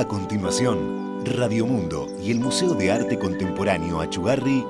A 0.00 0.08
continuación, 0.08 1.26
Radio 1.26 1.66
Mundo 1.66 2.08
y 2.22 2.30
el 2.30 2.40
Museo 2.40 2.72
de 2.72 2.90
Arte 2.90 3.18
Contemporáneo 3.18 4.00
Achugarri 4.00 4.64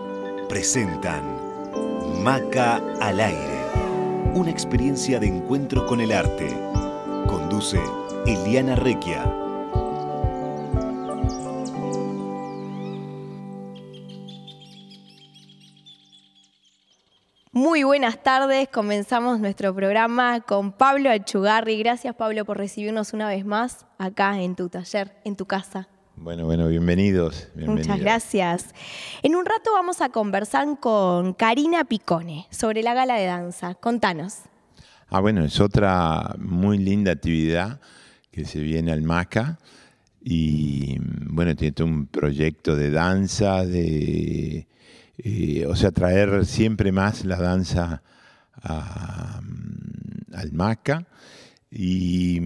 presentan 0.49 1.23
Maca 2.21 2.83
al 3.01 3.21
aire, 3.21 3.65
una 4.35 4.51
experiencia 4.51 5.21
de 5.21 5.29
encuentro 5.29 5.87
con 5.87 6.01
el 6.01 6.11
arte. 6.11 6.49
Conduce 7.29 7.81
Eliana 8.27 8.75
Requia. 8.75 9.50
Buenas 17.91 18.23
tardes, 18.23 18.69
comenzamos 18.69 19.41
nuestro 19.41 19.75
programa 19.75 20.43
con 20.43 20.71
Pablo 20.71 21.11
Achugarri. 21.11 21.77
Gracias 21.77 22.15
Pablo 22.15 22.45
por 22.45 22.57
recibirnos 22.57 23.15
una 23.15 23.27
vez 23.27 23.45
más 23.45 23.85
acá 23.99 24.41
en 24.41 24.55
tu 24.55 24.69
taller, 24.69 25.17
en 25.25 25.35
tu 25.35 25.45
casa. 25.45 25.89
Bueno, 26.15 26.45
bueno, 26.45 26.69
bienvenidos, 26.69 27.49
bienvenidos. 27.53 27.89
Muchas 27.89 28.01
gracias. 28.01 28.75
En 29.25 29.35
un 29.35 29.45
rato 29.45 29.73
vamos 29.73 30.03
a 30.03 30.11
conversar 30.11 30.79
con 30.79 31.35
Karina 31.35 31.83
Picone 31.83 32.47
sobre 32.51 32.85
la 32.85 32.95
gala 32.95 33.17
de 33.17 33.27
danza. 33.27 33.75
Contanos. 33.75 34.37
Ah, 35.09 35.19
bueno, 35.19 35.45
es 35.45 35.59
otra 35.59 36.37
muy 36.39 36.79
linda 36.79 37.11
actividad 37.11 37.81
que 38.31 38.45
se 38.45 38.61
viene 38.61 38.93
al 38.93 39.03
MACA 39.03 39.59
y 40.21 40.97
bueno, 41.01 41.57
tiene 41.57 41.73
todo 41.73 41.89
un 41.89 42.07
proyecto 42.07 42.77
de 42.77 42.93
danza, 42.93 43.67
de 43.67 44.69
eh, 45.25 45.67
o 45.67 45.77
sea, 45.77 45.91
traer 45.91 46.47
siempre 46.47 46.93
más 46.93 47.25
la 47.25 47.37
danza 47.37 48.03
al 48.63 50.53
MACA. 50.53 51.07
Y 51.71 52.41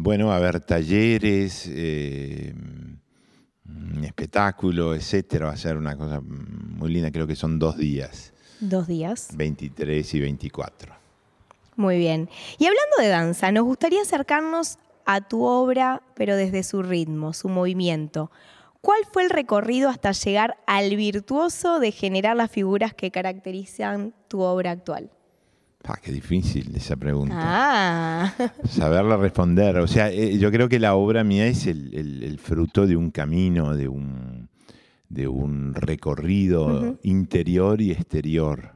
bueno, 0.00 0.28
va 0.28 0.34
a 0.34 0.36
haber 0.38 0.60
talleres, 0.60 1.68
eh, 1.68 2.54
espectáculo, 4.02 4.94
etcétera. 4.94 5.46
Va 5.46 5.52
a 5.52 5.56
ser 5.56 5.76
una 5.76 5.96
cosa 5.96 6.20
muy 6.20 6.92
linda, 6.92 7.10
creo 7.10 7.26
que 7.26 7.36
son 7.36 7.58
dos 7.58 7.76
días. 7.76 8.32
Dos 8.60 8.86
días. 8.86 9.28
23 9.34 10.14
y 10.14 10.20
24. 10.20 10.94
Muy 11.76 11.98
bien. 11.98 12.28
Y 12.58 12.66
hablando 12.66 12.96
de 12.98 13.08
danza, 13.08 13.50
nos 13.50 13.64
gustaría 13.64 14.02
acercarnos 14.02 14.78
a 15.04 15.20
tu 15.20 15.42
obra, 15.42 16.02
pero 16.14 16.36
desde 16.36 16.62
su 16.62 16.82
ritmo, 16.82 17.32
su 17.32 17.48
movimiento. 17.48 18.30
¿Cuál 18.82 18.98
fue 19.12 19.22
el 19.22 19.30
recorrido 19.30 19.88
hasta 19.88 20.10
llegar 20.10 20.56
al 20.66 20.96
virtuoso 20.96 21.78
de 21.78 21.92
generar 21.92 22.36
las 22.36 22.50
figuras 22.50 22.92
que 22.92 23.12
caracterizan 23.12 24.12
tu 24.26 24.40
obra 24.40 24.72
actual? 24.72 25.08
Ah, 25.84 25.98
qué 26.02 26.10
difícil 26.10 26.74
esa 26.74 26.96
pregunta. 26.96 27.36
Ah. 27.38 28.34
Saberla 28.68 29.16
responder. 29.16 29.78
O 29.78 29.86
sea, 29.86 30.10
eh, 30.10 30.36
yo 30.36 30.50
creo 30.50 30.68
que 30.68 30.80
la 30.80 30.96
obra 30.96 31.22
mía 31.22 31.46
es 31.46 31.68
el, 31.68 32.40
fruto 32.42 32.88
de 32.88 32.96
un 32.96 33.12
camino, 33.12 33.76
de 33.76 33.86
un, 33.86 34.48
de 35.08 35.28
un 35.28 35.74
recorrido 35.74 36.98
interior 37.04 37.80
y 37.80 37.92
exterior. 37.92 38.74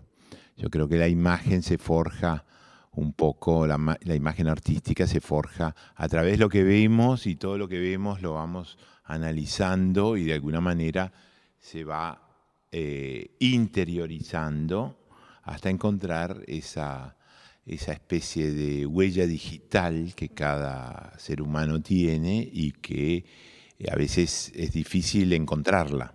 Yo 0.57 0.71
creo 0.71 0.89
que 0.89 0.99
la 0.99 1.09
imagen 1.09 1.65
se 1.65 1.79
forja 1.79 2.45
un 2.93 3.13
poco, 3.13 3.67
la, 3.67 3.99
la 4.03 4.15
imagen 4.15 4.47
artística 4.47 5.09
se 5.09 5.21
forja 5.21 5.75
a 5.97 6.09
través 6.09 6.35
de 6.35 6.39
lo 6.39 6.49
que 6.49 6.63
vemos 6.63 7.27
y 7.27 7.35
todo 7.35 7.59
lo 7.59 7.67
que 7.67 7.81
vemos 7.81 8.23
lo 8.23 8.35
vamos 8.35 8.79
analizando 9.07 10.17
y 10.17 10.25
de 10.25 10.35
alguna 10.35 10.61
manera 10.61 11.13
se 11.59 11.85
va 11.85 12.27
eh, 12.71 13.37
interiorizando 13.39 14.99
hasta 15.43 15.71
encontrar 15.71 16.43
esa, 16.47 17.17
esa 17.65 17.93
especie 17.93 18.53
de 18.53 18.87
huella 18.87 19.27
digital 19.27 20.13
que 20.15 20.31
cada 20.31 21.13
ser 21.19 21.41
humano 21.41 21.81
tiene 21.81 22.49
y 22.53 22.73
que 22.73 23.25
eh, 23.79 23.91
a 23.91 23.97
veces 23.97 24.53
es 24.55 24.73
difícil 24.73 25.33
encontrarla, 25.33 26.15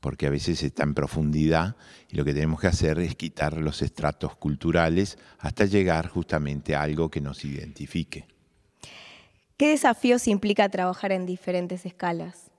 porque 0.00 0.26
a 0.26 0.30
veces 0.30 0.62
está 0.62 0.84
en 0.84 0.94
profundidad 0.94 1.76
y 2.08 2.16
lo 2.16 2.24
que 2.24 2.34
tenemos 2.34 2.60
que 2.60 2.68
hacer 2.68 2.98
es 3.00 3.16
quitar 3.16 3.58
los 3.58 3.82
estratos 3.82 4.36
culturales 4.36 5.18
hasta 5.38 5.64
llegar 5.64 6.08
justamente 6.08 6.74
a 6.74 6.82
algo 6.82 7.10
que 7.10 7.20
nos 7.20 7.44
identifique. 7.44 8.37
¿Qué 9.58 9.70
desafíos 9.70 10.28
implica 10.28 10.68
trabajar 10.68 11.10
en 11.10 11.26
diferentes 11.26 11.84
escalas? 11.84 12.52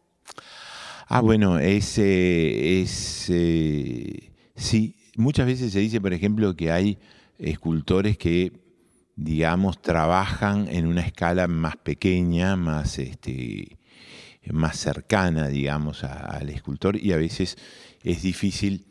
Ah, 1.07 1.21
bueno, 1.21 1.57
es, 1.57 1.97
eh, 1.97 2.85
eh, 3.29 4.31
sí, 4.57 4.95
muchas 5.15 5.45
veces 5.45 5.71
se 5.71 5.79
dice, 5.79 6.01
por 6.01 6.11
ejemplo, 6.11 6.57
que 6.57 6.73
hay 6.73 6.99
escultores 7.37 8.17
que, 8.17 8.51
digamos, 9.15 9.81
trabajan 9.81 10.67
en 10.67 10.87
una 10.87 10.99
escala 10.99 11.47
más 11.47 11.77
pequeña, 11.77 12.57
más, 12.57 12.99
este, 12.99 13.77
más 14.51 14.77
cercana, 14.77 15.47
digamos, 15.47 16.03
al 16.03 16.49
escultor 16.49 16.97
y 16.97 17.13
a 17.13 17.17
veces 17.17 17.57
es 18.03 18.23
difícil 18.23 18.87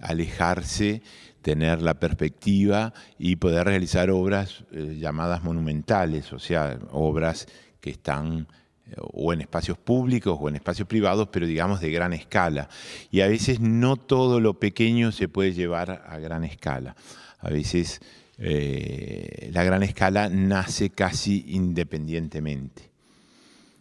alejarse 0.00 1.02
tener 1.44 1.82
la 1.82 1.92
perspectiva 1.92 2.94
y 3.18 3.36
poder 3.36 3.66
realizar 3.66 4.10
obras 4.10 4.64
eh, 4.72 4.96
llamadas 4.98 5.44
monumentales, 5.44 6.32
o 6.32 6.38
sea, 6.38 6.78
obras 6.90 7.46
que 7.82 7.90
están 7.90 8.48
eh, 8.86 8.94
o 8.96 9.30
en 9.30 9.42
espacios 9.42 9.76
públicos 9.76 10.38
o 10.40 10.48
en 10.48 10.56
espacios 10.56 10.88
privados, 10.88 11.28
pero 11.30 11.46
digamos 11.46 11.82
de 11.82 11.90
gran 11.90 12.14
escala. 12.14 12.70
Y 13.10 13.20
a 13.20 13.28
veces 13.28 13.60
no 13.60 13.96
todo 13.96 14.40
lo 14.40 14.58
pequeño 14.58 15.12
se 15.12 15.28
puede 15.28 15.52
llevar 15.52 16.02
a 16.08 16.18
gran 16.18 16.44
escala. 16.44 16.96
A 17.40 17.50
veces 17.50 18.00
eh, 18.38 19.50
la 19.52 19.64
gran 19.64 19.82
escala 19.82 20.30
nace 20.30 20.88
casi 20.88 21.44
independientemente. 21.48 22.90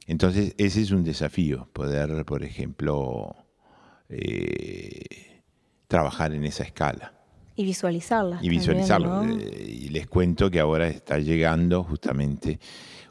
Entonces 0.05 0.53
ese 0.57 0.81
es 0.81 0.91
un 0.91 1.05
desafío, 1.05 1.69
poder, 1.71 2.25
por 2.25 2.43
ejemplo, 2.43 3.37
trabajar 5.87 6.33
en 6.33 6.43
esa 6.43 6.63
escala. 6.63 7.12
Y 7.55 7.65
visualizarla. 7.65 8.39
Y 8.41 8.49
visualizarlo. 8.49 9.23
Eh, 9.23 9.79
y 9.83 9.89
les 9.89 10.07
cuento 10.07 10.49
que 10.49 10.59
ahora 10.59 10.87
está 10.87 11.19
llegando 11.19 11.83
justamente 11.83 12.59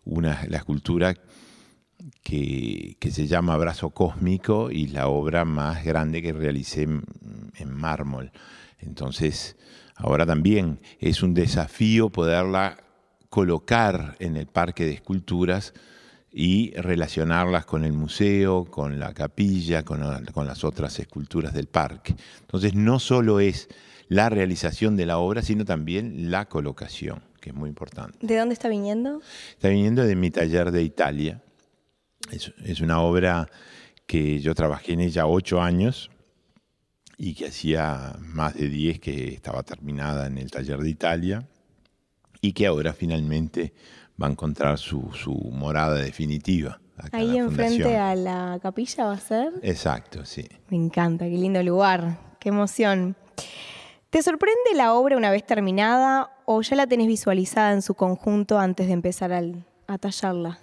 una, 0.04 0.44
la 0.48 0.58
escultura 0.58 1.14
que, 2.22 2.97
se 3.10 3.26
llama 3.26 3.54
Abrazo 3.54 3.91
Cósmico 3.91 4.70
y 4.70 4.88
la 4.88 5.08
obra 5.08 5.44
más 5.44 5.84
grande 5.84 6.22
que 6.22 6.32
realicé 6.32 6.82
en, 6.82 7.02
en 7.56 7.70
mármol. 7.72 8.32
Entonces, 8.81 9.56
ahora 9.97 10.26
también 10.26 10.81
es 10.98 11.22
un 11.22 11.34
desafío 11.34 12.10
poderla 12.10 12.78
colocar 13.28 14.16
en 14.19 14.36
el 14.36 14.47
parque 14.47 14.84
de 14.84 14.92
esculturas 14.92 15.72
y 16.32 16.72
relacionarlas 16.72 17.66
con 17.66 17.84
el 17.84 17.92
museo, 17.92 18.64
con 18.64 18.98
la 18.98 19.12
capilla, 19.12 19.84
con, 19.84 20.25
con, 20.32 20.47
las 20.47 20.64
otras 20.64 20.98
esculturas 20.98 21.52
del 21.52 21.66
parque. 21.66 22.14
Entonces 22.41 22.75
no 22.75 22.98
solo 22.98 23.38
es 23.38 23.69
la 24.12 24.28
realización 24.28 24.94
de 24.94 25.06
la 25.06 25.16
obra, 25.18 25.40
sino 25.40 25.64
también 25.64 26.30
la 26.30 26.46
colocación, 26.46 27.22
que 27.40 27.48
es 27.48 27.56
muy 27.56 27.70
importante. 27.70 28.18
¿De 28.20 28.36
dónde 28.36 28.52
está 28.52 28.68
viniendo? 28.68 29.22
Está 29.52 29.68
viniendo 29.68 30.04
de 30.04 30.14
mi 30.16 30.30
taller 30.30 30.70
de 30.70 30.82
Italia. 30.82 31.42
Es, 32.30 32.80
una 32.80 33.00
obra 33.00 33.48
que 34.06 34.38
yo 34.40 34.54
trabajé 34.54 34.92
en 34.92 35.00
ella 35.00 35.26
ocho 35.26 35.62
años 35.62 36.10
y 37.16 37.34
que 37.34 37.46
hacía 37.46 38.14
más 38.20 38.54
de 38.54 38.68
diez 38.68 39.00
que 39.00 39.32
estaba 39.32 39.62
terminada 39.62 40.26
en 40.26 40.36
el 40.36 40.50
taller 40.50 40.78
de 40.80 40.90
Italia 40.90 41.48
y 42.42 42.52
que 42.52 42.66
ahora 42.66 42.92
finalmente 42.92 43.72
va 44.22 44.26
a 44.26 44.30
encontrar 44.30 44.78
su, 44.78 45.10
morada 45.52 45.94
definitiva. 45.94 46.80
Ahí 47.12 47.38
enfrente 47.38 47.96
a 47.96 48.14
la 48.14 48.58
capilla 48.62 49.06
va 49.06 49.14
a 49.14 49.20
ser. 49.20 49.54
Exacto, 49.62 50.26
sí. 50.26 50.46
Me 50.68 50.76
encanta, 50.76 51.24
qué 51.24 51.38
lindo 51.38 51.62
lugar, 51.62 52.18
qué 52.38 52.50
emoción. 52.50 53.16
¿Te 54.12 54.22
sorprende 54.22 54.74
la 54.74 54.92
obra 54.92 55.16
una 55.16 55.30
vez 55.30 55.42
terminada 55.46 56.32
o 56.44 56.60
ya 56.60 56.76
la 56.76 56.87
tenés 56.87 57.06
visualizada 57.06 57.72
en 57.72 57.81
su 57.81 57.94
conjunto 57.94 58.58
antes 58.58 58.87
de 58.87 58.92
empezar 58.92 59.32
a 59.32 59.96
tallarla? 59.96 60.58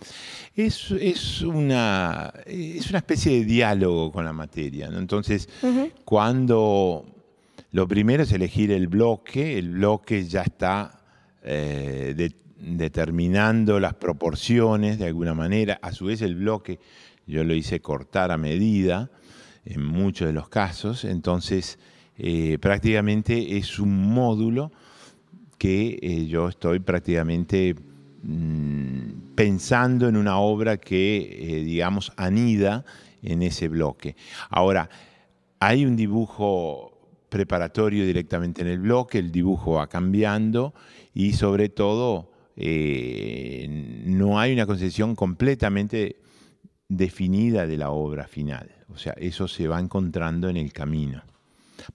Es, 0.56 0.92
es, 0.92 1.42
una, 1.42 2.32
es 2.46 2.88
una 2.92 3.00
especie 3.00 3.40
de 3.40 3.46
diálogo 3.46 4.12
con 4.12 4.24
la 4.24 4.34
materia. 4.34 4.88
Entonces, 4.94 5.50
cuando 6.06 7.08
lo 7.72 7.88
primero 7.88 8.22
es 8.22 8.32
elegir 8.34 8.72
el 8.72 8.88
bloque, 8.88 9.58
el 9.58 9.70
bloque 9.70 10.26
ya 10.26 10.44
está 10.44 11.02
eh, 11.42 12.30
determinando 12.60 13.80
las 13.80 13.96
proporciones 13.96 15.00
de 15.00 15.08
alguna 15.08 15.34
manera. 15.34 15.80
A 15.82 15.92
su 15.92 16.06
vez, 16.06 16.22
el 16.22 16.36
bloque 16.36 16.78
yo 17.26 17.44
lo 17.44 17.56
hice 17.56 17.80
cortar 17.80 18.32
a 18.32 18.38
medida 18.38 19.10
en 19.66 19.84
muchos 19.84 20.28
de 20.28 20.34
los 20.34 20.50
casos. 20.50 21.04
Entonces, 21.04 21.80
eh, 22.22 22.58
prácticamente 22.60 23.58
es 23.58 23.80
un 23.80 24.14
módulo 24.14 24.74
que 25.58 25.98
eh, 26.02 26.26
yo 26.28 26.50
estoy 26.50 26.80
prácticamente 26.80 27.76
mm, 28.24 29.36
pensando 29.36 30.10
en 30.10 30.18
una 30.18 30.38
obra 30.38 30.78
que, 30.78 31.18
eh, 31.18 31.64
digamos, 31.64 32.12
anida 32.18 32.84
en 33.24 33.42
ese 33.42 33.70
bloque. 33.70 34.18
Ahora, 34.50 34.90
hay 35.62 35.86
un 35.86 35.96
dibujo 35.96 36.92
preparatorio 37.30 38.06
directamente 38.06 38.64
en 38.64 38.68
el 38.68 38.80
bloque, 38.80 39.20
el 39.20 39.32
dibujo 39.32 39.74
va 39.74 39.88
cambiando 39.88 40.74
y 41.14 41.34
sobre 41.34 41.70
todo 41.70 42.32
no 42.58 44.38
hay 44.38 44.52
una 44.52 44.66
concepción 44.66 45.16
completamente 45.16 46.18
definida 46.90 47.66
de 47.66 47.78
la 47.78 47.92
obra 47.92 48.28
final. 48.28 48.70
O 48.90 48.98
sea, 48.98 49.14
eso 49.14 49.48
se 49.48 49.70
va 49.70 49.80
encontrando 49.80 50.50
en 50.50 50.58
el 50.58 50.74
camino. 50.74 51.24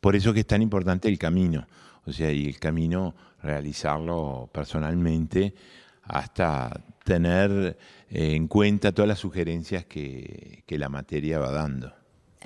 Por 0.01 0.17
eso 0.17 0.33
que 0.33 0.41
es 0.41 0.47
tan 0.47 0.63
importante 0.63 1.09
el 1.09 1.19
camino. 1.19 1.67
O 2.07 2.13
sea, 2.13 2.31
y 2.31 2.47
el 2.47 2.59
camino 2.59 3.15
realizarlo 3.43 4.49
personalmente 4.53 5.55
hasta 6.03 6.85
tener 7.05 7.77
eh, 8.11 8.35
en 8.35 8.49
cuenta 8.49 8.93
todas 8.93 9.09
las 9.09 9.19
sugerencias 9.19 9.85
que, 9.85 10.63
la 10.69 10.89
materia 10.89 11.39
va 11.39 11.53
dando. 11.53 11.93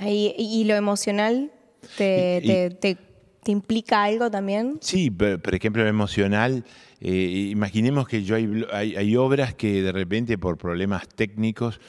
¿Y, 0.00 0.64
lo 0.64 0.75
emocional 0.75 1.50
te, 1.96 2.76
te, 2.81 2.99
implica 3.46 4.05
algo 4.05 4.31
también? 4.31 4.79
Sí, 4.82 5.11
por, 5.11 5.55
ejemplo, 5.55 5.82
lo 5.82 5.88
emocional, 5.88 6.64
eh, 7.00 7.49
imaginemos 7.50 8.06
que 8.06 8.23
yo 8.23 8.37
hay, 8.37 8.67
hay, 8.73 9.17
obras 9.17 9.55
que 9.55 9.82
de 9.82 9.93
repente 9.93 10.37
por 10.37 10.58
problemas 10.58 11.08
técnicos 11.08 11.81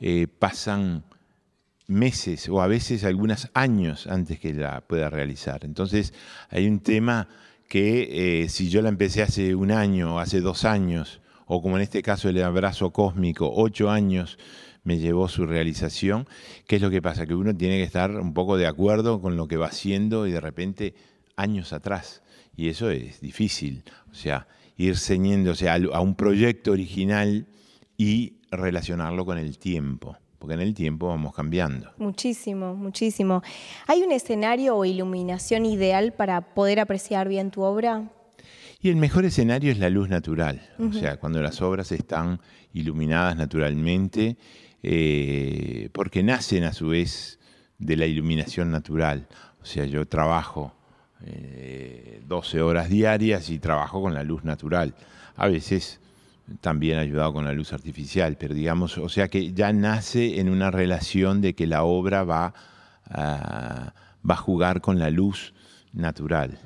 eh, 0.00 0.26
pasan 0.38 1.04
meses 1.86 2.48
o 2.48 2.62
a 2.62 2.66
veces 2.66 3.04
algunos 3.04 3.50
años 3.54 4.06
antes 4.06 4.38
que 4.38 4.54
la 4.54 4.80
pueda 4.82 5.10
realizar. 5.10 5.64
Entonces 5.64 6.14
hay 6.50 6.66
un 6.66 6.80
tema 6.80 7.28
que 7.68 8.46
si 8.48 8.68
yo 8.68 8.82
la 8.82 8.88
empecé 8.88 9.22
hace 9.22 9.54
un 9.54 9.70
año 9.70 10.16
o 10.16 10.18
hace 10.18 10.40
dos 10.40 10.64
años, 10.64 11.20
o 11.46 11.60
como 11.60 11.76
en 11.76 11.82
este 11.82 12.02
caso 12.02 12.28
el 12.28 12.42
abrazo 12.42 12.90
cósmico, 12.90 13.50
ocho 13.54 13.90
años 13.90 14.38
me 14.82 14.98
llevó 14.98 15.28
su 15.28 15.46
realización. 15.46 16.26
¿Qué 16.66 16.76
es 16.76 16.82
lo 16.82 16.90
que 16.90 17.02
pasa? 17.02 17.26
Que 17.26 17.34
uno 17.34 17.54
tiene 17.56 17.76
que 17.78 17.84
estar 17.84 18.10
un 18.12 18.34
poco 18.34 18.56
de 18.56 18.66
acuerdo 18.66 19.20
con 19.20 19.36
lo 19.36 19.48
que 19.48 19.56
va 19.56 19.66
haciendo 19.66 20.26
y 20.26 20.32
de 20.32 20.40
repente 20.40 20.94
años 21.36 21.72
atrás. 21.72 22.22
Y 22.56 22.68
eso 22.68 22.90
es 22.90 23.20
difícil. 23.20 23.82
O 24.10 24.14
sea, 24.14 24.46
ir 24.76 24.96
ceñiéndose 24.96 25.68
a 25.68 26.00
un 26.00 26.14
proyecto 26.14 26.72
original 26.72 27.46
y 27.96 28.38
relacionarlo 28.50 29.24
con 29.24 29.38
el 29.38 29.58
tiempo 29.58 30.16
porque 30.44 30.52
en 30.52 30.60
el 30.60 30.74
tiempo 30.74 31.08
vamos 31.08 31.34
cambiando. 31.34 31.90
Muchísimo, 31.96 32.74
muchísimo. 32.74 33.42
¿Hay 33.86 34.02
un 34.02 34.12
escenario 34.12 34.76
o 34.76 34.84
iluminación 34.84 35.64
ideal 35.64 36.12
para 36.12 36.52
poder 36.52 36.80
apreciar 36.80 37.30
bien 37.30 37.50
tu 37.50 37.62
obra? 37.62 38.10
Y 38.78 38.90
el 38.90 38.96
mejor 38.96 39.24
escenario 39.24 39.72
es 39.72 39.78
la 39.78 39.88
luz 39.88 40.10
natural, 40.10 40.60
o 40.78 40.92
sea, 40.92 41.16
cuando 41.16 41.40
las 41.40 41.62
obras 41.62 41.92
están 41.92 42.42
iluminadas 42.74 43.38
naturalmente, 43.38 44.36
eh, 44.82 45.88
porque 45.92 46.22
nacen 46.22 46.64
a 46.64 46.74
su 46.74 46.88
vez 46.88 47.38
de 47.78 47.96
la 47.96 48.04
iluminación 48.04 48.70
natural. 48.70 49.26
O 49.62 49.64
sea, 49.64 49.86
yo 49.86 50.06
trabajo 50.06 50.74
12 51.20 52.58
eh, 52.58 52.60
horas 52.60 52.90
diarias 52.90 53.48
y 53.48 53.58
trabajo 53.58 54.02
con 54.02 54.12
la 54.12 54.22
luz 54.22 54.44
natural. 54.44 54.94
A 55.36 55.48
veces 55.48 56.00
también 56.60 56.98
ayudado 56.98 57.32
con 57.32 57.44
la 57.44 57.52
luz 57.52 57.72
artificial, 57.72 58.36
pero 58.38 58.54
digamos, 58.54 58.98
o 58.98 59.08
sea 59.08 59.28
que 59.28 59.52
ya 59.52 59.72
nace 59.72 60.40
en 60.40 60.48
una 60.48 60.70
relación 60.70 61.40
de 61.40 61.54
que 61.54 61.66
la 61.66 61.84
obra 61.84 62.24
va, 62.24 62.54
va 63.10 63.94
a 64.34 64.36
jugar 64.36 64.80
con 64.80 64.98
la 64.98 65.10
luz 65.10 65.54
natural. 65.92 66.58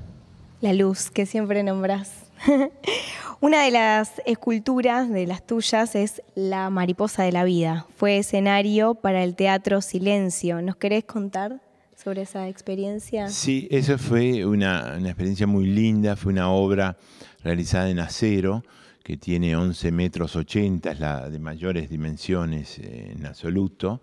La 0.60 0.72
luz 0.72 1.10
que 1.10 1.26
siempre 1.26 1.62
nombras. 1.62 2.24
Una 3.40 3.62
de 3.62 3.70
las 3.70 4.20
esculturas 4.26 5.08
de 5.08 5.26
las 5.26 5.46
tuyas 5.46 5.94
es 5.94 6.22
La 6.34 6.70
mariposa 6.70 7.22
de 7.22 7.30
la 7.30 7.44
vida. 7.44 7.86
Fue 7.96 8.18
escenario 8.18 8.94
para 8.94 9.22
el 9.22 9.36
teatro 9.36 9.80
Silencio. 9.80 10.60
¿Nos 10.60 10.74
querés 10.74 11.04
contar 11.04 11.60
sobre 11.96 12.22
esa 12.22 12.48
experiencia? 12.48 13.28
Sí, 13.28 13.68
eso 13.70 13.96
fue 13.96 14.44
una, 14.44 14.98
experiencia 14.98 15.46
muy 15.46 15.66
linda. 15.66 16.16
Fue 16.16 16.32
una 16.32 16.50
obra 16.50 16.96
realizada 17.44 17.88
en 17.90 18.00
acero 18.00 18.64
que 19.08 19.16
tiene 19.16 19.56
11 19.56 19.90
metros 19.90 20.36
80, 20.36 20.90
es 20.90 21.00
la 21.00 21.30
de 21.30 21.38
mayores 21.38 21.88
dimensiones 21.88 22.78
eh, 22.78 23.14
en 23.16 23.24
absoluto. 23.24 24.02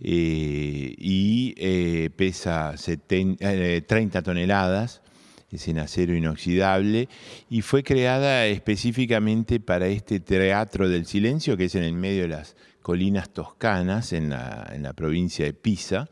Eh, 0.00 0.94
y 0.96 1.52
eh, 1.58 2.08
pesa 2.16 2.74
30 2.74 4.22
toneladas 4.22 5.02
es 5.50 5.68
en 5.68 5.78
acero 5.78 6.16
inoxidable 6.16 7.10
y 7.50 7.60
fue 7.60 7.82
creada 7.82 8.46
específicamente 8.46 9.60
para 9.60 9.88
este 9.88 10.20
teatro 10.20 10.88
del 10.88 11.04
silencio 11.04 11.58
que 11.58 11.66
es 11.66 11.74
en 11.74 11.82
el 11.82 11.92
medio 11.92 12.22
de 12.22 12.28
las 12.28 12.56
colinas 12.80 13.28
toscanas 13.28 14.14
en 14.14 14.30
la, 14.30 14.92
provincia 14.96 15.44
de 15.44 15.52
Pisa, 15.52 16.08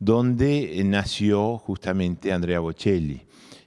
donde 0.00 0.82
nació 0.86 1.56
justamente 1.56 2.32
Andrea 2.32 2.58
Bocelli, 2.58 3.22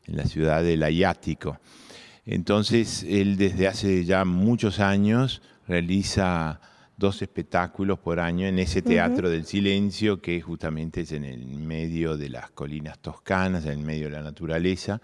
en 0.07 0.17
la 0.17 0.25
ciudad 0.25 0.61
del 0.61 0.83
Ayático. 0.83 1.57
Entonces 2.25 3.05
él 3.07 3.37
desde 3.37 3.67
hace 3.67 4.05
ya 4.05 4.25
muchos 4.25 4.79
años 4.79 5.41
realiza 5.67 6.61
dos 6.97 7.21
espectáculos 7.21 7.99
por 7.99 8.19
año 8.19 8.47
en 8.47 8.59
ese 8.59 8.81
Teatro 8.81 9.29
del 9.29 9.45
Silencio, 9.45 10.21
que 10.21 10.39
justamente 10.41 11.01
es 11.01 11.11
en 11.11 11.25
el 11.25 11.45
medio 11.45 12.15
de 12.17 12.29
las 12.29 12.51
colinas 12.51 12.99
toscanas, 12.99 13.65
en 13.65 13.79
el 13.79 13.85
medio 13.85 14.05
de 14.05 14.11
la 14.11 14.21
naturaleza. 14.21 15.01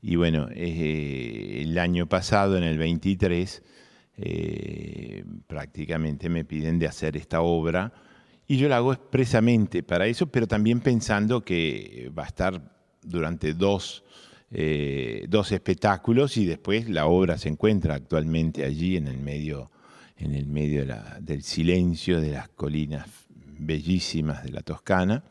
Y 0.00 0.16
bueno, 0.16 0.48
eh, 0.52 1.60
el 1.62 1.78
año 1.78 2.06
pasado, 2.06 2.56
en 2.56 2.64
el 2.64 2.78
23, 2.78 3.62
eh, 4.16 5.24
prácticamente 5.46 6.28
me 6.28 6.44
piden 6.44 6.78
de 6.78 6.86
hacer 6.86 7.16
esta 7.16 7.40
obra. 7.40 7.92
Y 8.46 8.56
yo 8.56 8.68
la 8.68 8.76
hago 8.76 8.92
expresamente 8.92 9.82
para 9.82 10.06
eso, 10.06 10.28
pero 10.28 10.46
también 10.46 10.80
pensando 10.80 11.44
que 11.44 12.10
va 12.16 12.22
a 12.24 12.26
estar 12.26 12.74
durante 13.02 13.52
dos, 13.52 14.04
eh, 14.50 15.26
dos 15.28 15.52
espectáculos 15.52 16.36
y 16.36 16.46
después 16.46 16.88
la 16.88 17.06
obra 17.06 17.36
se 17.38 17.48
encuentra 17.48 17.94
actualmente 17.94 18.64
allí 18.64 18.96
en 18.96 19.06
el 19.06 19.18
medio 19.18 19.70
en 20.18 20.34
el 20.34 20.46
medio 20.46 20.84
del 21.20 21.42
silencio 21.42 22.20
de 22.20 22.32
las 22.32 22.48
colinas 22.48 23.06
bellísimas 23.58 24.42
de 24.42 24.50
la 24.50 24.62
Toscana, 24.62 25.22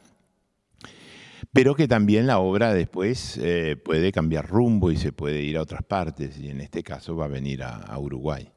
pero 1.53 1.75
que 1.75 1.87
también 1.87 2.27
la 2.27 2.39
obra 2.39 2.73
después 2.73 3.37
eh, 3.37 3.75
puede 3.83 4.11
cambiar 4.11 4.47
rumbo 4.47 4.91
y 4.91 4.97
se 4.97 5.11
puede 5.11 5.41
ir 5.41 5.57
a 5.57 5.61
otras 5.61 5.83
partes, 5.83 6.37
y 6.37 6.49
en 6.49 6.61
este 6.61 6.83
caso 6.83 7.15
va 7.15 7.25
a 7.25 7.29
venir 7.29 7.63
a, 7.63 7.97
Uruguay. 7.97 8.49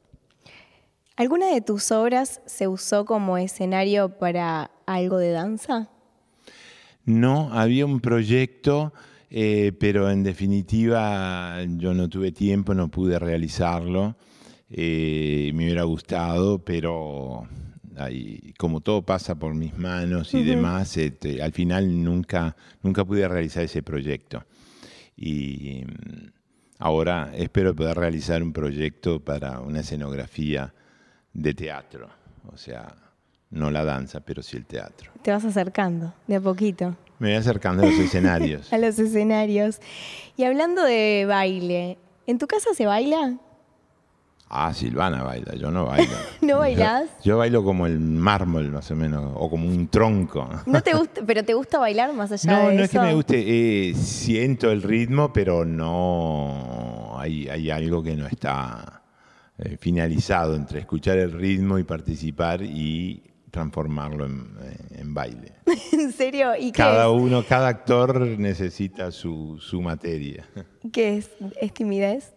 ¿Alguna 1.17 1.47
de 1.47 1.61
tus 1.61 1.91
obras 1.91 2.41
se 2.45 2.67
usó 2.67 3.05
como 3.05 3.37
escenario 3.37 4.17
para 4.17 4.71
algo 4.85 5.17
de 5.17 5.31
danza? 5.31 5.89
No, 7.03 7.51
había 7.51 7.85
un 7.85 7.99
proyecto, 7.99 8.93
eh, 9.33 9.71
pero 9.79 10.11
en 10.11 10.23
definitiva 10.23 11.63
yo 11.77 11.93
no 11.93 12.09
tuve 12.09 12.33
tiempo, 12.33 12.73
no 12.73 12.89
pude 12.89 13.17
realizarlo. 13.17 14.17
Eh, 14.69 15.51
me 15.55 15.63
hubiera 15.63 15.83
gustado, 15.83 16.59
pero 16.59 17.47
como 18.57 18.81
todo 18.81 19.03
pasa 19.03 19.35
por 19.35 19.53
mis 19.53 19.77
manos 19.77 20.33
y 20.33 20.43
demás, 20.43 20.97
este, 20.97 21.41
al 21.41 21.53
final 21.53 22.03
nunca, 22.03 22.55
nunca 22.81 23.05
pude 23.05 23.27
realizar 23.27 23.63
ese 23.63 23.83
proyecto. 23.83 24.43
Y 25.15 25.83
mm, 25.85 26.27
ahora 26.79 27.31
espero 27.33 27.73
poder 27.73 27.97
realizar 27.97 28.43
un 28.43 28.51
proyecto 28.51 29.23
para 29.23 29.61
una 29.61 29.79
escenografía 29.79 30.73
de 31.33 31.53
teatro, 31.53 32.09
o 32.51 32.57
sea, 32.57 32.93
no 33.51 33.69
la 33.69 33.83
danza, 33.83 34.21
pero 34.21 34.41
sí 34.41 34.57
el 34.57 34.65
teatro. 34.65 35.11
Te 35.21 35.31
vas 35.31 35.45
acercando, 35.45 36.13
de 36.27 36.37
a 36.37 36.41
poquito. 36.41 36.95
Me 37.19 37.29
voy 37.29 37.37
acercando 37.37 37.83
a 37.83 37.85
los 37.85 37.99
escenarios. 37.99 38.71
a 38.73 38.77
los 38.77 38.97
escenarios. 38.97 39.79
Y 40.37 40.43
hablando 40.43 40.83
de 40.83 41.25
baile, 41.27 41.97
¿en 42.25 42.39
tu 42.39 42.47
casa 42.47 42.73
se 42.73 42.85
baila? 42.85 43.37
Ah, 44.53 44.73
Silvana 44.73 45.23
baila, 45.23 45.55
yo 45.55 45.71
no 45.71 45.85
bailo. 45.85 46.11
¿No 46.41 46.57
bailás? 46.57 47.09
Yo, 47.23 47.37
bailo 47.37 47.63
como 47.63 47.87
el 47.87 47.99
mármol, 47.99 48.69
más 48.69 48.91
o 48.91 48.95
menos, 48.97 49.31
o 49.35 49.49
como 49.49 49.65
un 49.65 49.87
tronco. 49.87 50.49
¿No 50.65 50.81
te 50.81 50.93
gusta, 50.93 51.21
pero 51.25 51.45
te 51.45 51.53
gusta 51.53 51.79
bailar 51.79 52.11
más 52.13 52.33
allá 52.33 52.57
de 52.59 52.65
eso? 52.65 52.73
No, 52.75 52.83
es 52.83 52.89
que 52.89 52.99
me 52.99 53.13
guste, 53.13 53.89
eh, 53.89 53.93
siento 53.93 54.69
el 54.71 54.81
ritmo, 54.81 55.31
pero 55.31 55.63
no 55.63 57.15
hay, 57.17 57.47
hay 57.47 57.69
algo 57.69 58.03
que 58.03 58.13
no 58.17 58.27
está 58.27 59.03
eh, 59.57 59.77
finalizado 59.79 60.55
entre 60.55 60.79
escuchar 60.79 61.17
el 61.17 61.31
ritmo 61.31 61.79
y 61.79 61.83
participar 61.85 62.61
y 62.61 63.30
transformarlo 63.51 64.25
en, 64.25 64.57
eh, 64.63 65.03
baile. 65.05 65.51
¿En 65.91 66.11
serio? 66.13 66.53
¿Y 66.57 66.71
cada 66.71 67.11
uno, 67.11 67.43
cada 67.47 67.67
actor 67.67 68.21
necesita 68.39 69.11
su, 69.11 69.57
su 69.59 69.81
materia. 69.81 70.47
¿Qué 70.91 71.17
es? 71.17 71.29
¿Es 71.59 71.73
timidez? 71.73 72.33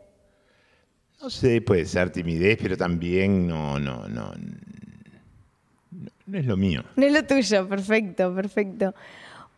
No 1.23 1.31
sé, 1.31 1.63
puede 1.63 1.87
ser 1.87 2.11
timidez, 2.11 2.59
pero 2.61 2.77
también 2.77 3.47
no, 3.47 3.79
no, 3.79 4.07
no, 4.09 4.35
no, 4.35 6.39
es 6.39 6.45
lo 6.45 6.57
mío. 6.57 6.83
No 6.97 7.07
es 7.07 7.13
lo 7.13 7.25
tuyo, 7.25 7.67
perfecto, 7.67 8.35
perfecto. 8.35 8.95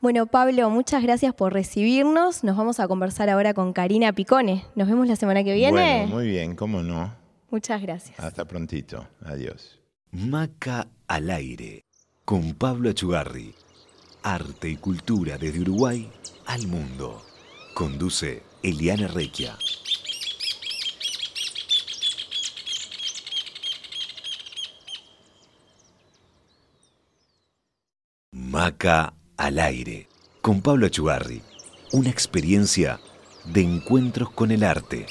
Bueno, 0.01 0.27
Pablo, 0.27 0.71
muchas 0.71 1.03
gracias 1.03 1.35
por 1.35 1.53
recibirnos. 1.53 2.45
Nos 2.45 2.57
vamos 2.57 2.79
a 2.79 2.87
conversar 2.87 3.31
ahora 3.31 3.55
con 3.55 3.73
Karina 3.73 4.13
Picone. 4.13 4.65
Nos 4.77 4.87
vemos 4.87 5.09
la 5.09 5.17
semana 5.17 5.43
que 5.43 5.55
viene. 5.55 6.03
Bueno, 6.03 6.15
muy 6.15 6.29
bien, 6.29 6.55
cómo 6.55 6.83
no. 6.83 7.13
Muchas 7.51 7.81
gracias. 7.81 8.21
Hasta 8.21 8.45
prontito. 8.45 9.09
Adiós. 9.25 9.81
Maca 10.19 10.89
al 11.09 11.29
aire. 11.29 11.85
Con 12.25 12.55
Pablo 12.55 12.89
Achugarri. 12.89 13.55
Arte 14.23 14.71
y 14.71 14.77
cultura 14.77 15.37
desde 15.37 15.61
Uruguay 15.61 16.11
al 16.47 16.67
mundo. 16.69 17.23
Conduce 17.75 18.43
Eliana 18.63 19.09
Requia. 19.09 19.59
Maca 28.33 29.13
al 29.37 29.59
aire. 29.59 30.09
Con 30.41 30.63
Pablo 30.63 30.87
Achugarri. 30.87 31.43
Una 31.93 32.09
experiencia 32.09 33.01
de 33.45 33.61
encuentros 33.61 34.31
con 34.31 34.51
el 34.51 34.65
arte. 34.65 35.05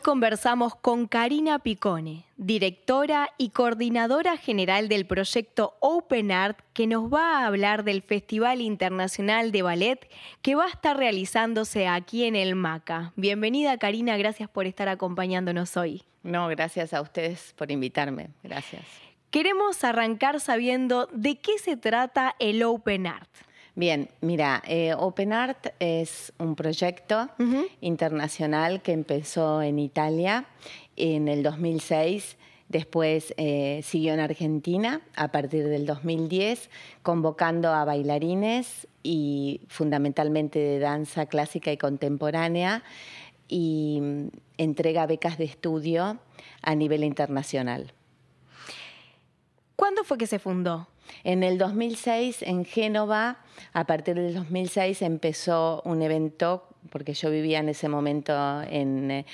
Conversamos 0.00 0.74
con 0.74 1.06
Karina 1.06 1.58
Picone, 1.58 2.24
directora 2.36 3.30
y 3.38 3.50
coordinadora 3.50 4.36
general 4.36 4.88
del 4.88 5.06
proyecto 5.06 5.76
Open 5.80 6.32
Art, 6.32 6.58
que 6.72 6.86
nos 6.86 7.12
va 7.12 7.38
a 7.38 7.46
hablar 7.46 7.84
del 7.84 8.02
Festival 8.02 8.60
Internacional 8.60 9.52
de 9.52 9.62
Ballet 9.62 10.10
que 10.42 10.54
va 10.54 10.64
a 10.64 10.70
estar 10.70 10.96
realizándose 10.96 11.86
aquí 11.86 12.24
en 12.24 12.36
el 12.36 12.54
MACA. 12.54 13.12
Bienvenida 13.16 13.78
Karina, 13.78 14.16
gracias 14.16 14.48
por 14.48 14.66
estar 14.66 14.88
acompañándonos 14.88 15.76
hoy. 15.76 16.02
No, 16.22 16.48
gracias 16.48 16.92
a 16.92 17.00
ustedes 17.00 17.54
por 17.56 17.70
invitarme. 17.70 18.30
Gracias. 18.42 18.84
Queremos 19.30 19.84
arrancar 19.84 20.40
sabiendo 20.40 21.08
de 21.12 21.38
qué 21.38 21.58
se 21.58 21.76
trata 21.76 22.34
el 22.38 22.62
Open 22.62 23.06
Art. 23.06 23.30
Bien, 23.76 24.08
mira, 24.20 24.62
eh, 24.66 24.94
Open 24.94 25.32
Art 25.32 25.68
es 25.78 26.32
un 26.38 26.56
proyecto 26.56 27.28
internacional 27.80 28.82
que 28.82 28.92
empezó 28.92 29.62
en 29.62 29.78
Italia 29.78 30.46
en 30.96 31.28
el 31.28 31.42
2006. 31.42 32.36
Después 32.68 33.32
eh, 33.36 33.80
siguió 33.84 34.12
en 34.12 34.20
Argentina 34.20 35.00
a 35.16 35.28
partir 35.28 35.68
del 35.68 35.86
2010, 35.86 36.70
convocando 37.02 37.72
a 37.72 37.84
bailarines 37.84 38.86
y 39.02 39.60
fundamentalmente 39.68 40.58
de 40.58 40.78
danza 40.78 41.26
clásica 41.26 41.72
y 41.72 41.76
contemporánea 41.76 42.82
y 43.48 43.98
mm, 44.00 44.28
entrega 44.58 45.06
becas 45.06 45.38
de 45.38 45.44
estudio 45.44 46.18
a 46.62 46.74
nivel 46.74 47.04
internacional. 47.04 47.92
¿Cuándo 49.76 50.04
fue 50.04 50.18
que 50.18 50.26
se 50.26 50.38
fundó? 50.38 50.88
En 51.24 51.42
el 51.42 51.58
2006, 51.58 52.42
en 52.42 52.64
Génova, 52.64 53.38
a 53.72 53.84
partir 53.86 54.14
del 54.14 54.34
2006 54.34 55.02
empezó 55.02 55.82
un 55.84 56.02
evento 56.02 56.66
porque 56.90 57.12
yo 57.12 57.30
vivía 57.30 57.58
en 57.58 57.68
ese 57.68 57.88
momento 57.88 58.32
en, 58.62 59.10
eh, 59.10 59.24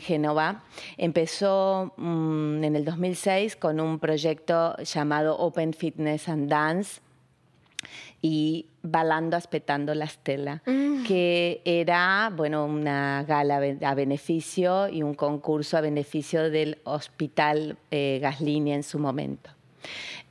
Génova. 0.00 0.62
Empezó 0.96 1.92
mm, 1.96 2.64
en 2.64 2.76
el 2.76 2.84
2006 2.84 3.56
con 3.56 3.80
un 3.80 3.98
proyecto 3.98 4.76
llamado 4.78 5.36
Open 5.38 5.74
Fitness 5.74 6.28
and 6.28 6.48
Dance 6.48 7.00
y 8.20 8.66
Balando 8.82 9.36
Aspetando 9.36 9.94
la 9.94 10.04
Estela, 10.04 10.62
mm. 10.64 11.04
que 11.04 11.60
era 11.64 12.32
bueno, 12.34 12.64
una 12.64 13.24
gala 13.24 13.60
a 13.82 13.94
beneficio 13.94 14.88
y 14.88 15.02
un 15.02 15.14
concurso 15.14 15.76
a 15.76 15.80
beneficio 15.80 16.50
del 16.50 16.78
Hospital 16.84 17.76
eh, 17.90 18.20
Gaslini 18.22 18.72
en 18.72 18.84
su 18.84 18.98
momento. 18.98 19.50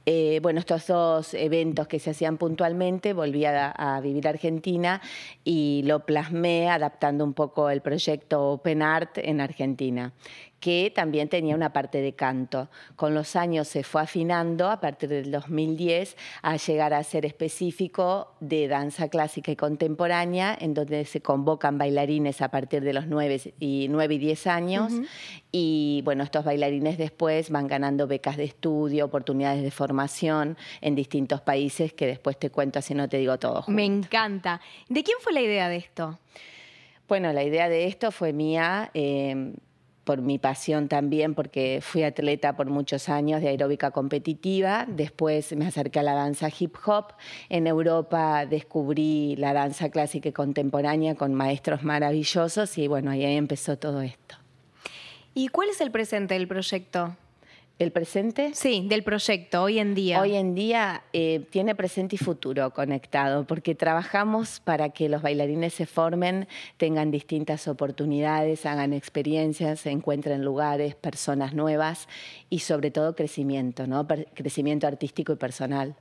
Eh, 0.06 0.40
bueno, 0.42 0.60
estos 0.60 0.88
dos 0.88 1.34
eventos 1.36 1.88
que 1.88 2.00
se 2.00 2.10
hacían 2.10 2.38
puntualmente, 2.38 3.14
volví 3.14 3.46
a, 3.46 3.70
a, 3.70 4.02
vivir 4.02 4.28
Argentina 4.28 5.00
y 5.44 5.84
lo 5.86 6.08
plasmé 6.08 6.70
adaptando 6.70 7.24
un 7.24 7.34
poco 7.34 7.70
el 7.70 7.82
proyecto 7.82 8.54
Open 8.54 8.82
Art 8.82 9.20
en 9.20 9.42
Argentina, 9.42 10.12
que 10.62 10.94
también 10.96 11.28
tenía 11.28 11.56
una 11.56 11.74
parte 11.74 12.02
de 12.02 12.14
canto. 12.14 12.70
Con 12.96 13.16
los 13.16 13.36
años 13.36 13.68
se 13.68 13.84
fue 13.84 14.04
afinando 14.04 14.70
a 14.70 14.80
partir 14.80 15.10
del 15.10 15.32
2010 15.32 16.16
a 16.44 16.56
llegar 16.56 16.94
a 16.94 17.04
ser 17.04 17.26
específico 17.26 18.36
de 18.40 18.68
danza 18.68 19.10
clásica 19.10 19.52
y 19.52 19.56
contemporánea, 19.56 20.56
en 20.58 20.76
donde 20.76 21.04
se 21.06 21.20
convocan 21.20 21.80
bailarines 21.80 22.42
a 22.44 22.50
partir 22.50 22.84
de 22.84 22.94
los 22.94 23.08
9 23.08 23.56
y, 23.60 23.88
9 23.90 24.14
y 24.14 24.18
10 24.20 24.48
años. 24.48 24.94
Y 25.52 26.02
bueno, 26.06 26.24
estos 26.24 26.46
bailarines 26.46 27.00
después 27.00 27.50
van 27.50 27.68
ganando 27.68 28.06
becas 28.06 28.38
de 28.38 28.44
estudio, 28.44 29.06
oportunidades 29.06 29.64
de 29.64 29.72
formación 29.72 30.58
en 30.80 30.94
distintos 30.94 31.42
países, 31.42 31.92
que 31.92 32.06
después 32.06 32.38
te 32.38 32.52
cuento 32.52 32.78
así 32.78 32.94
no 32.94 33.10
te 33.10 33.18
digo 33.18 33.40
todo. 33.40 33.64
Me 33.68 33.86
encanta. 33.86 34.62
¿De 34.88 35.04
quién 35.04 35.18
fue 35.22 35.34
la 35.34 35.42
idea 35.42 35.70
de 35.70 35.78
esto? 35.78 36.20
Bueno, 37.08 37.34
la 37.34 37.44
idea 37.44 37.68
de 37.68 37.88
esto 37.88 38.12
fue 38.12 38.32
mía. 38.32 38.92
Eh, 38.94 39.54
por 40.04 40.22
mi 40.22 40.40
pasión 40.40 40.88
también, 40.88 41.36
porque 41.36 41.80
fui 41.82 42.04
atleta 42.04 42.56
por 42.56 42.68
muchos 42.68 43.10
años 43.10 43.42
de 43.42 43.50
aeróbica 43.50 43.92
competitiva. 43.92 44.86
Después 44.88 45.56
me 45.56 45.68
acerqué 45.68 46.00
a 46.00 46.04
la 46.04 46.14
danza 46.14 46.50
hip 46.58 46.76
hop. 46.86 47.14
En 47.50 47.68
Europa 47.68 48.46
descubrí 48.46 49.36
la 49.38 49.54
danza 49.54 49.90
clásica 49.90 50.30
y 50.30 50.32
contemporánea 50.34 51.16
con 51.16 51.34
maestros 51.34 51.84
maravillosos 51.84 52.78
y 52.78 52.88
bueno, 52.88 53.12
ahí 53.12 53.24
empezó 53.24 53.78
todo 53.78 54.02
esto. 54.02 54.36
¿Y 55.34 55.48
cuál 55.48 55.70
es 55.70 55.80
el 55.80 55.92
presente 55.92 56.34
del 56.34 56.48
proyecto? 56.48 57.16
¿El 57.82 57.92
presente? 57.92 58.52
Sí, 58.54 58.86
del 58.88 59.02
proyecto, 59.02 59.64
hoy 59.64 59.80
en 59.80 59.96
día. 59.96 60.22
Hoy 60.22 60.36
en 60.36 60.54
día 60.54 61.02
eh, 61.14 61.48
tiene 61.50 61.74
presente 61.74 62.16
y 62.16 62.20
futuro 62.20 62.70
conectado, 62.70 63.48
porque 63.48 63.74
trabajamos 63.74 64.60
para 64.60 64.90
que 64.90 65.10
los 65.10 65.24
bailarines 65.24 65.74
se 65.74 65.88
formen, 65.88 66.48
tengan 66.78 67.10
distintas 67.10 67.68
oportunidades, 67.68 68.68
hagan 68.68 68.94
experiencias, 68.94 69.88
encuentren 69.88 70.46
lugares, 70.46 70.94
personas 70.94 71.56
nuevas 71.56 72.08
y 72.52 72.60
sobre 72.60 72.92
todo 72.92 73.16
crecimiento, 73.16 73.88
¿no? 73.88 74.06
crecimiento 74.36 74.86
artístico 74.86 75.34
y 75.34 75.38
personal. 75.38 75.96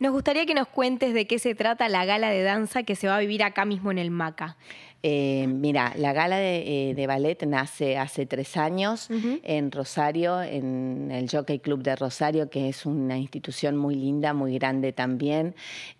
Nos 0.00 0.10
gustaría 0.10 0.44
que 0.44 0.54
nos 0.54 0.66
cuentes 0.66 1.14
de 1.14 1.28
qué 1.28 1.38
se 1.38 1.54
trata 1.54 1.88
la 1.88 2.04
gala 2.04 2.30
de 2.30 2.42
danza 2.42 2.82
que 2.82 2.96
se 2.96 3.06
va 3.06 3.18
a 3.18 3.20
vivir 3.20 3.44
acá 3.44 3.64
mismo 3.64 3.92
en 3.92 3.98
el 3.98 4.10
MACA. 4.10 4.56
Eh, 5.04 5.48
mira, 5.48 5.92
la 5.96 6.12
gala 6.12 6.36
de, 6.36 6.92
eh, 6.92 7.06
ballet 7.06 7.44
nace 7.44 7.98
hace 7.98 8.24
tres 8.24 8.56
años 8.56 9.08
en 9.42 9.72
Rosario, 9.72 10.40
en 10.40 11.10
el 11.10 11.28
Jockey 11.28 11.58
Club 11.58 11.82
de 11.82 11.96
Rosario, 11.96 12.48
que 12.48 12.68
es 12.68 12.86
una 12.86 13.18
institución 13.18 13.76
muy 13.76 13.96
linda, 13.96 14.32
muy 14.32 14.54
grande 14.54 14.92
también, 14.92 15.56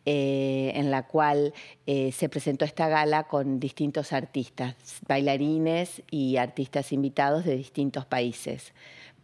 eh, 0.06 0.70
en 0.76 0.92
la 0.92 1.06
cual 1.08 1.52
se 1.84 2.28
presentó 2.28 2.64
esta 2.64 2.88
gala 2.88 3.24
con 3.24 3.58
distintos 3.58 4.12
artistas, 4.12 4.76
bailarines 5.08 6.02
y 6.10 6.36
artistas 6.36 6.92
invitados 6.92 7.44
de 7.44 7.56
distintos 7.56 8.06
países. 8.06 8.72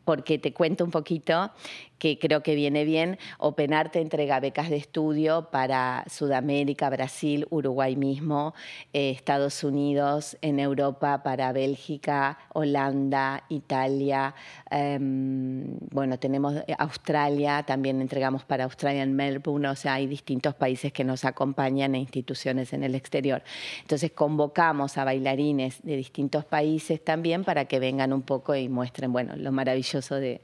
Porque 0.05 0.39
te 0.39 0.53
cuento 0.53 0.85
un 0.85 0.91
poquito 0.91 1.53
que 1.99 2.19
creo 2.19 2.43
que 2.43 2.55
viene 2.55 2.85
bien. 2.85 3.19
Openarte 3.39 4.01
entrega 4.01 4.41
becas 4.41 4.71
de 4.71 4.77
estudio 4.77 5.49
para 5.51 6.05
Sudamérica, 6.09 6.89
Brasil, 6.91 7.47
Uruguay 7.51 7.97
mismo, 7.97 8.55
eh, 8.93 9.11
Estados 9.11 9.65
Unidos, 9.65 10.37
en 10.43 10.61
Europa 10.61 11.23
para 11.23 11.53
Bélgica, 11.53 12.39
Holanda, 12.55 13.45
Italia. 13.49 14.35
Em, 14.71 15.77
bueno, 15.91 16.19
tenemos 16.19 16.55
Australia, 16.79 17.63
también 17.65 18.01
entregamos 18.01 18.45
para 18.45 18.65
Australia 18.65 19.03
en 19.03 19.15
Melbourne, 19.15 19.69
o 19.69 19.75
sea, 19.75 19.95
hay 19.95 20.07
distintos 20.07 20.55
países 20.55 20.93
que 20.93 21.05
nos 21.05 21.25
acompañan 21.25 21.95
e 21.95 21.99
instituciones 21.99 22.73
en 22.73 22.85
el 22.85 22.95
exterior. 22.95 23.43
Entonces 23.83 24.13
convocamos 24.13 24.99
a 24.99 25.05
bailarines 25.05 25.83
de 25.83 25.97
distintos 25.97 26.45
países 26.45 27.03
también 27.03 27.45
para 27.45 27.65
que 27.67 27.79
vengan 27.79 28.13
un 28.13 28.23
poco 28.23 28.55
y 28.55 28.69
muestren, 28.69 29.13
bueno, 29.13 29.35
lo 29.37 29.53
maravilloso 29.53 30.17
de, 30.17 30.41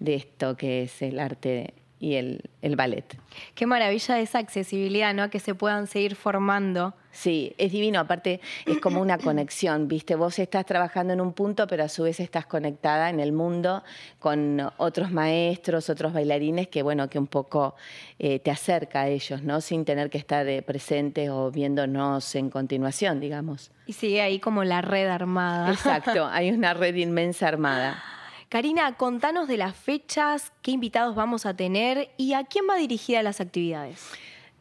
esto 0.00 0.56
que 0.56 0.82
es 0.82 1.02
el 1.02 1.18
arte 1.18 1.74
y 2.00 2.14
el, 2.14 2.76
ballet. 2.76 3.16
Qué 3.54 3.66
maravilla 3.66 4.20
esa 4.20 4.38
accesibilidad, 4.38 5.14
¿no? 5.14 5.30
Que 5.30 5.40
se 5.40 5.54
puedan 5.54 5.86
seguir 5.86 6.14
formando. 6.14 6.94
Sí, 7.10 7.54
es 7.58 7.72
divino. 7.72 7.98
Aparte, 7.98 8.40
es 8.66 8.78
como 8.78 9.00
una 9.00 9.18
conexión, 9.18 9.88
¿viste? 9.88 10.14
Vos 10.14 10.38
estás 10.38 10.64
trabajando 10.64 11.12
en 11.12 11.20
un 11.20 11.32
punto, 11.32 11.66
pero 11.66 11.84
a 11.84 11.88
su 11.88 12.04
vez 12.04 12.20
estás 12.20 12.46
conectada 12.46 13.10
en 13.10 13.18
el 13.18 13.32
mundo 13.32 13.82
con 14.20 14.60
otros 14.76 15.10
maestros, 15.10 15.90
otros 15.90 16.12
bailarines 16.12 16.68
que, 16.68 16.82
bueno, 16.82 17.10
que 17.10 17.18
un 17.18 17.26
poco 17.26 17.74
eh, 18.18 18.38
te 18.38 18.50
acerca 18.50 19.02
a 19.02 19.08
ellos, 19.08 19.42
¿no? 19.42 19.60
Sin 19.60 19.84
tener 19.84 20.10
que 20.10 20.18
estar 20.18 20.46
eh, 20.46 20.62
presentes 20.62 21.30
o 21.30 21.50
viéndonos 21.50 22.34
en 22.36 22.50
continuación, 22.50 23.18
digamos. 23.18 23.72
Y 23.86 23.94
sigue 23.94 24.20
ahí 24.20 24.38
como 24.38 24.62
la 24.62 24.82
red 24.82 25.08
armada. 25.08 25.72
Exacto, 25.72 26.26
hay 26.26 26.50
una 26.50 26.74
red 26.74 26.94
inmensa 26.94 27.48
armada. 27.48 28.02
Karina, 28.48 28.96
contanos 28.96 29.46
de 29.46 29.58
las 29.58 29.76
fechas, 29.76 30.52
qué 30.62 30.70
invitados 30.70 31.14
vamos 31.14 31.44
a 31.44 31.54
tener 31.54 32.08
y 32.16 32.32
a 32.32 32.44
quién 32.44 32.64
va 32.68 32.76
dirigida 32.76 33.22
las 33.22 33.42
actividades. 33.42 34.02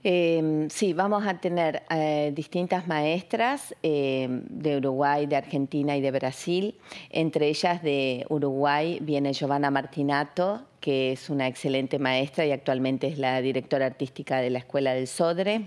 Em, 0.03 0.70
sí, 0.70 0.91
vamos 0.91 1.25
a 1.25 1.39
tener 1.39 1.84
eh, 1.89 2.32
distintas 2.36 2.86
maestras 2.86 3.74
em, 3.82 4.44
de 4.50 4.77
Uruguay, 4.77 5.25
de 5.25 5.38
Argentina 5.38 5.96
y 5.96 6.01
de 6.01 6.12
Brasil. 6.12 6.75
Entre 7.10 7.48
ellas 7.48 7.82
de 7.82 8.25
Uruguay 8.29 9.00
viene 9.01 9.34
Giovanna 9.34 9.72
Martinato, 9.72 10.63
que 10.82 11.13
es 11.13 11.29
una 11.29 11.48
excelente 11.48 11.98
maestra 11.98 12.46
y 12.46 12.51
actualmente 12.51 13.08
es 13.08 13.17
la 13.17 13.41
directora 13.41 13.86
artística 13.86 14.39
de 14.39 14.50
la 14.50 14.60
Escuela 14.60 14.94
del 14.94 15.08
Sodre. 15.08 15.62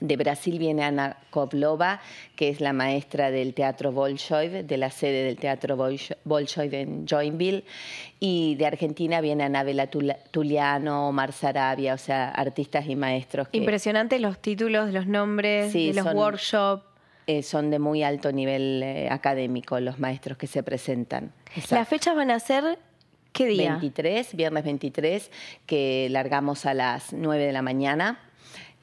De 0.00 0.16
Brasil 0.16 0.58
viene 0.58 0.84
Ana 0.84 1.16
Koblova, 1.30 2.00
que 2.34 2.48
es 2.50 2.60
la 2.60 2.72
maestra 2.72 3.30
del 3.30 3.54
Teatro 3.54 3.92
Bolshoi, 3.92 4.62
de 4.62 4.76
la 4.76 4.90
sede 4.90 5.24
del 5.24 5.36
Teatro 5.36 5.76
Bolshoi 5.76 6.68
en 6.74 7.06
Joinville. 7.06 7.64
Y 8.20 8.56
de 8.56 8.66
Argentina 8.66 9.20
viene 9.20 9.44
Anabela 9.44 9.88
Tuliano, 9.88 11.08
Omar 11.08 11.32
Sarabia, 11.32 11.94
o 11.94 11.98
sea, 11.98 12.30
artistas 12.30 12.86
y 12.86 12.96
maestros. 12.96 13.48
Impresionante 13.52 14.18
los 14.18 14.38
títulos, 14.38 14.92
los 14.92 15.06
nombres, 15.06 15.72
de 15.72 15.92
los 15.94 16.12
workshops. 16.14 16.84
eh, 17.26 17.42
son 17.42 17.70
de 17.70 17.78
muy 17.78 18.02
alto 18.02 18.32
nivel 18.32 18.82
eh, 18.82 19.08
académico 19.10 19.80
los 19.80 19.98
maestros 19.98 20.38
que 20.38 20.46
se 20.46 20.62
presentan. 20.62 21.32
¿Las 21.70 21.88
fechas 21.88 22.14
van 22.14 22.30
a 22.30 22.38
ser 22.38 22.78
qué 23.32 23.46
día? 23.46 23.72
23, 23.72 24.36
viernes 24.36 24.64
23, 24.64 25.30
que 25.66 26.08
largamos 26.10 26.66
a 26.66 26.74
las 26.74 27.12
9 27.12 27.44
de 27.44 27.52
la 27.52 27.62
mañana. 27.62 28.20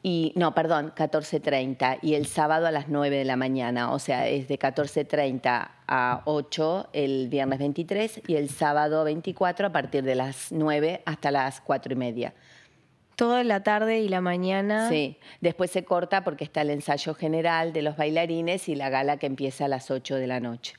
Y, 0.06 0.34
no, 0.36 0.54
perdón, 0.54 0.92
14.30 0.94 2.00
y 2.02 2.16
el 2.16 2.26
sábado 2.26 2.68
a 2.68 2.72
las 2.72 2.90
9 2.90 3.16
de 3.16 3.24
la 3.24 3.38
mañana, 3.38 3.94
o 3.94 4.00
sea, 4.00 4.28
es 4.28 4.50
de 4.50 4.60
14.30 4.60 5.70
a 5.88 6.22
8 6.26 6.90
el 6.92 7.30
viernes 7.30 7.60
23 7.60 8.24
y 8.28 8.36
el 8.36 8.50
sábado 8.50 9.06
24 9.06 9.68
a 9.68 9.72
partir 9.72 10.04
de 10.04 10.16
las 10.16 10.52
9 10.52 11.04
hasta 11.06 11.32
las 11.32 11.62
4 11.62 11.94
y 11.94 11.96
media. 11.96 12.34
Toda 13.16 13.46
la 13.46 13.64
tarde 13.64 14.02
y 14.02 14.10
la 14.10 14.20
mañana. 14.20 14.90
Sí, 14.90 15.18
después 15.40 15.72
se 15.72 15.86
corta 15.86 16.26
porque 16.26 16.44
está 16.44 16.64
el 16.64 16.72
ensayo 16.72 17.14
general 17.14 17.72
de 17.72 17.84
los 17.84 17.96
bailarines 17.96 18.68
y 18.68 18.76
la 18.76 18.90
gala 18.90 19.16
que 19.16 19.28
empieza 19.28 19.66
a 19.66 19.68
las 19.70 19.90
8 19.90 20.16
de 20.16 20.28
la 20.28 20.42
noche. 20.42 20.74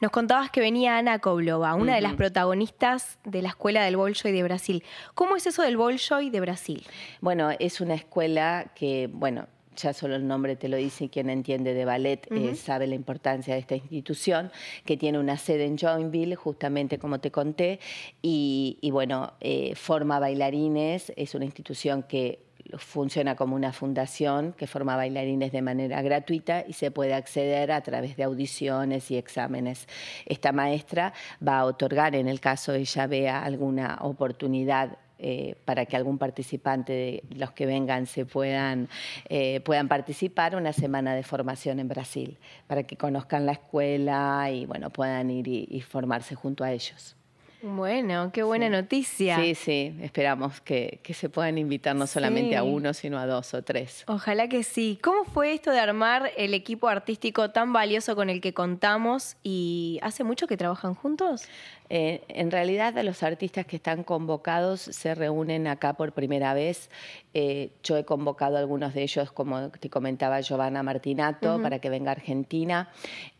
Nos 0.00 0.12
contabas 0.12 0.50
que 0.50 0.60
venía 0.60 0.96
Ana 0.96 1.18
Koblova, 1.18 1.74
una 1.74 1.96
de 1.96 2.00
las 2.00 2.14
protagonistas 2.14 3.18
de 3.24 3.42
la 3.42 3.48
Escuela 3.48 3.84
del 3.84 3.96
Bolshoi 3.96 4.30
de 4.30 4.44
Brasil. 4.44 4.84
¿Cómo 5.14 5.34
es 5.34 5.46
eso 5.48 5.62
del 5.62 5.76
Bolshoi 5.76 6.30
de 6.30 6.38
Brasil? 6.38 6.86
Bueno, 7.20 7.50
es 7.58 7.80
una 7.80 7.94
escuela 7.94 8.70
que, 8.76 9.10
bueno, 9.12 9.48
ya 9.76 9.92
solo 9.92 10.14
el 10.14 10.26
nombre 10.28 10.54
te 10.54 10.68
lo 10.68 10.76
dice 10.76 11.06
y 11.06 11.08
quien 11.08 11.30
entiende 11.30 11.74
de 11.74 11.84
ballet 11.84 12.28
eh, 12.30 12.54
sabe 12.54 12.86
la 12.86 12.94
importancia 12.94 13.54
de 13.54 13.60
esta 13.60 13.74
institución, 13.74 14.52
que 14.84 14.96
tiene 14.96 15.18
una 15.18 15.36
sede 15.36 15.64
en 15.64 15.76
Joinville, 15.76 16.36
justamente 16.36 17.00
como 17.00 17.18
te 17.18 17.32
conté, 17.32 17.80
y, 18.22 18.78
bueno, 18.92 19.32
eh, 19.40 19.74
forma 19.74 20.20
bailarines, 20.20 21.12
es 21.16 21.34
una 21.34 21.44
institución 21.44 22.04
que 22.04 22.47
funciona 22.76 23.34
como 23.34 23.56
una 23.56 23.72
fundación 23.72 24.52
que 24.52 24.66
forma 24.66 24.96
bailarines 24.96 25.52
de 25.52 25.62
manera 25.62 26.02
gratuita 26.02 26.64
y 26.66 26.72
se 26.74 26.90
puede 26.90 27.14
acceder 27.14 27.72
a 27.72 27.80
través 27.80 28.16
de 28.16 28.24
audiciones 28.24 29.10
y 29.10 29.16
exámenes. 29.16 29.88
Esta 30.26 30.52
maestra 30.52 31.12
va 31.46 31.60
a 31.60 31.64
otorgar, 31.64 32.14
en 32.14 32.28
el 32.28 32.40
caso 32.40 32.74
ella 32.74 33.06
vea 33.06 33.42
alguna 33.42 33.98
oportunidad 34.02 34.98
eh, 35.20 35.56
para 35.64 35.84
que 35.84 35.96
algún 35.96 36.16
participante 36.16 36.92
de 36.92 37.24
los 37.36 37.50
que 37.50 37.66
vengan 37.66 38.06
se 38.06 38.24
puedan, 38.24 38.88
eh, 39.28 39.60
puedan 39.60 39.88
participar 39.88 40.54
una 40.54 40.72
semana 40.72 41.14
de 41.14 41.24
formación 41.24 41.80
en 41.80 41.88
Brasil, 41.88 42.38
para 42.68 42.84
que 42.84 42.96
conozcan 42.96 43.44
la 43.44 43.52
escuela 43.52 44.48
y 44.52 44.64
bueno, 44.66 44.90
puedan 44.90 45.30
ir 45.30 45.48
y 45.48 45.80
formarse 45.80 46.36
junto 46.36 46.62
a 46.62 46.70
ellos. 46.70 47.17
Bueno, 47.60 48.30
qué 48.32 48.44
buena 48.44 48.68
noticia. 48.68 49.36
Sí, 49.42 49.54
sí, 49.54 49.96
esperamos 50.00 50.60
que, 50.60 51.00
se 51.12 51.28
puedan 51.28 51.58
invitar 51.58 51.96
no 51.96 52.06
solamente 52.06 52.56
a 52.56 52.62
uno, 52.62 52.94
sino 52.94 53.18
a 53.18 53.26
dos 53.26 53.52
o 53.54 53.62
tres. 53.62 54.04
Ojalá 54.06 54.48
que 54.48 54.62
sí. 54.62 54.98
¿Cómo 55.02 55.24
fue 55.24 55.54
esto 55.54 55.72
de 55.72 55.80
armar 55.80 56.30
el 56.36 56.54
equipo 56.54 56.88
artístico 56.88 57.50
tan 57.50 57.72
valioso 57.72 58.14
con 58.14 58.30
el 58.30 58.40
que 58.40 58.54
contamos 58.54 59.36
y 59.42 59.98
hace 60.02 60.22
mucho 60.22 60.46
que 60.46 60.56
trabajan 60.56 60.94
juntos? 60.94 61.42
Eh, 61.90 62.22
en 62.28 62.50
realidad 62.50 62.94
los 63.02 63.22
artistas 63.22 63.64
que 63.66 63.76
están 63.76 64.04
convocados 64.04 64.80
se 64.80 65.14
reúnen 65.14 65.66
acá 65.66 65.94
por 65.94 66.12
primera 66.12 66.52
vez. 66.54 66.90
Eh, 67.34 67.70
yo 67.82 67.96
he 67.96 68.04
convocado 68.04 68.56
a 68.56 68.60
algunos 68.60 68.94
de 68.94 69.02
ellos, 69.02 69.32
como 69.32 69.70
te 69.70 69.88
comentaba 69.88 70.40
Giovanna 70.40 70.82
Martinato, 70.82 71.60
para 71.62 71.78
que 71.78 71.88
venga 71.88 72.10
a 72.10 72.14
Argentina, 72.14 72.90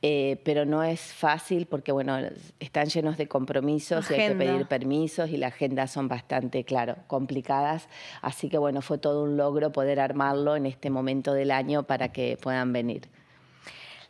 eh, 0.02 0.40
pero 0.45 0.64
no 0.64 0.83
es 0.83 1.00
fácil 1.00 1.67
porque 1.67 1.93
bueno, 1.93 2.19
están 2.61 2.87
llenos 2.87 3.19
de 3.19 3.28
compromisos 3.28 4.11
y 4.11 4.14
hay 4.14 4.28
que 4.28 4.35
pedir 4.35 4.67
permisos 4.67 5.31
y 5.31 5.37
las 5.37 5.52
agendas 5.52 5.90
son 5.90 6.09
bastante, 6.09 6.64
claro, 6.64 6.97
complicadas. 7.07 7.88
Así 8.23 8.49
que 8.49 8.59
bueno, 8.59 8.83
fue 8.83 8.99
todo 8.99 9.25
un 9.25 9.37
logro 9.37 9.73
poder 9.73 10.00
armarlo 10.00 10.57
en 10.57 10.67
este 10.67 10.90
momento 10.90 11.35
del 11.35 11.50
año 11.50 11.83
para 11.83 12.12
que 12.12 12.38
puedan 12.40 12.73
venir. 12.73 13.08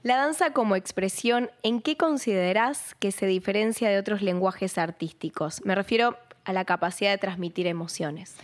La 0.02 0.16
danza 0.16 0.52
como 0.52 0.76
expresión, 0.76 1.50
¿en 1.62 1.80
qué 1.80 1.96
consideras 1.96 2.94
que 2.98 3.10
se 3.10 3.26
diferencia 3.26 3.90
de 3.90 3.98
otros 3.98 4.22
lenguajes 4.22 4.78
artísticos? 4.78 5.64
Me 5.64 5.74
refiero 5.74 6.16
a 6.44 6.52
la 6.52 6.64
capacidad 6.64 7.10
de 7.10 7.18
transmitir 7.18 7.66
emociones. 7.66 8.36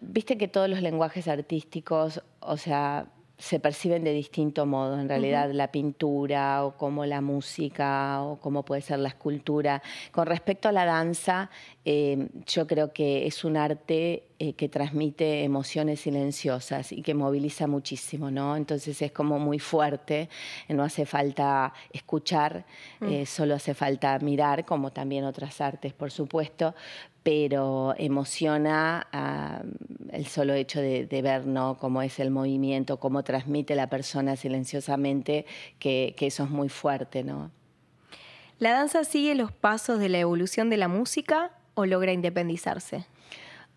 Viste 0.00 0.38
que 0.38 0.48
todos 0.48 0.68
los 0.68 0.80
lenguajes 0.80 1.28
artísticos, 1.28 2.22
o 2.40 2.56
sea, 2.56 3.06
se 3.42 3.58
perciben 3.58 4.04
de 4.04 4.12
distinto 4.12 4.66
modo. 4.66 5.00
En 5.00 5.08
realidad, 5.08 5.50
la 5.50 5.72
pintura 5.72 6.64
o 6.64 6.76
como 6.76 7.04
la 7.06 7.20
música 7.20 8.22
o 8.22 8.36
como 8.36 8.64
puede 8.64 8.82
ser 8.82 9.00
la 9.00 9.08
escultura. 9.08 9.82
Con 10.12 10.26
respecto 10.26 10.68
a 10.68 10.72
la 10.72 10.84
danza, 10.84 11.50
eh, 11.84 12.28
yo 12.46 12.68
creo 12.68 12.92
que 12.92 13.26
es 13.26 13.42
un 13.42 13.56
arte 13.56 14.28
eh, 14.38 14.52
que 14.52 14.68
transmite 14.68 15.42
emociones 15.42 16.00
silenciosas 16.00 16.92
y 16.92 17.02
que 17.02 17.14
moviliza 17.14 17.66
muchísimo, 17.66 18.30
¿no? 18.30 18.56
Entonces 18.56 19.02
es 19.02 19.10
como 19.10 19.40
muy 19.40 19.58
fuerte, 19.58 20.28
no 20.68 20.84
hace 20.84 21.04
falta 21.04 21.72
escuchar, 21.92 22.64
mm. 23.00 23.06
eh, 23.08 23.26
solo 23.26 23.56
hace 23.56 23.74
falta 23.74 24.16
mirar, 24.20 24.64
como 24.64 24.92
también 24.92 25.24
otras 25.24 25.60
artes, 25.60 25.92
por 25.92 26.12
supuesto, 26.12 26.76
pero 27.22 27.94
emociona 27.98 29.06
ah, 29.12 29.62
el 30.10 30.26
solo 30.26 30.54
hecho 30.54 30.80
de, 30.80 31.06
ver 31.22 31.46
¿no? 31.46 31.78
cómo 31.78 32.02
es 32.02 32.18
el 32.18 32.30
movimiento, 32.30 32.98
cómo 32.98 33.22
transmite 33.22 33.74
la 33.74 33.88
persona 33.88 34.36
silenciosamente, 34.36 35.46
que, 35.78 36.14
que 36.16 36.26
eso 36.26 36.44
es 36.44 36.50
muy 36.50 36.68
fuerte. 36.68 37.22
¿no? 37.22 37.50
¿La 38.58 38.72
danza 38.72 39.04
sigue 39.04 39.34
los 39.34 39.52
pasos 39.52 39.98
de 39.98 40.08
la 40.08 40.18
evolución 40.18 40.70
de 40.70 40.76
la 40.76 40.88
música 40.88 41.52
o 41.74 41.86
logra 41.86 42.12
independizarse? 42.12 43.06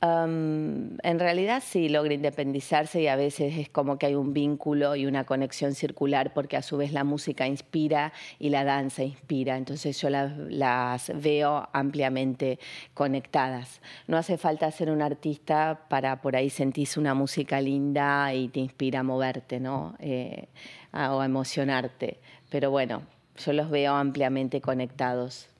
En 0.02 1.20
realidad 1.20 1.64
sí 1.66 1.90
logra 1.90 2.14
independizarse 2.14 3.02
y 3.02 3.08
a 3.08 3.16
veces 3.16 3.58
es 3.58 3.70
como 3.70 3.98
que 3.98 4.08
hay 4.08 4.16
un 4.16 4.34
vínculo 4.34 4.96
y 4.96 5.06
una 5.06 5.24
conexión 5.24 5.74
circular 5.74 6.34
porque 6.34 6.58
a 6.58 6.62
su 6.62 6.78
vez 6.78 6.92
la 6.92 7.04
música 7.04 7.48
inspira 7.48 8.14
y 8.38 8.50
la 8.50 8.64
danza 8.64 9.04
inspira. 9.04 9.58
Entonces 9.58 10.00
yo 10.00 10.10
las, 10.10 11.12
veo 11.16 11.68
ampliamente 11.74 12.60
conectadas. 12.94 13.82
No 14.08 14.18
hace 14.18 14.38
falta 14.38 14.70
ser 14.72 14.92
un 14.92 15.02
artista 15.02 15.86
para 15.90 16.22
por 16.22 16.36
ahí 16.36 16.50
sentirse 16.50 17.00
una 17.00 17.14
música 17.14 17.62
linda 17.62 18.34
y 18.34 18.50
te 18.50 18.60
inspira 18.60 19.00
a 19.00 19.04
moverte 19.04 19.60
¿no? 19.60 19.96
Eh, 20.00 20.48
o 20.94 21.20
a 21.20 21.26
emocionarte. 21.26 22.20
Pero 22.50 22.70
bueno, 22.70 23.04
yo 23.38 23.54
los 23.54 23.70
veo 23.70 23.96
ampliamente 23.96 24.62
conectados. 24.62 25.55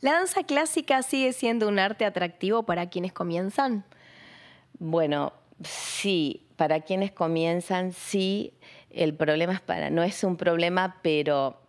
¿La 0.00 0.12
danza 0.12 0.44
clásica 0.44 1.02
sigue 1.02 1.32
siendo 1.32 1.68
un 1.68 1.78
arte 1.78 2.04
atractivo 2.04 2.62
para 2.62 2.88
quienes 2.88 3.12
comienzan? 3.12 3.84
Bueno, 4.78 5.32
sí, 5.64 6.46
para 6.56 6.80
quienes 6.80 7.10
comienzan, 7.12 7.92
sí. 7.92 8.52
El 8.90 9.14
problema 9.14 9.52
es 9.52 9.60
para, 9.60 9.90
no 9.90 10.02
es 10.02 10.22
un 10.24 10.36
problema, 10.36 10.98
pero 11.02 11.60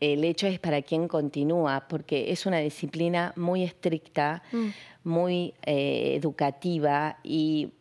el 0.00 0.24
hecho 0.24 0.46
es 0.46 0.58
para 0.58 0.82
quien 0.82 1.08
continúa, 1.08 1.86
porque 1.88 2.30
es 2.32 2.46
una 2.46 2.58
disciplina 2.58 3.32
muy 3.36 3.64
estricta, 3.64 4.42
mm. 4.52 4.68
muy 5.04 5.54
eh, 5.64 6.14
educativa 6.16 7.18
y 7.22 7.72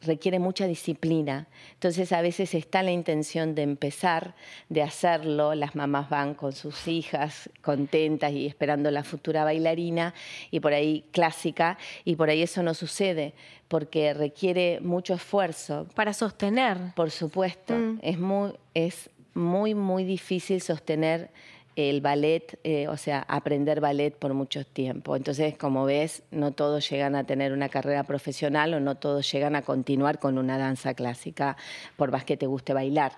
requiere 0.00 0.38
mucha 0.38 0.66
disciplina. 0.66 1.46
Entonces 1.74 2.12
a 2.12 2.22
veces 2.22 2.54
está 2.54 2.82
la 2.82 2.90
intención 2.90 3.54
de 3.54 3.62
empezar, 3.62 4.34
de 4.68 4.82
hacerlo, 4.82 5.54
las 5.54 5.76
mamás 5.76 6.10
van 6.10 6.34
con 6.34 6.52
sus 6.52 6.88
hijas 6.88 7.48
contentas 7.62 8.32
y 8.32 8.46
esperando 8.46 8.90
la 8.90 9.04
futura 9.04 9.44
bailarina 9.44 10.12
y 10.50 10.60
por 10.60 10.72
ahí 10.72 11.04
clásica 11.12 11.78
y 12.04 12.16
por 12.16 12.30
ahí 12.30 12.42
eso 12.42 12.62
no 12.62 12.74
sucede 12.74 13.34
porque 13.68 14.12
requiere 14.12 14.80
mucho 14.80 15.14
esfuerzo. 15.14 15.86
Para 15.94 16.12
sostener. 16.12 16.76
Por 16.94 17.10
supuesto, 17.10 17.74
mm. 17.74 18.00
es, 18.02 18.18
muy, 18.18 18.52
es 18.74 19.08
muy, 19.34 19.74
muy 19.74 20.04
difícil 20.04 20.60
sostener 20.60 21.30
el 21.76 22.00
ballet, 22.00 22.58
eh, 22.64 22.88
o 22.88 22.96
sea, 22.96 23.24
aprender 23.28 23.80
ballet 23.80 24.14
por 24.14 24.34
mucho 24.34 24.64
tiempo. 24.64 25.16
Entonces, 25.16 25.56
como 25.56 25.84
ves, 25.84 26.22
no 26.30 26.52
todos 26.52 26.88
llegan 26.88 27.14
a 27.14 27.24
tener 27.24 27.52
una 27.52 27.68
carrera 27.68 28.04
profesional 28.04 28.74
o 28.74 28.80
no 28.80 28.96
todos 28.96 29.30
llegan 29.30 29.56
a 29.56 29.62
continuar 29.62 30.18
con 30.18 30.38
una 30.38 30.58
danza 30.58 30.94
clásica, 30.94 31.56
por 31.96 32.10
más 32.10 32.24
que 32.24 32.36
te 32.36 32.46
guste 32.46 32.74
bailar. 32.74 33.12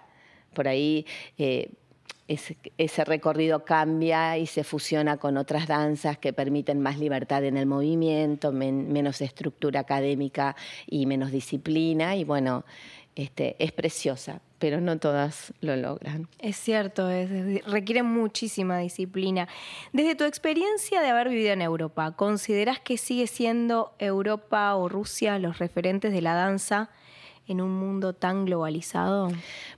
Por 0.55 0.69
ahí 0.69 1.05
eh, 1.37 1.71
ese, 2.29 3.05
recorrido 3.05 3.65
cambia 3.65 4.39
y 4.39 4.47
se 4.47 4.65
fusiona 4.65 5.19
con 5.19 5.37
otras 5.37 5.67
danzas 5.67 6.17
que 6.17 6.33
permiten 6.33 6.81
más 6.81 6.99
libertad 6.99 7.45
en 7.45 7.57
el 7.57 7.67
movimiento, 7.67 8.51
menos 8.53 9.21
estructura 9.21 9.81
académica 9.81 10.57
y 10.87 11.07
menos 11.07 11.31
disciplina. 11.31 12.17
Y 12.17 12.25
bueno, 12.25 12.65
este, 13.15 13.57
es 13.59 13.73
preciosa, 13.73 14.41
pero 14.65 14.81
no 14.81 14.99
todas 14.99 15.53
lo 15.61 15.77
logran. 15.77 16.27
Es 16.39 16.57
cierto, 16.57 17.11
requiere 17.67 18.03
muchísima 18.03 18.79
disciplina. 18.79 19.47
Desde 19.93 20.15
tu 20.15 20.25
experiencia 20.25 21.03
de 21.03 21.09
haber 21.11 21.29
vivido 21.29 21.53
en 21.53 21.61
Europa, 21.61 22.13
¿consideras 22.13 22.81
que 22.81 22.97
sigue 22.97 23.27
siendo 23.27 23.93
Europa 23.99 24.75
o 24.75 24.89
Rusia 24.89 25.39
los 25.39 25.59
referentes 25.59 26.15
de 26.15 26.23
la 26.23 26.33
danza 26.33 26.89
en 27.47 27.61
un 27.61 27.73
mundo 27.73 28.15
tan 28.15 28.47
globalizado? 28.47 29.29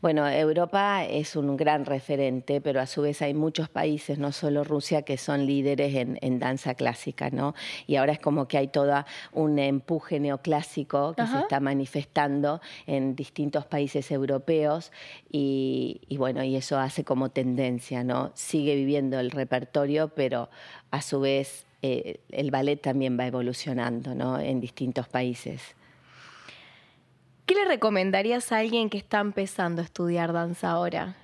Bueno, 0.01 0.29
Europa 0.29 1.05
es 1.05 1.37
un 1.37 1.57
gran 1.57 1.85
referente, 1.85 2.61
pero 2.61 2.81
a 2.81 2.87
su 2.87 3.03
vez 3.03 3.23
hay 3.23 3.35
muchos 3.35 3.69
países, 3.69 4.19
no 4.19 4.33
solo 4.33 4.63
Rusia, 4.63 5.03
que 5.03 5.17
son 5.17 5.47
líderes 5.47 5.95
en, 5.95 6.39
danza 6.39 6.75
clásica, 6.75 7.31
¿no? 7.31 7.55
Y 7.87 7.97
ahora 7.97 8.13
es 8.13 8.19
como 8.19 8.47
que 8.47 8.59
hay 8.59 8.69
todo 8.69 9.05
un 9.33 9.59
empuje 9.59 10.21
neoclásico 10.21 11.15
que 11.15 11.27
se 11.27 11.39
está 11.39 11.61
manifestando 11.61 12.61
en 12.87 13.17
distintos 13.17 13.65
países 13.65 14.11
europeos 14.11 14.93
y, 15.31 16.01
bueno, 16.19 16.45
y 16.45 16.57
eso 16.57 16.79
hace 16.79 17.05
como 17.05 17.31
tendencia, 17.31 18.05
¿no? 18.05 18.31
Sigue 18.35 18.77
viviendo 18.77 19.19
el 19.19 19.31
repertorio, 19.31 20.09
pero 20.09 20.51
a 20.91 21.03
su 21.03 21.21
vez 21.21 21.67
eh, 21.83 22.21
el 22.31 22.51
ballet 22.51 22.81
también 22.81 23.19
va 23.19 23.27
evolucionando, 23.27 24.15
¿no? 24.15 24.39
En 24.39 24.61
distintos 24.61 25.09
países. 25.09 25.76
¿Qué 27.47 27.55
le 27.55 27.65
recomendarías 27.65 28.51
a 28.51 28.59
alguien 28.59 28.91
que 28.91 28.99
está 28.99 29.21
empezando 29.21 29.81
a 29.81 29.85
estudiar 29.85 30.33
danza 30.33 30.71
ahora? 30.71 31.17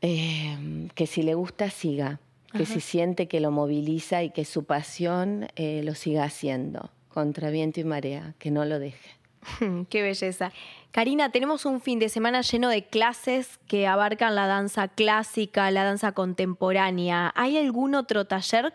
Eh, 0.00 0.88
que 0.94 1.06
si 1.06 1.22
le 1.22 1.34
gusta, 1.34 1.70
siga. 1.70 2.18
Que 2.52 2.66
si 2.66 2.80
siente 2.80 3.28
que 3.28 3.40
lo 3.40 3.50
moviliza 3.50 4.22
y 4.22 4.28
que 4.28 4.44
su 4.44 4.64
pasión 4.64 5.48
eh, 5.56 5.80
lo 5.84 5.94
siga 5.94 6.24
haciendo, 6.24 6.90
contra 7.08 7.48
viento 7.48 7.80
y 7.80 7.84
marea, 7.84 8.34
que 8.38 8.50
no 8.50 8.66
lo 8.66 8.78
deje. 8.78 9.10
Qué 9.88 10.02
belleza. 10.02 10.52
Karina, 10.90 11.32
tenemos 11.32 11.64
un 11.64 11.80
fin 11.80 11.98
de 11.98 12.10
semana 12.10 12.42
lleno 12.42 12.68
de 12.68 12.84
clases 12.84 13.58
que 13.66 13.86
abarcan 13.86 14.34
la 14.34 14.46
danza 14.46 14.88
clásica, 14.88 15.70
la 15.70 15.84
danza 15.84 16.12
contemporánea. 16.12 17.32
¿Hay 17.34 17.56
algún 17.56 17.94
otro 17.94 18.26
taller? 18.26 18.74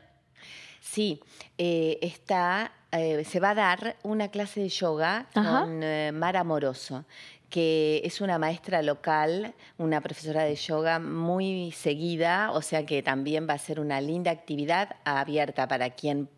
Sí, 0.81 1.21
eh, 1.59 1.99
está 2.01 2.71
eh, 2.91 3.23
se 3.25 3.39
va 3.39 3.51
a 3.51 3.55
dar 3.55 3.97
una 4.03 4.29
clase 4.29 4.61
de 4.61 4.69
yoga 4.69 5.27
con 5.33 5.83
eh, 5.83 6.11
Mara 6.13 6.43
Moroso 6.43 7.05
que 7.49 8.01
es 8.03 8.19
una 8.19 8.37
maestra 8.37 8.81
local, 8.81 9.53
una 9.77 10.01
profesora 10.01 10.43
de 10.43 10.55
yoga 10.55 10.99
muy 10.99 11.71
seguida, 11.71 12.51
o 12.51 12.61
sea 12.61 12.85
que 12.85 13.01
también 13.01 13.47
va 13.49 13.53
a 13.53 13.57
ser 13.57 13.79
una 13.79 14.01
linda 14.01 14.31
actividad 14.31 14.97
abierta 15.05 15.67
para 15.67 15.91
quien 15.91 16.29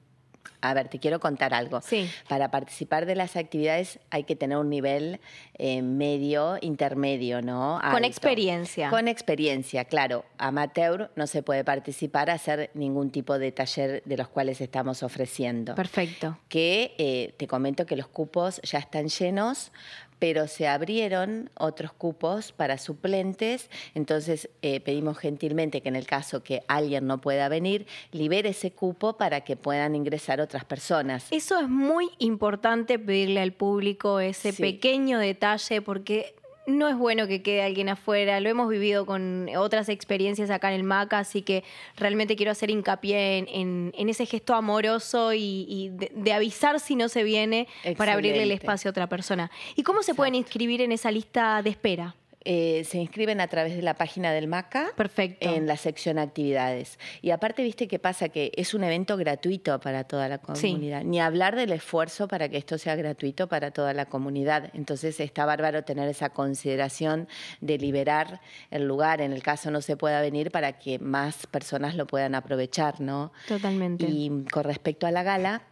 a 0.61 0.73
ver, 0.73 0.89
te 0.89 0.99
quiero 0.99 1.19
contar 1.19 1.53
algo. 1.53 1.81
Sí. 1.81 2.09
Para 2.27 2.51
participar 2.51 3.05
de 3.05 3.15
las 3.15 3.35
actividades 3.35 3.99
hay 4.09 4.23
que 4.23 4.35
tener 4.35 4.57
un 4.57 4.69
nivel 4.69 5.19
eh, 5.57 5.81
medio, 5.81 6.57
intermedio, 6.61 7.41
¿no? 7.41 7.79
Con 7.91 8.03
experiencia. 8.03 8.89
Con 8.89 9.07
experiencia, 9.07 9.85
claro. 9.85 10.25
Amateur 10.37 11.11
no 11.15 11.27
se 11.27 11.43
puede 11.43 11.63
participar 11.63 12.29
a 12.29 12.33
hacer 12.33 12.71
ningún 12.73 13.09
tipo 13.09 13.39
de 13.39 13.51
taller 13.51 14.03
de 14.03 14.17
los 14.17 14.27
cuales 14.27 14.59
estamos 14.59 15.03
ofreciendo. 15.03 15.75
Perfecto. 15.75 16.37
Que 16.49 16.93
eh, 16.97 17.33
te 17.37 17.47
comento 17.47 17.85
que 17.85 17.95
los 17.95 18.07
cupos 18.07 18.61
ya 18.63 18.79
están 18.79 19.07
llenos 19.07 19.71
pero 20.19 20.47
se 20.47 20.67
abrieron 20.67 21.49
otros 21.55 21.93
cupos 21.93 22.51
para 22.51 22.77
suplentes, 22.77 23.69
entonces 23.95 24.49
eh, 24.61 24.81
pedimos 24.81 25.17
gentilmente 25.17 25.81
que 25.81 25.89
en 25.89 25.95
el 25.95 26.05
caso 26.05 26.43
que 26.43 26.63
alguien 26.67 27.07
no 27.07 27.19
pueda 27.21 27.49
venir, 27.49 27.87
libere 28.11 28.49
ese 28.49 28.71
cupo 28.71 29.17
para 29.17 29.41
que 29.41 29.55
puedan 29.55 29.95
ingresar 29.95 30.41
otras 30.41 30.65
personas. 30.65 31.27
Eso 31.31 31.59
es 31.59 31.69
muy 31.69 32.09
importante 32.19 32.99
pedirle 32.99 33.39
al 33.39 33.53
público 33.53 34.19
ese 34.19 34.53
pequeño 34.53 35.19
detalle 35.19 35.81
porque 35.81 36.35
no 36.69 36.87
es 36.87 36.97
bueno 36.97 37.27
que 37.27 37.41
quede 37.41 37.63
alguien 37.63 37.89
afuera. 37.89 38.39
Lo 38.39 38.49
hemos 38.49 38.69
vivido 38.69 39.05
con 39.05 39.49
otras 39.55 39.89
experiencias 39.89 40.49
acá 40.49 40.69
en 40.69 40.75
el 40.75 40.83
MACA, 40.83 41.19
así 41.19 41.41
que 41.41 41.63
realmente 41.97 42.35
quiero 42.35 42.51
hacer 42.51 42.69
hincapié 42.69 43.45
en, 43.47 43.91
ese 43.95 44.25
gesto 44.25 44.53
amoroso 44.55 45.33
y, 45.33 45.91
de, 45.91 46.33
avisar 46.33 46.79
si 46.79 46.95
no 46.95 47.09
se 47.09 47.23
viene 47.23 47.67
para 47.97 48.13
abrirle 48.13 48.43
el 48.43 48.51
espacio 48.51 48.89
a 48.89 48.91
otra 48.91 49.07
persona. 49.07 49.51
¿Y 49.75 49.83
cómo 49.83 50.03
se 50.03 50.13
pueden 50.15 50.35
inscribir 50.35 50.81
en 50.81 50.91
esa 50.91 51.11
lista 51.11 51.61
de 51.61 51.69
espera? 51.69 52.15
Eh, 52.45 52.83
se 52.85 52.97
inscriben 52.97 53.41
a 53.41 53.47
través 53.47 53.75
de 53.75 53.81
la 53.81 53.95
página 53.95 54.31
del 54.31 54.47
MACA 54.47 54.91
Perfecto. 54.95 55.49
en 55.49 55.67
la 55.67 55.75
sección 55.75 56.17
actividades. 56.17 56.97
Y 57.21 57.31
aparte, 57.31 57.63
viste 57.63 57.87
qué 57.87 57.99
pasa, 57.99 58.29
que 58.29 58.51
es 58.55 58.73
un 58.73 58.83
evento 58.83 59.17
gratuito 59.17 59.79
para 59.79 60.05
toda 60.05 60.29
la 60.29 60.37
comunidad. 60.37 61.03
Ni 61.03 61.19
hablar 61.19 61.55
del 61.55 61.73
esfuerzo 61.73 62.27
para 62.27 62.47
que 62.47 62.57
esto 62.57 62.77
sea 62.77 62.95
gratuito 62.95 63.47
para 63.47 63.71
toda 63.71 63.93
la 63.93 64.05
comunidad. 64.05 64.69
Entonces 64.73 65.19
está 65.19 65.45
bárbaro 65.45 65.83
tener 65.83 66.07
esa 66.07 66.29
consideración 66.29 67.27
de 67.59 67.77
liberar 67.77 68.39
el 68.71 68.87
lugar, 68.87 69.21
en 69.21 69.33
el 69.33 69.43
caso 69.43 69.69
no 69.69 69.81
se 69.81 69.97
pueda 69.97 70.21
venir, 70.21 70.51
para 70.51 70.79
que 70.79 70.97
más 70.99 71.45
personas 71.47 71.95
lo 71.95 72.07
puedan 72.07 72.35
aprovechar, 72.35 73.01
¿no? 73.01 73.33
Totalmente. 73.47 74.05
Y 74.07 74.45
con 74.51 74.63
respecto 74.63 75.07
a 75.07 75.11
la 75.11 75.23
gala, 75.23 75.63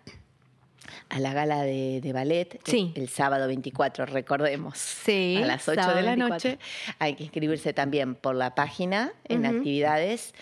a 1.10 1.19
la 1.19 1.34
gala 1.34 1.63
de, 1.63 2.12
ballet 2.13 2.60
el, 2.67 3.10
sábado 3.10 3.47
24, 3.47 4.06
recordemos, 4.06 5.08
a 5.08 5.45
las 5.45 5.67
8 5.67 5.95
de 5.95 6.02
la 6.02 6.15
noche. 6.15 6.60
Hay 7.00 7.15
que 7.15 7.23
inscribirse 7.23 7.73
también 7.73 8.15
por 8.15 8.36
la 8.36 8.56
página 8.56 9.13
en 9.26 9.45
actividades 9.45 10.34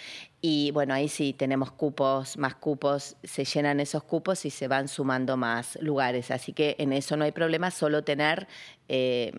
y 0.48 0.70
bueno, 0.70 0.94
ahí 0.94 1.10
sí 1.10 1.34
tenemos 1.34 1.72
cupos, 1.72 2.38
más 2.38 2.54
cupos, 2.54 3.16
se 3.24 3.46
llenan 3.46 3.80
esos 3.80 4.04
cupos 4.04 4.46
y 4.46 4.52
se 4.52 4.68
van 4.68 4.88
sumando 4.88 5.38
más 5.38 5.76
lugares. 5.82 6.30
Así 6.30 6.54
que 6.54 6.76
en 6.78 6.94
eso 6.94 7.18
no 7.18 7.26
hay 7.26 7.32
problema, 7.32 7.72
solo 7.72 8.04
tener 8.04 8.48
eh, 8.88 9.32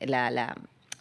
la, 0.00 0.54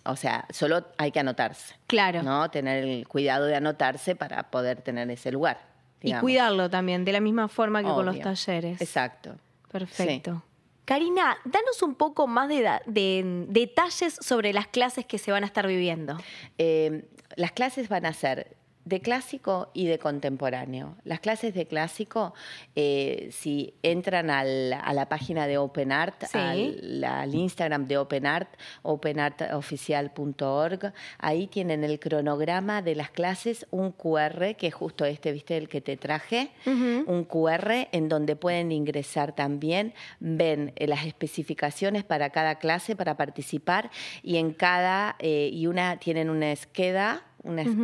o 0.06 0.16
sea, 0.16 0.46
solo 0.50 0.88
hay 0.98 1.12
que 1.12 1.20
anotarse. 1.20 1.76
Claro. 1.86 2.24
¿no? 2.24 2.50
Tener 2.50 2.84
el 2.84 3.08
cuidado 3.08 3.46
de 3.46 3.56
anotarse 3.56 4.16
para 4.16 4.50
poder 4.50 4.82
tener 4.82 5.12
ese 5.12 5.32
lugar. 5.32 5.73
Y 6.04 6.14
cuidarlo 6.16 6.70
también, 6.70 7.06
de 7.06 7.14
la 7.14 7.20
misma 7.20 7.48
forma 7.48 7.82
que 7.82 7.90
con 7.90 8.06
los 8.06 8.20
talleres. 8.20 8.82
Exacto. 8.82 9.36
Perfecto. 9.72 10.44
Karina, 10.86 11.38
danos 11.46 11.82
un 11.82 11.96
poco 11.96 12.28
más 12.28 12.50
de, 12.50 13.46
detalles 13.48 14.16
sobre 14.20 14.52
las 14.52 14.68
clases 14.68 15.06
que 15.06 15.18
se 15.18 15.32
van 15.32 15.44
a 15.44 15.48
estar 15.48 15.66
viviendo. 15.66 16.18
Eh, 16.58 17.06
las 17.38 17.54
clases 17.54 17.88
van 17.88 18.06
a 18.06 18.14
ser 18.14 18.56
de 18.86 19.02
clásico 19.02 19.70
y 19.74 19.88
de 19.88 20.00
contemporáneo. 20.00 20.96
Las 21.04 21.20
clases 21.20 21.54
de 21.54 21.68
clásico, 21.68 22.34
eh, 22.76 23.30
si 23.32 23.74
entran 23.82 24.30
a 24.30 24.44
la 24.44 25.10
página 25.10 25.48
de 25.48 25.58
OpenArt, 25.58 26.24
al, 26.34 27.34
Instagram 27.34 27.88
de 27.88 27.98
OpenArt, 27.98 28.50
openartoficial.org, 28.82 30.94
ahí 31.18 31.48
tienen 31.48 31.84
el 31.84 32.00
cronograma 32.00 32.82
de 32.82 32.96
las 32.96 33.10
clases, 33.10 33.68
un 33.72 33.92
QR, 33.92 34.56
que 34.58 34.68
es 34.68 34.74
justo 34.74 35.04
este, 35.06 35.32
viste, 35.32 35.58
el 35.58 35.70
que 35.70 35.82
te 35.82 35.98
traje, 35.98 36.52
un 36.66 37.26
QR 37.26 37.88
en 37.92 38.10
donde 38.10 38.36
pueden 38.36 38.72
ingresar 38.72 39.34
también, 39.34 39.94
ven 40.20 40.74
eh, 40.76 40.88
las 40.88 41.06
especificaciones 41.06 42.04
para 42.04 42.32
cada 42.32 42.56
clase 42.56 42.96
para 42.96 43.18
participar 43.18 43.92
y 44.22 44.38
en 44.38 44.54
cada, 44.54 45.16
eh, 45.20 45.50
y 45.52 45.68
una 45.68 45.98
tienen 45.98 46.30
una 46.30 46.52
esqueda 46.52 47.24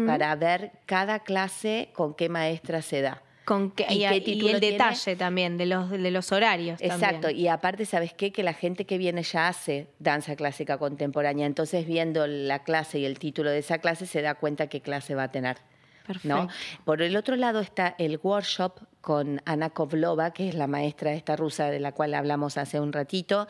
para 0.05 0.35
ver 0.35 0.71
cada 0.85 1.19
clase 1.19 1.89
con 1.93 2.13
qué 2.13 2.29
maestra 2.29 2.81
se 2.81 3.01
da. 3.01 3.21
Con 3.45 3.73
y, 3.89 4.03
el 4.03 4.59
detalle 4.59 5.15
también 5.15 5.57
de 5.57 5.65
los, 5.65 5.89
de 5.89 6.11
los 6.11 6.31
horarios. 6.31 6.79
Exacto, 6.81 7.31
y 7.31 7.47
aparte, 7.47 7.85
¿sabes 7.85 8.13
qué? 8.13 8.31
Que 8.31 8.43
la 8.43 8.53
gente 8.53 8.85
que 8.85 8.99
viene 8.99 9.23
ya 9.23 9.47
hace 9.47 9.87
danza 9.97 10.35
clásica 10.35 10.77
contemporánea, 10.77 11.47
entonces 11.47 11.87
viendo 11.87 12.27
la 12.27 12.59
clase 12.63 12.99
y 12.99 13.05
el 13.05 13.17
título 13.17 13.49
de 13.49 13.57
esa 13.57 13.79
clase 13.79 14.05
se 14.05 14.21
da 14.21 14.35
cuenta 14.35 14.67
qué 14.67 14.81
clase 14.81 15.15
va 15.15 15.23
a 15.23 15.31
tener. 15.31 15.57
Perfecto. 16.05 16.47
Por 16.85 17.01
el 17.01 17.15
otro 17.15 17.35
lado 17.35 17.59
está 17.59 17.95
el 17.97 18.19
workshop 18.21 18.81
con 19.01 19.41
Ana 19.45 19.69
Kovlova, 19.69 20.31
que 20.31 20.49
es 20.49 20.55
la 20.55 20.67
maestra 20.67 21.13
esta 21.13 21.35
rusa 21.35 21.69
de 21.71 21.79
la 21.79 21.91
cual 21.91 22.13
hablamos 22.13 22.57
hace 22.57 22.79
un 22.79 22.93
ratito, 22.93 23.47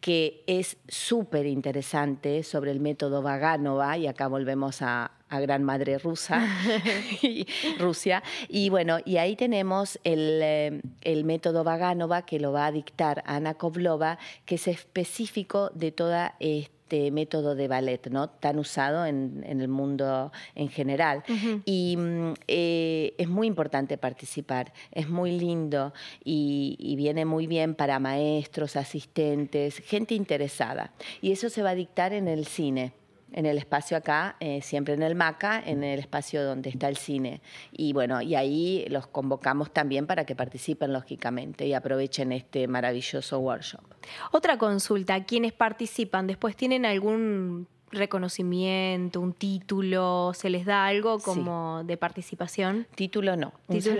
que 0.00 0.42
es 0.46 0.76
súper 0.88 1.46
interesante 1.46 2.42
sobre 2.42 2.70
el 2.70 2.80
método 2.80 3.22
Vaganova, 3.22 3.96
y 3.96 4.06
acá 4.06 4.28
volvemos 4.28 4.82
a, 4.82 5.15
Gran 5.28 5.64
Madre 5.64 5.98
Rusa, 5.98 6.46
y 7.22 7.46
Rusia. 7.78 8.22
Y 8.48 8.68
bueno, 8.70 8.98
y 9.04 9.16
ahí 9.18 9.36
tenemos 9.36 9.98
el, 10.04 10.40
eh, 10.42 10.80
el, 11.02 11.24
método 11.24 11.64
Vaganova 11.64 12.22
que 12.22 12.38
lo 12.38 12.52
va 12.52 12.66
a 12.66 12.72
dictar 12.72 13.22
Ana 13.26 13.54
Kovlova, 13.54 14.18
que 14.44 14.54
es 14.54 14.68
específico 14.68 15.70
de 15.74 15.92
toda 15.92 16.36
este 16.40 17.10
método 17.10 17.54
de 17.56 17.66
ballet, 17.66 18.08
¿no? 18.10 18.28
Tan 18.28 18.58
usado 18.58 19.06
en, 19.06 19.44
el 19.44 19.68
mundo 19.68 20.30
en 20.54 20.68
general. 20.68 21.24
Y 21.64 21.96
mm, 21.96 22.34
eh, 22.46 23.14
es 23.18 23.28
muy 23.28 23.48
importante 23.48 23.98
participar, 23.98 24.72
es 24.92 25.08
muy 25.08 25.32
lindo 25.32 25.92
y, 26.24 26.94
viene 26.96 27.24
muy 27.24 27.46
bien 27.46 27.74
para 27.74 27.98
maestros, 27.98 28.76
asistentes, 28.76 29.78
gente 29.78 30.14
interesada. 30.14 30.92
Y 31.20 31.32
eso 31.32 31.50
se 31.50 31.62
va 31.62 31.70
a 31.70 31.74
dictar 31.74 32.12
en 32.12 32.28
el 32.28 32.46
cine 32.46 32.92
en 33.32 33.46
el 33.46 33.58
espacio 33.58 33.96
acá, 33.96 34.36
eh, 34.40 34.60
siempre 34.62 34.94
en 34.94 35.02
el 35.02 35.14
MACA, 35.14 35.62
en 35.64 35.84
el 35.84 35.98
espacio 35.98 36.44
donde 36.44 36.70
está 36.70 36.88
el 36.88 36.96
cine. 36.96 37.40
Y 37.72 37.92
bueno, 37.92 38.22
y 38.22 38.34
ahí 38.34 38.86
los 38.88 39.06
convocamos 39.06 39.72
también 39.72 40.06
para 40.06 40.24
que 40.24 40.34
participen 40.34 40.92
lógicamente 40.92 41.66
y 41.66 41.74
aprovechen 41.74 42.32
este 42.32 42.68
maravilloso 42.68 43.38
workshop. 43.38 43.84
Otra 44.32 44.58
consulta, 44.58 45.24
quienes 45.24 45.52
participan 45.52 46.26
después 46.26 46.56
tienen 46.56 46.86
algún 46.86 47.68
reconocimiento, 47.90 49.20
un 49.20 49.32
título, 49.32 50.32
se 50.34 50.50
les 50.50 50.64
da 50.64 50.86
algo 50.86 51.18
como 51.18 51.82
de 51.84 51.96
participación? 51.96 52.86
Título 52.94 53.36
no. 53.36 53.52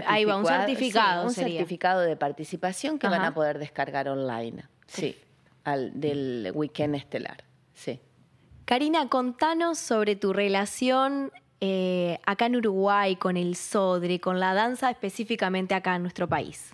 ahí 0.06 0.24
va, 0.24 0.36
un 0.36 0.46
certificado. 0.46 1.26
un 1.26 1.32
certificado 1.32 2.00
de 2.00 2.16
participación 2.16 2.98
que 2.98 3.08
van 3.08 3.22
a 3.22 3.34
poder 3.34 3.58
descargar 3.58 4.08
online. 4.08 4.64
Sí, 4.86 5.16
al, 5.64 5.98
del 5.98 6.52
weekend 6.54 6.94
estelar. 6.94 7.44
sí. 7.74 8.00
Karina, 8.66 9.08
contanos 9.08 9.78
sobre 9.78 10.16
tu 10.16 10.32
relación 10.32 11.30
eh, 11.60 12.18
acá 12.26 12.46
en 12.46 12.56
Uruguay 12.56 13.14
con 13.14 13.36
el 13.36 13.54
Sodre, 13.54 14.18
con 14.18 14.40
la 14.40 14.54
danza 14.54 14.90
específicamente 14.90 15.72
acá 15.72 15.94
en 15.94 16.02
nuestro 16.02 16.28
país. 16.28 16.72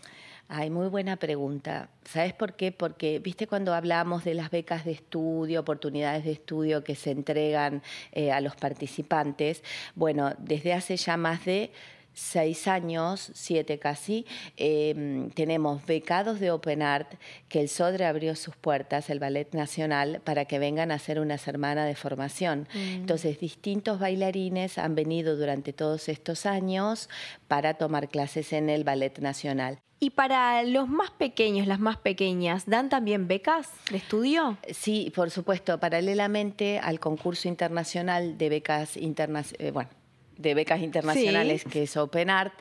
Ay, 0.48 0.70
muy 0.70 0.88
buena 0.88 1.16
pregunta. 1.16 1.90
¿Sabes 2.07 2.33
por 2.33 2.55
qué? 2.55 2.72
Porque, 2.72 3.18
viste, 3.18 3.46
cuando 3.46 3.74
hablamos 3.74 4.24
de 4.24 4.33
las 4.33 4.50
becas 4.50 4.87
de 4.87 4.92
estudio, 4.92 5.61
oportunidades 5.61 6.24
de 6.24 6.33
estudio 6.33 6.83
que 6.83 6.94
se 6.94 7.11
entregan 7.11 7.83
eh, 8.12 8.33
a 8.33 8.40
los 8.40 8.57
participantes, 8.57 9.62
bueno, 9.94 10.33
desde 10.38 10.72
hace 10.72 10.96
ya 10.96 11.18
más 11.18 11.44
de 11.44 11.72
seis 12.12 12.68
años, 12.68 13.31
siete 13.35 13.79
casi, 13.79 14.27
em, 14.57 15.31
tenemos 15.31 15.85
becados 15.87 16.40
de 16.40 16.51
Open 16.51 16.83
Art 16.83 17.14
que 17.48 17.61
el 17.61 17.68
SODRE 17.68 18.07
abrió 18.07 18.35
sus 18.37 18.57
puertas, 18.57 19.11
el 19.11 19.18
Ballet 19.18 19.53
Nacional, 19.53 20.20
para 20.25 20.44
que 20.44 20.59
vengan 20.59 20.90
a 20.90 20.94
hacer 20.94 21.20
una 21.20 21.38
semana 21.38 21.85
de 21.87 21.94
formación. 21.94 22.68
Mm. 22.75 22.79
Entonces, 22.79 23.40
distintos 23.40 23.98
bailarines 23.98 24.79
han 24.79 24.94
venido 24.94 25.37
durante 25.37 25.72
todos 25.72 26.09
estos 26.09 26.46
años 26.46 27.09
para 27.48 27.75
tomar 27.75 28.09
clases 28.09 28.53
en 28.53 28.68
el 28.68 28.85
Ballet 28.85 29.18
Nacional. 29.18 29.79
Y 30.03 30.11
para 30.11 30.64
los 30.64 30.88
más 30.88 31.12
pequeños, 31.12 31.68
las 31.68 31.79
más 31.79 31.96
pequeñas, 31.96 32.64
¿dan 32.66 32.88
también 32.88 33.29
becas 33.29 33.70
de 33.88 33.98
estudio? 33.98 34.59
Sí, 34.72 35.12
por 35.14 35.31
supuesto, 35.31 35.79
paralelamente 35.79 36.81
al 36.81 36.98
concurso 36.98 37.46
internacional 37.46 38.37
de 38.37 38.48
becas 38.48 38.96
internacionales, 38.96 39.55
eh, 39.61 39.70
bueno, 39.70 39.90
de 40.38 40.54
becas 40.54 40.80
internacionales, 40.80 41.64
que 41.64 41.84
es 41.84 41.96
Open 41.96 42.30
Art, 42.30 42.54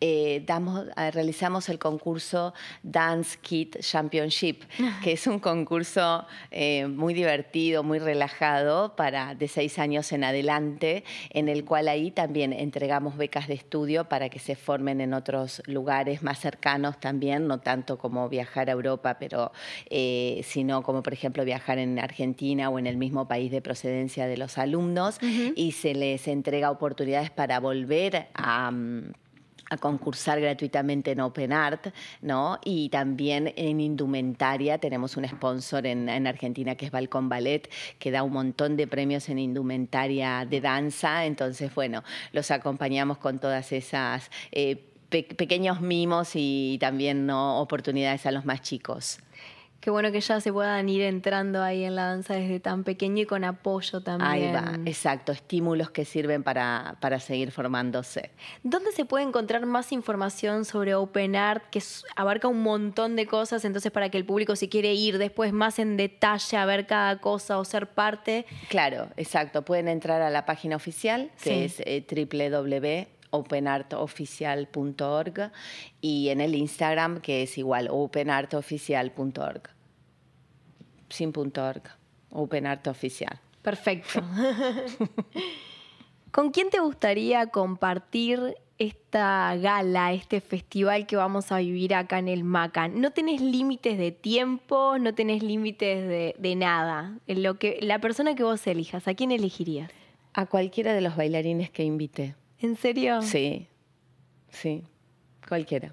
eh, 0.00 0.42
damos, 0.46 0.86
eh, 0.96 1.10
realizamos 1.10 1.68
el 1.68 1.78
concurso 1.78 2.54
Dance 2.82 3.38
Kit 3.40 3.78
Championship, 3.80 4.62
que 5.02 5.12
es 5.12 5.26
un 5.26 5.38
concurso 5.38 6.26
eh, 6.50 6.86
muy 6.86 7.14
divertido, 7.14 7.82
muy 7.82 7.98
relajado, 7.98 8.96
para 8.96 9.34
de 9.34 9.48
seis 9.48 9.78
años 9.78 10.12
en 10.12 10.24
adelante, 10.24 11.04
en 11.30 11.48
el 11.48 11.64
cual 11.64 11.88
ahí 11.88 12.10
también 12.10 12.52
entregamos 12.52 13.16
becas 13.16 13.48
de 13.48 13.54
estudio 13.54 14.08
para 14.08 14.28
que 14.28 14.38
se 14.38 14.56
formen 14.56 15.00
en 15.00 15.14
otros 15.14 15.62
lugares 15.66 16.22
más 16.22 16.40
cercanos 16.40 16.98
también, 17.00 17.46
no 17.46 17.60
tanto 17.60 17.98
como 17.98 18.28
viajar 18.28 18.68
a 18.68 18.72
Europa, 18.72 19.16
pero 19.18 19.52
sino 20.42 20.82
como 20.82 21.02
por 21.02 21.12
ejemplo 21.12 21.44
viajar 21.44 21.78
en 21.78 21.98
Argentina 21.98 22.70
o 22.70 22.78
en 22.78 22.86
el 22.86 22.96
mismo 22.96 23.28
país 23.28 23.50
de 23.50 23.60
procedencia 23.60 24.26
de 24.26 24.36
los 24.36 24.58
alumnos, 24.58 25.18
y 25.54 25.72
se 25.72 25.94
les 25.94 26.28
entrega 26.28 26.70
oportunidades 26.70 27.11
para 27.30 27.60
volver 27.60 28.28
a 28.34 28.70
concursar 29.78 30.40
gratuitamente 30.40 31.12
en 31.12 31.20
Open 31.20 31.52
Art, 31.52 31.88
¿no? 32.20 32.58
Y 32.64 32.88
también 32.88 33.52
en 33.56 33.80
indumentaria 33.80 34.78
tenemos 34.78 35.16
un 35.16 35.26
sponsor 35.26 35.86
en, 35.86 36.26
Argentina 36.26 36.74
que 36.74 36.86
es 36.86 36.90
Balcón 36.90 37.28
Ballet, 37.28 37.70
que 37.98 38.10
da 38.10 38.22
un 38.22 38.32
montón 38.32 38.76
de 38.76 38.86
premios 38.86 39.28
en 39.28 39.38
indumentaria 39.38 40.46
de 40.48 40.60
danza. 40.60 41.24
Entonces, 41.24 41.74
bueno, 41.74 42.02
los 42.32 42.50
acompañamos 42.50 43.18
con 43.18 43.38
todas 43.38 43.72
esas 43.72 44.30
eh, 44.50 44.84
pequeños 45.10 45.80
mimos 45.80 46.32
y 46.34 46.78
también 46.80 47.26
¿no? 47.26 47.60
oportunidades 47.60 48.26
a 48.26 48.32
los 48.32 48.44
más 48.44 48.62
chicos. 48.62 49.18
Qué 49.82 49.90
bueno 49.90 50.12
que 50.12 50.20
ya 50.20 50.40
se 50.40 50.52
puedan 50.52 50.88
ir 50.88 51.02
entrando 51.02 51.60
ahí 51.60 51.82
en 51.82 51.96
la 51.96 52.06
danza 52.06 52.34
desde 52.34 52.60
tan 52.60 52.84
pequeño 52.84 53.22
y 53.22 53.26
con 53.26 53.42
apoyo 53.42 54.00
también. 54.00 54.30
Ahí 54.30 54.52
va, 54.52 54.78
exacto, 54.86 55.32
estímulos 55.32 55.90
que 55.90 56.04
sirven 56.04 56.44
para, 56.44 56.94
para 57.00 57.18
seguir 57.18 57.50
formándose. 57.50 58.30
¿Dónde 58.62 58.92
se 58.92 59.04
puede 59.04 59.24
encontrar 59.24 59.66
más 59.66 59.90
información 59.90 60.64
sobre 60.64 60.94
Open 60.94 61.34
Art, 61.34 61.64
que 61.70 61.82
abarca 62.14 62.46
un 62.46 62.62
montón 62.62 63.16
de 63.16 63.26
cosas? 63.26 63.64
Entonces, 63.64 63.90
para 63.90 64.08
que 64.08 64.18
el 64.18 64.24
público, 64.24 64.54
si 64.54 64.68
quiere 64.68 64.94
ir 64.94 65.18
después 65.18 65.52
más 65.52 65.80
en 65.80 65.96
detalle 65.96 66.56
a 66.56 66.64
ver 66.64 66.86
cada 66.86 67.18
cosa 67.18 67.58
o 67.58 67.64
ser 67.64 67.88
parte. 67.88 68.46
Claro, 68.68 69.08
exacto. 69.16 69.62
Pueden 69.62 69.88
entrar 69.88 70.22
a 70.22 70.30
la 70.30 70.46
página 70.46 70.76
oficial, 70.76 71.32
que 71.42 71.64
es 71.64 71.80
eh, 71.80 72.06
openartoficial.org 73.32 75.50
y 76.00 76.28
en 76.28 76.40
el 76.40 76.54
Instagram 76.54 77.20
que 77.20 77.42
es 77.42 77.58
igual 77.58 77.88
openartoficial.org. 77.90 79.62
Sin 81.08 81.32
.org, 81.36 81.82
openartoficial. 82.30 83.40
Perfecto. 83.62 84.22
¿Con 86.30 86.50
quién 86.50 86.70
te 86.70 86.80
gustaría 86.80 87.48
compartir 87.48 88.56
esta 88.78 89.54
gala, 89.56 90.14
este 90.14 90.40
festival 90.40 91.06
que 91.06 91.16
vamos 91.16 91.52
a 91.52 91.58
vivir 91.58 91.94
acá 91.94 92.18
en 92.18 92.28
el 92.28 92.42
MACA? 92.42 92.88
No 92.88 93.10
tenés 93.10 93.40
límites 93.40 93.98
de 93.98 94.12
tiempo, 94.12 94.96
no 94.98 95.14
tenés 95.14 95.42
límites 95.42 96.08
de, 96.08 96.34
de 96.38 96.56
nada. 96.56 97.18
Lo 97.26 97.58
que, 97.58 97.78
la 97.82 98.00
persona 98.00 98.34
que 98.34 98.44
vos 98.44 98.66
elijas, 98.66 99.06
¿a 99.08 99.14
quién 99.14 99.30
elegirías? 99.30 99.90
A 100.32 100.46
cualquiera 100.46 100.94
de 100.94 101.02
los 101.02 101.16
bailarines 101.16 101.70
que 101.70 101.84
invité. 101.84 102.34
¿En 102.62 102.76
serio? 102.76 103.20
Sí, 103.22 103.66
sí, 104.48 104.84
cualquiera. 105.48 105.92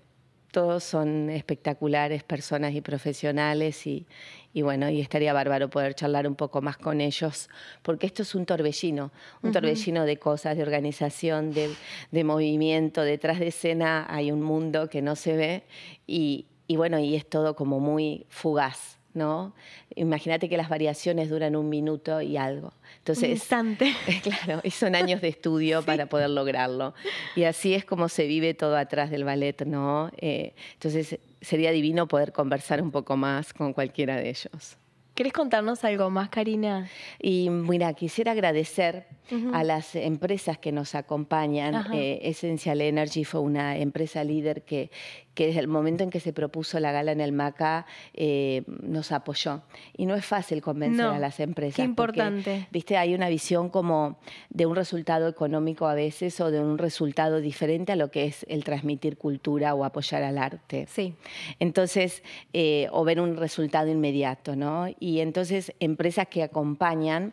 Todos 0.51 0.83
son 0.83 1.31
espectaculares 1.31 2.23
personas 2.23 2.75
y 2.75 2.81
profesionales 2.81 3.87
y, 3.87 4.05
bueno, 4.53 4.87
y 4.89 5.01
estaría 5.01 5.33
bárbaro 5.33 5.71
poder 5.71 5.95
charlar 5.95 6.27
un 6.27 6.35
poco 6.35 6.61
más 6.61 6.77
con 6.77 7.01
ellos, 7.01 7.49
porque 7.81 8.05
esto 8.05 8.21
es 8.21 8.35
un 8.35 8.45
torbellino, 8.45 9.11
un 9.41 9.51
torbellino 9.51 10.05
de 10.05 10.17
cosas, 10.17 10.57
de 10.57 10.63
organización, 10.63 11.51
de, 11.53 11.73
de, 12.11 12.23
movimiento, 12.23 13.01
detrás 13.01 13.39
de 13.39 13.47
escena 13.47 14.05
hay 14.07 14.31
un 14.31 14.43
mundo 14.43 14.89
que 14.89 15.01
no 15.01 15.15
se 15.15 15.35
ve 15.35 15.63
y, 16.05 16.45
y 16.67 16.77
bueno, 16.77 16.99
y 16.99 17.15
es 17.15 17.27
todo 17.27 17.55
como 17.55 17.79
muy 17.79 18.27
fugaz. 18.29 18.98
¿No? 19.13 19.53
Imagínate 19.95 20.49
que 20.49 20.57
las 20.57 20.69
variaciones 20.69 21.29
duran 21.29 21.55
un 21.55 21.69
minuto 21.69 22.21
y 22.21 22.37
algo. 22.37 22.73
Entonces, 22.97 23.29
instante. 23.29 23.93
Claro, 24.23 24.61
y 24.63 24.71
son 24.71 24.95
años 24.95 25.21
de 25.21 25.29
estudio 25.29 25.83
para 25.83 26.07
poder 26.07 26.29
lograrlo. 26.29 26.93
Y 27.35 27.43
así 27.43 27.73
es 27.73 27.85
como 27.85 28.09
se 28.09 28.27
vive 28.27 28.53
todo 28.53 28.77
atrás 28.77 29.09
del 29.09 29.23
ballet, 29.23 29.65
¿no? 29.65 30.11
Eh, 30.17 30.53
entonces, 30.73 31.19
sería 31.41 31.71
divino 31.71 32.07
poder 32.07 32.31
conversar 32.31 32.81
un 32.81 32.91
poco 32.91 33.17
más 33.17 33.53
con 33.53 33.73
cualquiera 33.73 34.17
de 34.17 34.29
ellos. 34.29 34.77
¿Querés 35.19 35.33
contarnos 35.33 35.83
algo 35.83 36.09
más, 36.09 36.29
Karina? 36.29 36.87
Y 37.21 37.49
mira, 37.49 37.93
quisiera 37.93 38.31
agradecer 38.31 39.05
a 39.51 39.65
las 39.65 39.95
empresas 39.95 40.57
que 40.57 40.71
nos 40.71 40.95
acompañan. 40.95 41.93
Eh, 41.93 42.19
Essential 42.23 42.79
Energy 42.79 43.25
fue 43.25 43.41
una 43.41 43.77
empresa 43.77 44.23
líder 44.23 44.63
que, 44.63 44.91
que 45.39 45.47
desde 45.47 45.61
el 45.61 45.69
momento 45.69 46.03
en 46.03 46.09
que 46.09 46.19
se 46.19 46.33
propuso 46.33 46.81
la 46.81 46.91
gala 46.91 47.13
en 47.13 47.21
el 47.21 47.31
MACA 47.31 47.85
eh, 48.13 48.63
nos 48.83 49.13
apoyó. 49.13 49.61
Y 49.95 50.05
no 50.05 50.15
es 50.15 50.25
fácil 50.25 50.61
convencer 50.61 51.05
a 51.05 51.17
las 51.17 51.39
empresas. 51.39 51.77
Qué 51.77 51.83
importante. 51.83 52.67
Viste, 52.71 52.97
hay 52.97 53.13
una 53.13 53.29
visión 53.29 53.69
como 53.69 54.19
de 54.49 54.65
un 54.65 54.75
resultado 54.75 55.29
económico 55.29 55.87
a 55.87 55.93
veces 55.93 56.41
o 56.41 56.51
de 56.51 56.59
un 56.59 56.77
resultado 56.77 57.39
diferente 57.39 57.93
a 57.93 57.95
lo 57.95 58.11
que 58.11 58.25
es 58.25 58.45
el 58.49 58.65
transmitir 58.65 59.15
cultura 59.15 59.75
o 59.75 59.85
apoyar 59.85 60.23
al 60.23 60.39
arte. 60.39 60.87
Sí. 60.89 61.13
Entonces, 61.61 62.21
eh, 62.51 62.89
o 62.91 63.05
ver 63.05 63.21
un 63.21 63.37
resultado 63.37 63.87
inmediato, 63.87 64.57
¿no? 64.57 64.87
Y 64.99 65.21
entonces, 65.21 65.73
empresas 65.79 66.27
que 66.27 66.43
acompañan 66.43 67.31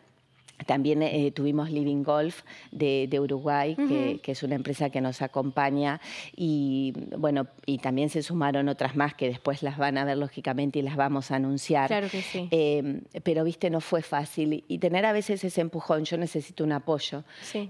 también 0.65 1.03
eh, 1.03 1.31
tuvimos 1.31 1.69
Living 1.69 2.03
Golf 2.03 2.41
de, 2.71 3.19
Uruguay, 3.19 3.75
que, 3.75 4.31
es 4.31 4.43
una 4.43 4.55
empresa 4.55 4.89
que 4.89 5.01
nos 5.01 5.21
acompaña 5.21 6.01
y 6.35 6.93
bueno, 7.17 7.47
y 7.65 7.77
también 7.77 8.09
se 8.09 8.21
sumaron 8.21 8.67
otras 8.69 8.95
más 8.95 9.13
que 9.13 9.27
después 9.27 9.63
las 9.63 9.77
van 9.77 9.97
a 9.97 10.05
ver 10.05 10.17
lógicamente 10.17 10.79
y 10.79 10.81
las 10.81 10.95
vamos 10.95 11.31
a 11.31 11.35
anunciar. 11.35 11.87
Claro 11.87 12.09
que 12.09 12.21
sí. 12.21 12.47
Em, 12.51 13.01
pero 13.23 13.43
viste, 13.43 13.69
no 13.69 13.81
fue 13.81 14.01
fácil 14.01 14.63
y 14.67 14.77
tener 14.79 15.05
a 15.05 15.13
veces 15.13 15.43
ese 15.43 15.61
empujón, 15.61 16.05
yo 16.05 16.17
necesito 16.17 16.63
un 16.63 16.71
apoyo 16.71 17.23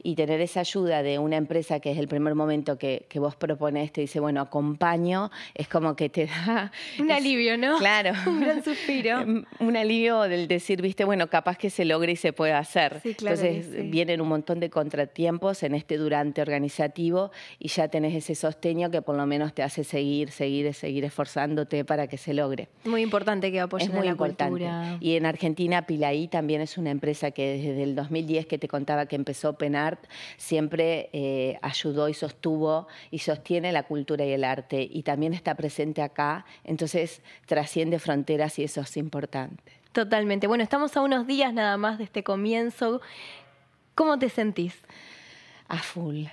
y 0.03 0.15
tener 0.15 0.41
esa 0.41 0.61
ayuda 0.61 1.03
de 1.03 1.19
una 1.19 1.37
empresa 1.37 1.79
que 1.79 1.91
es 1.91 1.97
el 1.97 2.07
primer 2.07 2.35
momento 2.35 2.77
que, 2.77 3.07
vos 3.15 3.35
propones, 3.35 3.91
te 3.91 4.01
dice, 4.01 4.19
bueno, 4.19 4.41
acompaño, 4.41 5.31
es 5.55 5.67
como 5.67 5.95
que 5.95 6.09
te 6.09 6.25
da... 6.47 6.71
Un 6.99 7.11
alivio, 7.11 7.57
¿no? 7.57 7.77
Claro. 7.77 8.13
un 8.27 8.41
gran 8.41 8.63
suspiro. 8.63 9.19
un 9.59 9.77
alivio 9.77 10.21
del 10.21 10.47
decir, 10.47 10.81
viste, 10.81 11.03
bueno, 11.03 11.27
capaz 11.27 11.57
que 11.57 11.69
se 11.69 11.85
logre 11.85 12.13
y 12.13 12.15
se 12.15 12.33
puede 12.33 12.53
hacer. 12.53 12.76
Entonces 12.77 13.89
vienen 13.89 14.21
un 14.21 14.27
montón 14.27 14.59
de 14.59 14.69
contratiempos 14.69 15.63
en 15.63 15.75
este 15.75 15.97
durante 15.97 16.41
organizativo 16.41 17.31
y 17.59 17.69
ya 17.69 17.87
tenés 17.87 18.15
ese 18.15 18.35
sosteño 18.35 18.91
que 18.91 19.01
por 19.01 19.15
lo 19.15 19.25
menos 19.25 19.53
te 19.53 19.63
hace 19.63 19.83
seguir, 19.83 20.31
seguir, 20.31 20.73
seguir 20.73 21.05
esforzándote 21.05 21.85
para 21.85 22.07
que 22.07 22.17
se 22.17 22.33
logre. 22.33 22.67
Muy 22.85 23.01
importante 23.01 23.51
que 23.51 23.59
apoyen 23.59 23.89
es 23.89 23.93
muy 23.93 24.05
la 24.05 24.11
importante. 24.11 24.51
cultura. 24.51 24.97
Y 24.99 25.15
en 25.15 25.25
Argentina 25.25 25.85
Pilaí 25.85 26.27
también 26.27 26.61
es 26.61 26.77
una 26.77 26.91
empresa 26.91 27.31
que 27.31 27.57
desde 27.57 27.83
el 27.83 27.95
2010 27.95 28.45
que 28.45 28.57
te 28.57 28.67
contaba 28.67 29.05
que 29.05 29.15
empezó 29.15 29.53
Penart 29.53 30.03
siempre 30.37 31.09
eh, 31.13 31.57
ayudó 31.61 32.09
y 32.09 32.13
sostuvo 32.13 32.87
y 33.11 33.19
sostiene 33.19 33.71
la 33.71 33.83
cultura 33.83 34.25
y 34.25 34.31
el 34.31 34.43
arte 34.43 34.87
y 34.89 35.03
también 35.03 35.33
está 35.33 35.55
presente 35.55 36.01
acá, 36.01 36.45
entonces 36.63 37.21
trasciende 37.45 37.99
fronteras 37.99 38.59
y 38.59 38.63
eso 38.63 38.81
es 38.81 38.97
importante. 38.97 39.76
Totalmente. 39.97 40.45
Bueno, 40.45 40.63
estamos 40.63 40.95
a 40.95 41.01
unos 41.01 41.25
días 41.25 41.51
nada 41.51 41.75
más 41.75 41.97
de 41.97 42.03
este 42.03 42.23
comienzo. 42.23 43.01
¿Cómo 43.95 44.19
te 44.19 44.29
sentís? 44.29 44.75
A 45.67 45.79
full. 45.79 46.25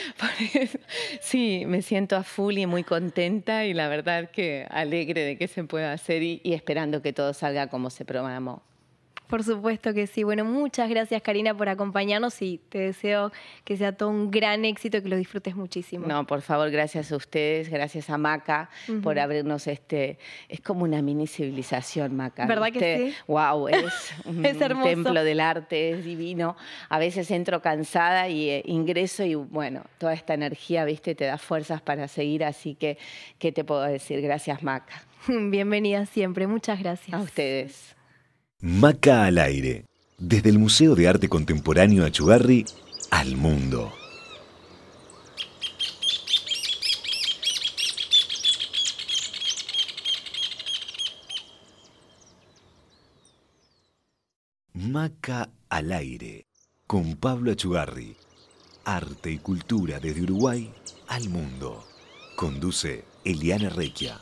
sí, 1.20 1.64
me 1.66 1.82
siento 1.82 2.14
a 2.14 2.22
full 2.22 2.58
y 2.58 2.66
muy 2.66 2.84
contenta 2.84 3.64
y 3.64 3.74
la 3.74 3.88
verdad 3.88 4.30
que 4.30 4.68
alegre 4.70 5.24
de 5.24 5.36
que 5.36 5.48
se 5.48 5.64
pueda 5.64 5.92
hacer 5.92 6.22
y, 6.22 6.40
y 6.44 6.52
esperando 6.52 7.02
que 7.02 7.12
todo 7.12 7.34
salga 7.34 7.66
como 7.66 7.90
se 7.90 8.04
programó. 8.04 8.62
Por 9.32 9.44
supuesto 9.44 9.94
que 9.94 10.06
sí. 10.06 10.24
Bueno, 10.24 10.44
muchas 10.44 10.90
gracias 10.90 11.22
Karina 11.22 11.56
por 11.56 11.70
acompañarnos 11.70 12.42
y 12.42 12.58
te 12.68 12.80
deseo 12.80 13.32
que 13.64 13.78
sea 13.78 13.92
todo 13.92 14.10
un 14.10 14.30
gran 14.30 14.66
éxito 14.66 14.98
y 14.98 15.02
que 15.02 15.08
lo 15.08 15.16
disfrutes 15.16 15.56
muchísimo. 15.56 16.06
No, 16.06 16.26
por 16.26 16.42
favor, 16.42 16.70
gracias 16.70 17.10
a 17.12 17.16
ustedes, 17.16 17.70
gracias 17.70 18.10
a 18.10 18.18
Maca 18.18 18.68
por 19.02 19.18
abrirnos 19.18 19.66
este, 19.68 20.18
es 20.50 20.60
como 20.60 20.84
una 20.84 21.00
mini 21.00 21.26
civilización, 21.26 22.14
Maca. 22.14 22.44
¿Verdad 22.44 22.72
que 22.74 22.98
sí? 22.98 23.14
Wow, 23.26 23.68
es 23.68 24.14
un 24.26 24.42
templo 24.42 25.24
del 25.24 25.40
arte, 25.40 25.92
es 25.92 26.04
divino. 26.04 26.54
A 26.90 26.98
veces 26.98 27.30
entro 27.30 27.62
cansada 27.62 28.28
y 28.28 28.50
eh, 28.50 28.62
ingreso 28.66 29.24
y 29.24 29.34
bueno, 29.34 29.82
toda 29.96 30.12
esta 30.12 30.34
energía, 30.34 30.84
viste, 30.84 31.14
te 31.14 31.24
da 31.24 31.38
fuerzas 31.38 31.80
para 31.80 32.06
seguir, 32.06 32.44
así 32.44 32.74
que, 32.74 32.98
¿qué 33.38 33.50
te 33.50 33.64
puedo 33.64 33.80
decir? 33.80 34.20
Gracias, 34.20 34.62
Maca. 34.62 35.06
Bienvenida 35.26 36.04
siempre, 36.04 36.46
muchas 36.46 36.78
gracias. 36.80 37.18
A 37.18 37.22
ustedes. 37.22 37.96
Maca 38.64 39.24
al 39.24 39.38
aire, 39.38 39.86
desde 40.18 40.50
el 40.50 40.60
Museo 40.60 40.94
de 40.94 41.08
Arte 41.08 41.28
Contemporáneo 41.28 42.04
Achugarri 42.04 42.64
al 43.10 43.36
mundo. 43.36 43.92
Maca 54.74 55.50
al 55.68 55.90
aire, 55.90 56.46
con 56.86 57.16
Pablo 57.16 57.50
Achugarri. 57.50 58.14
Arte 58.84 59.32
y 59.32 59.38
cultura 59.38 59.98
desde 59.98 60.22
Uruguay 60.22 60.72
al 61.08 61.28
mundo. 61.30 61.84
Conduce 62.36 63.04
Eliana 63.24 63.70
Requia. 63.70 64.20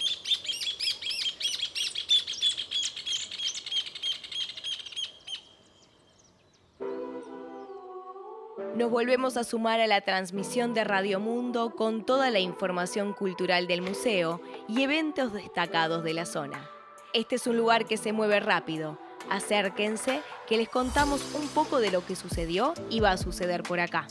Nos 8.81 8.91
volvemos 8.91 9.37
a 9.37 9.45
sumar 9.45 9.79
a 9.83 9.87
la 9.87 10.01
transmisión 10.01 10.73
de 10.73 10.85
Radio 10.85 11.21
Mundo 11.21 11.75
con 11.77 12.07
toda 12.07 12.31
la 12.31 12.39
información 12.39 13.13
cultural 13.13 13.67
del 13.67 13.83
museo 13.83 14.41
y 14.69 14.81
eventos 14.81 15.35
destacados 15.35 16.03
de 16.03 16.15
la 16.15 16.25
zona. 16.25 16.67
Este 17.13 17.35
es 17.35 17.47
un 17.47 17.59
lugar 17.59 17.85
que 17.85 17.99
se 17.99 18.15
mueve 18.15 18.41
rápido. 18.41 18.99
Acérquense 19.29 20.23
que 20.49 20.57
les 20.57 20.71
contamos 20.71 21.35
un 21.35 21.47
poco 21.49 21.79
de 21.79 21.91
lo 21.91 22.07
que 22.07 22.17
sucedió 22.17 22.73
y 22.89 23.01
va 23.01 23.11
a 23.11 23.19
suceder 23.19 23.65
por 23.65 23.81
acá. 23.81 24.07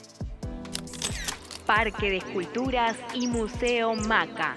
Parque 1.65 2.12
de 2.12 2.17
Esculturas 2.17 2.95
y 3.15 3.25
Museo 3.25 3.95
Maca. 3.95 4.55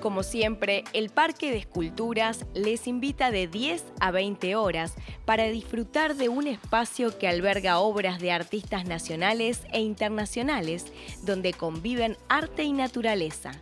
Como 0.00 0.22
siempre, 0.22 0.82
el 0.94 1.10
Parque 1.10 1.50
de 1.50 1.58
Esculturas 1.58 2.46
les 2.54 2.86
invita 2.86 3.30
de 3.30 3.46
10 3.46 3.84
a 4.00 4.10
20 4.10 4.56
horas 4.56 4.94
para 5.30 5.44
disfrutar 5.44 6.16
de 6.16 6.28
un 6.28 6.48
espacio 6.48 7.16
que 7.16 7.28
alberga 7.28 7.78
obras 7.78 8.18
de 8.18 8.32
artistas 8.32 8.84
nacionales 8.84 9.62
e 9.72 9.78
internacionales 9.78 10.86
donde 11.22 11.52
conviven 11.52 12.16
arte 12.28 12.64
y 12.64 12.72
naturaleza. 12.72 13.52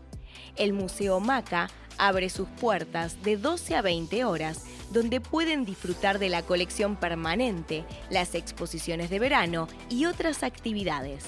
El 0.57 0.72
Museo 0.72 1.20
Maca 1.20 1.68
abre 1.98 2.31
sus 2.31 2.48
puertas 2.48 3.22
de 3.22 3.37
12 3.37 3.76
a 3.76 3.83
20 3.83 4.24
horas 4.24 4.64
donde 4.92 5.20
pueden 5.20 5.66
disfrutar 5.66 6.18
de 6.18 6.31
la 6.31 6.40
colección 6.40 6.96
permanente, 6.96 7.85
las 8.09 8.35
exposiciones 8.35 9.11
de 9.11 9.18
verano 9.18 9.68
y 9.90 10.07
otras 10.07 10.44
actividades. 10.44 11.26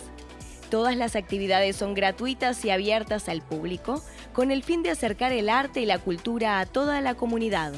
Todas 0.70 0.96
las 0.96 1.16
actividades 1.16 1.76
son 1.76 1.92
gratuitas 1.92 2.64
y 2.64 2.70
abiertas 2.70 3.28
al 3.28 3.42
público 3.42 4.02
con 4.32 4.50
el 4.50 4.62
fin 4.62 4.82
de 4.82 4.88
acercar 4.88 5.32
el 5.32 5.50
arte 5.50 5.82
y 5.82 5.84
la 5.84 5.98
cultura 5.98 6.60
a 6.60 6.64
toda 6.64 7.02
la 7.02 7.14
comunidad. 7.14 7.74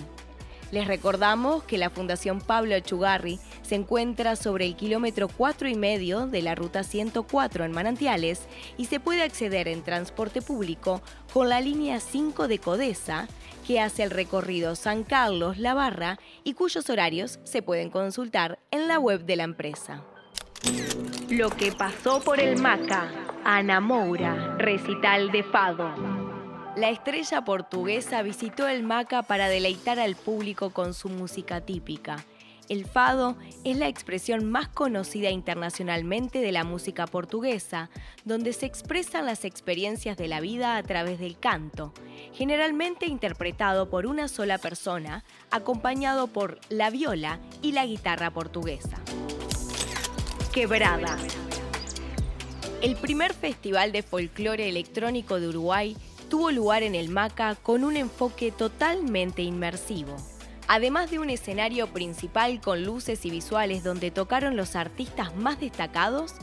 Les 0.72 0.87
recordamos 0.87 1.62
que 1.64 1.76
la 1.76 1.90
Fundación 1.90 2.40
Pablo 2.40 2.74
Echugarri 2.74 3.38
se 3.61 3.74
encuentra 3.74 4.37
sobre 4.37 4.64
el 4.64 4.74
kilómetro 4.74 5.28
4 5.28 5.68
y 5.68 5.74
medio 5.74 6.26
de 6.26 6.40
la 6.40 6.54
ruta 6.54 6.82
104 6.82 7.66
en 7.66 7.72
Manantiales 7.72 8.48
y 8.78 8.87
se 8.87 8.98
puede 8.98 9.22
acceder 9.22 9.68
en 9.68 9.82
transporte 9.82 10.40
público 10.40 11.02
con 11.35 11.50
la 11.50 11.61
línea 11.61 12.00
5 12.00 12.48
de 12.48 12.58
Codesa, 12.58 13.28
que 13.66 13.80
hace 13.80 14.02
el 14.02 14.11
recorrido 14.11 14.74
San 14.74 15.04
Carlos 15.04 15.58
La 15.58 15.74
Barra 15.74 16.18
y 16.42 16.54
cuyos 16.54 16.88
horarios 16.88 17.38
se 17.44 17.61
pueden 17.61 17.90
consultar 17.90 18.58
en 18.70 18.88
la 18.88 18.98
web 18.98 19.26
de 19.26 19.37
la 19.37 19.44
empresa. 19.44 20.02
Lo 21.28 21.50
que 21.50 21.72
pasó 21.72 22.20
por 22.22 22.40
el 22.40 22.58
Maca, 22.58 23.11
Ana 23.44 23.80
Moura, 23.80 24.56
recital 24.56 25.30
de 25.32 25.42
Fado. 25.42 26.21
La 26.74 26.88
estrella 26.88 27.44
portuguesa 27.44 28.22
visitó 28.22 28.66
el 28.66 28.82
Maca 28.82 29.22
para 29.22 29.50
deleitar 29.50 30.00
al 30.00 30.16
público 30.16 30.70
con 30.70 30.94
su 30.94 31.11
música 31.11 31.61
típica. 31.61 32.24
El 32.70 32.87
fado 32.87 33.37
es 33.64 33.76
la 33.76 33.88
expresión 33.88 34.50
más 34.50 34.68
conocida 34.68 35.28
internacionalmente 35.28 36.40
de 36.40 36.50
la 36.50 36.64
música 36.64 37.06
portuguesa, 37.06 37.90
donde 38.24 38.54
se 38.54 38.64
expresan 38.64 39.26
las 39.26 39.44
experiencias 39.44 40.16
de 40.16 40.28
la 40.28 40.40
vida 40.40 40.78
a 40.78 40.82
través 40.82 41.18
del 41.18 41.38
canto, 41.38 41.92
generalmente 42.32 43.04
interpretado 43.04 43.90
por 43.90 44.06
una 44.06 44.26
sola 44.28 44.56
persona, 44.56 45.24
acompañado 45.50 46.28
por 46.28 46.58
la 46.70 46.88
viola 46.88 47.38
y 47.61 47.72
la 47.72 47.85
guitarra 47.85 48.30
portuguesa. 48.30 48.96
Quebrada. 50.54 51.18
El 52.80 52.96
primer 52.96 53.35
festival 53.35 53.92
de 53.92 54.02
folclore 54.02 54.68
electrónico 54.68 55.38
de 55.38 55.48
Uruguay 55.48 55.96
tuvo 56.33 56.51
lugar 56.51 56.83
en 56.83 56.95
el 56.95 57.11
Maca 57.11 57.57
con 57.57 57.85
un 57.85 57.95
enfoque 57.95 58.53
totalmente 58.53 59.42
inmersivo. 59.42 60.16
Además 60.66 61.11
de 61.11 61.18
un 61.18 61.29
escenario 61.29 61.88
principal 61.88 62.59
con 62.62 62.87
luces 62.87 63.27
y 63.27 63.31
visuales 63.31 63.85
donde 63.85 64.11
tocaron 64.11 64.57
los 64.57 64.75
artistas 64.75 65.37
más 65.37 65.61
destacados, 65.61 66.37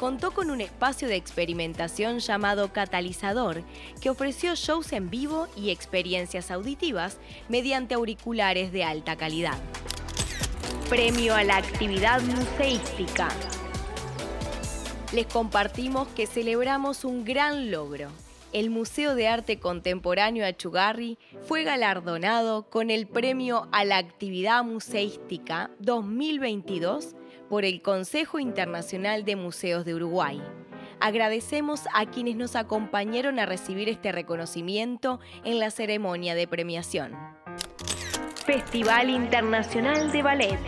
contó 0.00 0.30
con 0.30 0.50
un 0.50 0.62
espacio 0.62 1.08
de 1.08 1.16
experimentación 1.16 2.20
llamado 2.20 2.72
Catalizador, 2.72 3.62
que 4.00 4.08
ofreció 4.08 4.54
shows 4.54 4.94
en 4.94 5.10
vivo 5.10 5.46
y 5.54 5.68
experiencias 5.68 6.50
auditivas 6.50 7.18
mediante 7.50 7.96
auriculares 7.96 8.72
de 8.72 8.84
alta 8.84 9.16
calidad. 9.16 9.58
Premio 10.88 11.34
a 11.34 11.44
la 11.44 11.58
actividad 11.58 12.22
museística. 12.22 13.28
Les 15.12 15.26
compartimos 15.26 16.08
que 16.08 16.26
celebramos 16.26 17.04
un 17.04 17.26
gran 17.26 17.70
logro. 17.70 18.23
El 18.54 18.70
Museo 18.70 19.16
de 19.16 19.26
Arte 19.26 19.58
Contemporáneo 19.58 20.46
Achugarri 20.46 21.18
fue 21.42 21.64
galardonado 21.64 22.70
con 22.70 22.88
el 22.88 23.08
Premio 23.08 23.66
a 23.72 23.84
la 23.84 23.96
Actividad 23.96 24.62
Museística 24.62 25.72
2022 25.80 27.16
por 27.50 27.64
el 27.64 27.82
Consejo 27.82 28.38
Internacional 28.38 29.24
de 29.24 29.34
Museos 29.34 29.84
de 29.84 29.96
Uruguay. 29.96 30.40
Agradecemos 31.00 31.80
a 31.94 32.06
quienes 32.06 32.36
nos 32.36 32.54
acompañaron 32.54 33.40
a 33.40 33.46
recibir 33.46 33.88
este 33.88 34.12
reconocimiento 34.12 35.18
en 35.42 35.58
la 35.58 35.72
ceremonia 35.72 36.36
de 36.36 36.46
premiación. 36.46 37.12
Festival 38.46 39.10
Internacional 39.10 40.12
de 40.12 40.22
Ballet. 40.22 40.60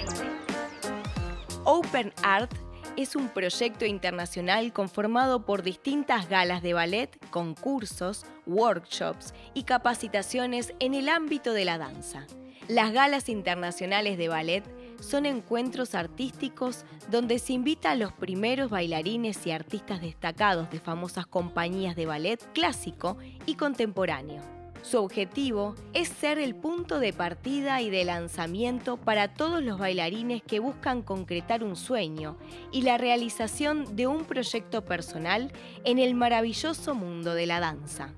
Open 1.62 2.12
Art 2.24 2.52
es 2.96 3.16
un 3.16 3.28
proyecto 3.28 3.84
internacional 3.84 4.72
conformado 4.72 5.44
por 5.44 5.62
distintas 5.62 6.28
galas 6.28 6.62
de 6.62 6.74
ballet, 6.74 7.10
concursos, 7.30 8.24
workshops 8.46 9.34
y 9.54 9.64
capacitaciones 9.64 10.74
en 10.80 10.94
el 10.94 11.08
ámbito 11.08 11.52
de 11.52 11.64
la 11.64 11.78
danza. 11.78 12.26
Las 12.68 12.92
galas 12.92 13.28
internacionales 13.28 14.18
de 14.18 14.28
ballet 14.28 14.64
son 15.00 15.26
encuentros 15.26 15.94
artísticos 15.94 16.84
donde 17.10 17.38
se 17.38 17.52
invita 17.52 17.92
a 17.92 17.96
los 17.96 18.12
primeros 18.12 18.70
bailarines 18.70 19.46
y 19.46 19.52
artistas 19.52 20.00
destacados 20.00 20.70
de 20.70 20.80
famosas 20.80 21.26
compañías 21.26 21.94
de 21.94 22.06
ballet 22.06 22.42
clásico 22.52 23.18
y 23.44 23.54
contemporáneo. 23.54 24.55
Su 24.88 24.98
objetivo 24.98 25.74
es 25.94 26.06
ser 26.06 26.38
el 26.38 26.54
punto 26.54 27.00
de 27.00 27.12
partida 27.12 27.82
y 27.82 27.90
de 27.90 28.04
lanzamiento 28.04 28.98
para 28.98 29.34
todos 29.34 29.60
los 29.60 29.80
bailarines 29.80 30.44
que 30.44 30.60
buscan 30.60 31.02
concretar 31.02 31.64
un 31.64 31.74
sueño 31.74 32.36
y 32.70 32.82
la 32.82 32.96
realización 32.96 33.96
de 33.96 34.06
un 34.06 34.24
proyecto 34.24 34.84
personal 34.84 35.50
en 35.84 35.98
el 35.98 36.14
maravilloso 36.14 36.94
mundo 36.94 37.34
de 37.34 37.46
la 37.46 37.58
danza. 37.58 38.14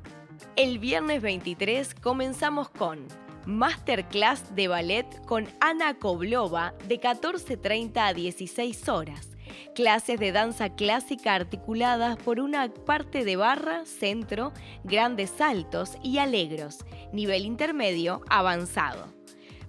El 0.56 0.78
viernes 0.78 1.22
23 1.22 1.94
comenzamos 1.94 2.68
con 2.68 3.06
Masterclass 3.46 4.54
de 4.54 4.68
Ballet 4.68 5.24
con 5.24 5.48
Ana 5.60 5.94
Koblova 5.94 6.74
de 6.86 7.00
14.30 7.00 7.92
a 7.96 8.12
16 8.12 8.90
horas 8.90 9.37
clases 9.74 10.18
de 10.18 10.32
danza 10.32 10.70
clásica 10.70 11.34
articuladas 11.34 12.16
por 12.16 12.40
una 12.40 12.72
parte 12.72 13.24
de 13.24 13.36
barra, 13.36 13.84
centro, 13.84 14.52
grandes 14.84 15.30
saltos 15.30 15.96
y 16.02 16.18
alegros, 16.18 16.84
nivel 17.12 17.44
intermedio 17.44 18.22
avanzado. 18.28 19.12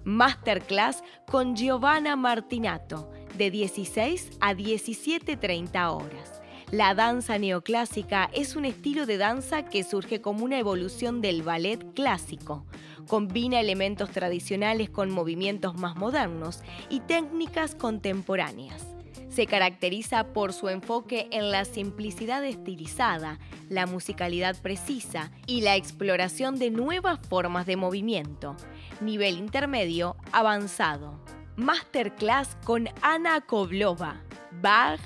Masterclass 0.04 1.02
con 1.26 1.56
Giovanna 1.56 2.16
Martinato, 2.16 3.10
de 3.36 3.50
16 3.50 4.30
a 4.40 4.54
17.30 4.54 5.94
horas. 5.94 6.42
La 6.70 6.94
danza 6.94 7.36
neoclásica 7.36 8.30
es 8.32 8.54
un 8.54 8.64
estilo 8.64 9.04
de 9.04 9.18
danza 9.18 9.64
que 9.64 9.82
surge 9.82 10.20
como 10.20 10.44
una 10.44 10.58
evolución 10.58 11.20
del 11.20 11.42
ballet 11.42 11.84
clásico, 11.94 12.64
Combina 13.10 13.58
elementos 13.58 14.10
tradicionales 14.10 14.88
con 14.88 15.10
movimientos 15.10 15.76
más 15.76 15.96
modernos 15.96 16.60
y 16.88 17.00
técnicas 17.00 17.74
contemporáneas. 17.74 18.89
Se 19.30 19.46
caracteriza 19.46 20.32
por 20.32 20.52
su 20.52 20.68
enfoque 20.68 21.28
en 21.30 21.52
la 21.52 21.64
simplicidad 21.64 22.44
estilizada, 22.44 23.38
la 23.68 23.86
musicalidad 23.86 24.60
precisa 24.60 25.30
y 25.46 25.60
la 25.60 25.76
exploración 25.76 26.58
de 26.58 26.70
nuevas 26.70 27.20
formas 27.28 27.64
de 27.64 27.76
movimiento. 27.76 28.56
Nivel 29.00 29.38
intermedio 29.38 30.16
avanzado. 30.32 31.24
Masterclass 31.56 32.56
con 32.64 32.88
Ana 33.02 33.40
Koblova. 33.40 34.20
Bar 34.60 34.98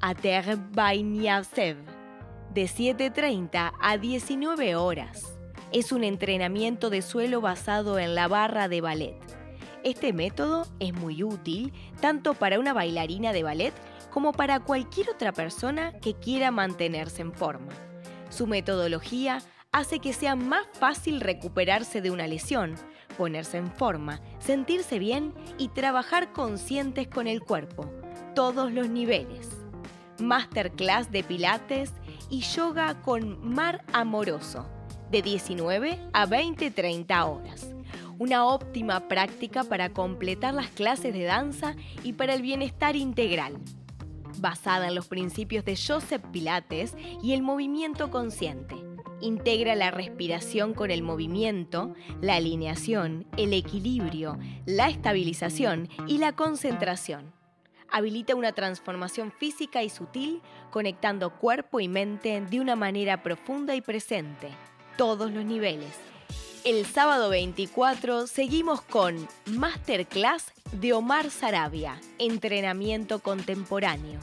Ater 0.00 0.56
De 0.56 2.64
7.30 2.64 3.72
a 3.80 3.98
19 3.98 4.76
horas 4.76 5.38
es 5.72 5.90
un 5.90 6.04
entrenamiento 6.04 6.90
de 6.90 7.02
suelo 7.02 7.40
basado 7.40 7.98
en 7.98 8.14
la 8.14 8.28
barra 8.28 8.68
de 8.68 8.80
ballet. 8.80 9.41
Este 9.84 10.12
método 10.12 10.66
es 10.78 10.92
muy 10.92 11.24
útil 11.24 11.72
tanto 12.00 12.34
para 12.34 12.60
una 12.60 12.72
bailarina 12.72 13.32
de 13.32 13.42
ballet 13.42 13.74
como 14.10 14.32
para 14.32 14.60
cualquier 14.60 15.10
otra 15.10 15.32
persona 15.32 15.92
que 16.00 16.14
quiera 16.14 16.52
mantenerse 16.52 17.22
en 17.22 17.32
forma. 17.32 17.72
Su 18.30 18.46
metodología 18.46 19.38
hace 19.72 19.98
que 19.98 20.12
sea 20.12 20.36
más 20.36 20.66
fácil 20.74 21.20
recuperarse 21.20 22.00
de 22.00 22.12
una 22.12 22.28
lesión, 22.28 22.76
ponerse 23.18 23.56
en 23.56 23.72
forma, 23.72 24.20
sentirse 24.38 25.00
bien 25.00 25.34
y 25.58 25.68
trabajar 25.68 26.32
conscientes 26.32 27.08
con 27.08 27.26
el 27.26 27.40
cuerpo, 27.40 27.90
todos 28.36 28.70
los 28.72 28.88
niveles. 28.88 29.48
Masterclass 30.20 31.10
de 31.10 31.24
pilates 31.24 31.92
y 32.30 32.42
yoga 32.42 33.02
con 33.02 33.52
mar 33.52 33.84
amoroso 33.92 34.68
de 35.10 35.22
19 35.22 35.98
a 36.12 36.26
20-30 36.26 37.26
horas. 37.26 37.71
Una 38.22 38.46
óptima 38.46 39.08
práctica 39.08 39.64
para 39.64 39.88
completar 39.88 40.54
las 40.54 40.68
clases 40.68 41.12
de 41.12 41.24
danza 41.24 41.74
y 42.04 42.12
para 42.12 42.34
el 42.34 42.40
bienestar 42.40 42.94
integral. 42.94 43.58
Basada 44.38 44.86
en 44.86 44.94
los 44.94 45.08
principios 45.08 45.64
de 45.64 45.76
Joseph 45.76 46.22
Pilates 46.30 46.94
y 47.20 47.32
el 47.32 47.42
movimiento 47.42 48.12
consciente. 48.12 48.76
Integra 49.20 49.74
la 49.74 49.90
respiración 49.90 50.72
con 50.72 50.92
el 50.92 51.02
movimiento, 51.02 51.96
la 52.20 52.36
alineación, 52.36 53.26
el 53.36 53.52
equilibrio, 53.54 54.38
la 54.66 54.88
estabilización 54.88 55.88
y 56.06 56.18
la 56.18 56.30
concentración 56.36 57.32
habilita 57.94 58.36
una 58.36 58.52
transformación 58.52 59.32
física 59.32 59.82
y 59.82 59.90
sutil, 59.90 60.40
conectando 60.70 61.36
cuerpo 61.38 61.78
y 61.78 61.88
mente 61.88 62.40
de 62.40 62.60
una 62.60 62.74
manera 62.74 63.22
profunda 63.22 63.74
y 63.74 63.82
presente 63.82 64.48
todos 64.96 65.30
los 65.30 65.44
niveles. 65.44 66.11
El 66.64 66.86
sábado 66.86 67.28
24 67.28 68.28
seguimos 68.28 68.82
con 68.82 69.28
Masterclass 69.46 70.52
de 70.70 70.92
Omar 70.92 71.28
Sarabia, 71.32 72.00
entrenamiento 72.20 73.18
contemporáneo, 73.18 74.20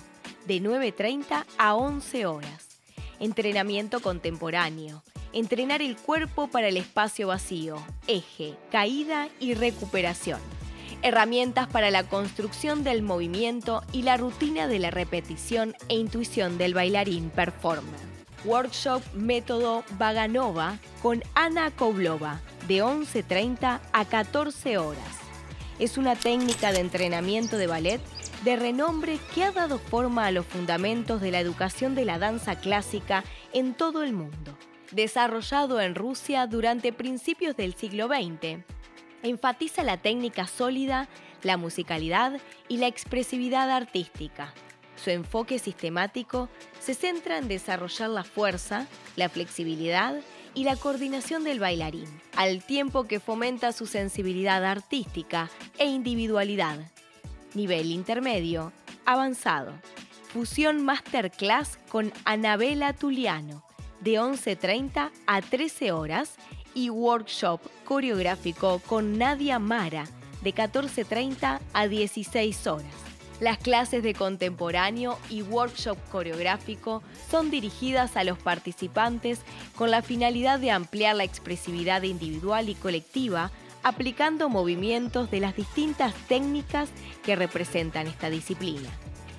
de 0.47 0.61
9.30 0.61 1.43
a 1.57 1.75
11 1.75 2.25
horas. 2.27 2.79
Entrenamiento 3.19 3.99
contemporáneo. 3.99 5.03
Entrenar 5.33 5.81
el 5.81 5.97
cuerpo 5.97 6.47
para 6.47 6.69
el 6.69 6.77
espacio 6.77 7.27
vacío, 7.27 7.75
eje, 8.07 8.55
caída 8.71 9.27
y 9.41 9.53
recuperación. 9.53 10.39
Herramientas 11.01 11.67
para 11.67 11.91
la 11.91 12.07
construcción 12.07 12.85
del 12.85 13.01
movimiento 13.01 13.83
y 13.91 14.03
la 14.03 14.15
rutina 14.15 14.67
de 14.67 14.79
la 14.79 14.91
repetición 14.91 15.75
e 15.89 15.95
intuición 15.95 16.57
del 16.57 16.73
bailarín 16.73 17.31
performer. 17.31 18.18
Workshop 18.45 19.01
Método 19.13 19.83
Vaganova 19.97 20.79
con 21.01 21.23
Ana 21.35 21.71
Koblova, 21.71 22.41
de 22.67 22.83
11.30 22.83 23.79
a 23.91 24.05
14 24.05 24.77
horas. 24.77 25.19
Es 25.79 25.97
una 25.97 26.15
técnica 26.15 26.71
de 26.71 26.79
entrenamiento 26.79 27.57
de 27.57 27.67
ballet 27.67 28.01
de 28.43 28.55
renombre 28.55 29.19
que 29.33 29.43
ha 29.43 29.51
dado 29.51 29.79
forma 29.79 30.25
a 30.25 30.31
los 30.31 30.45
fundamentos 30.45 31.21
de 31.21 31.31
la 31.31 31.39
educación 31.39 31.95
de 31.95 32.05
la 32.05 32.19
danza 32.19 32.55
clásica 32.55 33.23
en 33.53 33.73
todo 33.73 34.03
el 34.03 34.13
mundo. 34.13 34.57
Desarrollado 34.91 35.81
en 35.81 35.95
Rusia 35.95 36.47
durante 36.47 36.93
principios 36.93 37.55
del 37.57 37.75
siglo 37.75 38.07
XX, 38.07 38.63
enfatiza 39.23 39.83
la 39.83 39.97
técnica 39.97 40.47
sólida, 40.47 41.09
la 41.43 41.57
musicalidad 41.57 42.39
y 42.67 42.77
la 42.77 42.87
expresividad 42.87 43.69
artística 43.69 44.53
su 45.03 45.09
enfoque 45.09 45.59
sistemático 45.59 46.49
se 46.79 46.93
centra 46.93 47.37
en 47.37 47.47
desarrollar 47.47 48.09
la 48.09 48.23
fuerza, 48.23 48.87
la 49.15 49.29
flexibilidad 49.29 50.15
y 50.53 50.63
la 50.63 50.75
coordinación 50.75 51.43
del 51.43 51.59
bailarín, 51.59 52.07
al 52.35 52.63
tiempo 52.63 53.05
que 53.05 53.19
fomenta 53.19 53.71
su 53.71 53.85
sensibilidad 53.85 54.63
artística 54.65 55.49
e 55.77 55.85
individualidad. 55.85 56.79
Nivel 57.53 57.91
intermedio, 57.91 58.73
avanzado. 59.05 59.73
Fusión 60.33 60.83
Masterclass 60.83 61.79
con 61.89 62.13
Anabela 62.23 62.93
Tuliano, 62.93 63.63
de 64.01 64.13
11.30 64.13 65.09
a 65.25 65.41
13 65.41 65.91
horas, 65.91 66.35
y 66.75 66.89
workshop 66.89 67.59
coreográfico 67.83 68.79
con 68.85 69.17
Nadia 69.17 69.59
Mara, 69.59 70.05
de 70.41 70.53
14.30 70.53 71.59
a 71.73 71.87
16 71.87 72.67
horas. 72.67 73.08
Las 73.39 73.57
clases 73.57 74.03
de 74.03 74.13
contemporáneo 74.13 75.17
y 75.29 75.43
workshop 75.43 75.97
coreográfico 76.11 77.01
son 77.31 77.49
dirigidas 77.49 78.17
a 78.17 78.25
los 78.25 78.37
participantes 78.37 79.39
con 79.75 79.91
la 79.91 80.01
finalidad 80.01 80.59
de 80.59 80.71
ampliar 80.71 81.15
la 81.15 81.23
expresividad 81.23 82.03
individual 82.03 82.67
y 82.67 82.75
colectiva 82.75 83.51
aplicando 83.81 84.49
movimientos 84.49 85.31
de 85.31 85.39
las 85.39 85.55
distintas 85.55 86.13
técnicas 86.27 86.89
que 87.23 87.37
representan 87.37 88.07
esta 88.07 88.29
disciplina. 88.29 88.89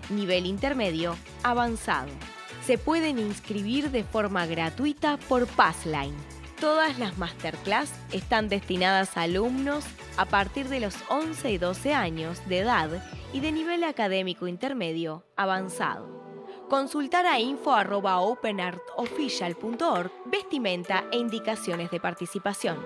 Nivel 0.09 0.47
intermedio 0.47 1.15
avanzado. 1.43 2.11
Se 2.67 2.79
pueden 2.79 3.19
inscribir 3.19 3.91
de 3.91 4.03
forma 4.03 4.47
gratuita 4.47 5.19
por 5.29 5.47
Passline. 5.47 6.15
Todas 6.61 6.99
las 6.99 7.17
masterclass 7.17 7.91
están 8.13 8.51
destinadas 8.51 9.17
a 9.17 9.23
alumnos 9.23 9.87
a 10.19 10.27
partir 10.27 10.69
de 10.69 10.81
los 10.81 10.95
11 11.09 11.53
y 11.53 11.59
12 11.59 11.95
años 11.95 12.47
de 12.49 12.59
edad 12.59 13.03
y 13.33 13.41
de 13.41 13.51
nivel 13.51 13.83
académico 13.83 14.47
intermedio 14.47 15.25
avanzado. 15.37 16.21
Consultar 16.69 17.25
a 17.25 17.41
info.openartofficial.org 17.41 20.13
vestimenta 20.27 21.05
e 21.11 21.17
indicaciones 21.17 21.91
de 21.91 21.99
participación. 21.99 22.77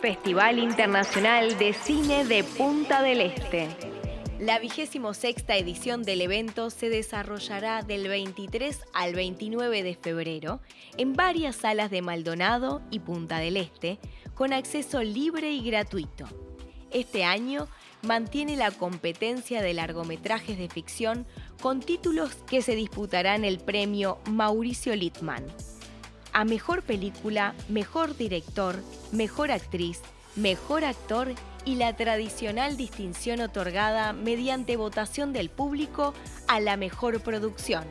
Festival 0.00 0.60
Internacional 0.60 1.58
de 1.58 1.72
Cine 1.72 2.24
de 2.24 2.44
Punta 2.44 3.02
del 3.02 3.22
Este. 3.22 3.95
La 4.38 4.58
vigésimo 4.58 5.14
sexta 5.14 5.56
edición 5.56 6.02
del 6.02 6.20
evento 6.20 6.68
se 6.68 6.90
desarrollará 6.90 7.82
del 7.82 8.06
23 8.06 8.80
al 8.92 9.14
29 9.14 9.82
de 9.82 9.94
febrero 9.94 10.60
en 10.98 11.14
varias 11.14 11.56
salas 11.56 11.90
de 11.90 12.02
Maldonado 12.02 12.82
y 12.90 12.98
Punta 12.98 13.38
del 13.38 13.56
Este, 13.56 13.98
con 14.34 14.52
acceso 14.52 15.02
libre 15.02 15.52
y 15.52 15.62
gratuito. 15.62 16.26
Este 16.90 17.24
año 17.24 17.66
mantiene 18.02 18.56
la 18.56 18.70
competencia 18.72 19.62
de 19.62 19.72
largometrajes 19.72 20.58
de 20.58 20.68
ficción 20.68 21.26
con 21.62 21.80
títulos 21.80 22.34
que 22.46 22.60
se 22.60 22.76
disputarán 22.76 23.42
el 23.42 23.58
premio 23.58 24.18
Mauricio 24.30 24.94
Littman. 24.94 25.46
A 26.34 26.44
mejor 26.44 26.82
película, 26.82 27.54
mejor 27.70 28.14
director, 28.14 28.76
mejor 29.12 29.50
actriz, 29.50 30.02
mejor 30.36 30.84
actor 30.84 31.30
y 31.30 31.55
la 31.74 31.96
tradicional 31.96 32.76
distinción 32.76 33.40
otorgada 33.40 34.12
mediante 34.12 34.76
votación 34.76 35.32
del 35.32 35.50
público 35.50 36.14
a 36.46 36.60
la 36.60 36.76
mejor 36.76 37.20
producción. 37.20 37.84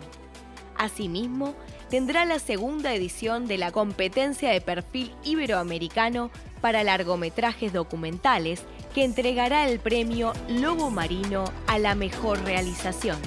Asimismo, 0.77 1.55
tendrá 1.89 2.25
la 2.25 2.39
segunda 2.39 2.93
edición 2.93 3.47
de 3.47 3.57
la 3.57 3.71
competencia 3.71 4.49
de 4.49 4.61
perfil 4.61 5.13
iberoamericano 5.23 6.31
para 6.61 6.83
largometrajes 6.83 7.73
documentales 7.73 8.63
que 8.93 9.03
entregará 9.03 9.67
el 9.67 9.79
premio 9.79 10.33
Lobo 10.47 10.89
Marino 10.89 11.45
a 11.67 11.77
la 11.77 11.95
mejor 11.95 12.41
realización. 12.43 13.19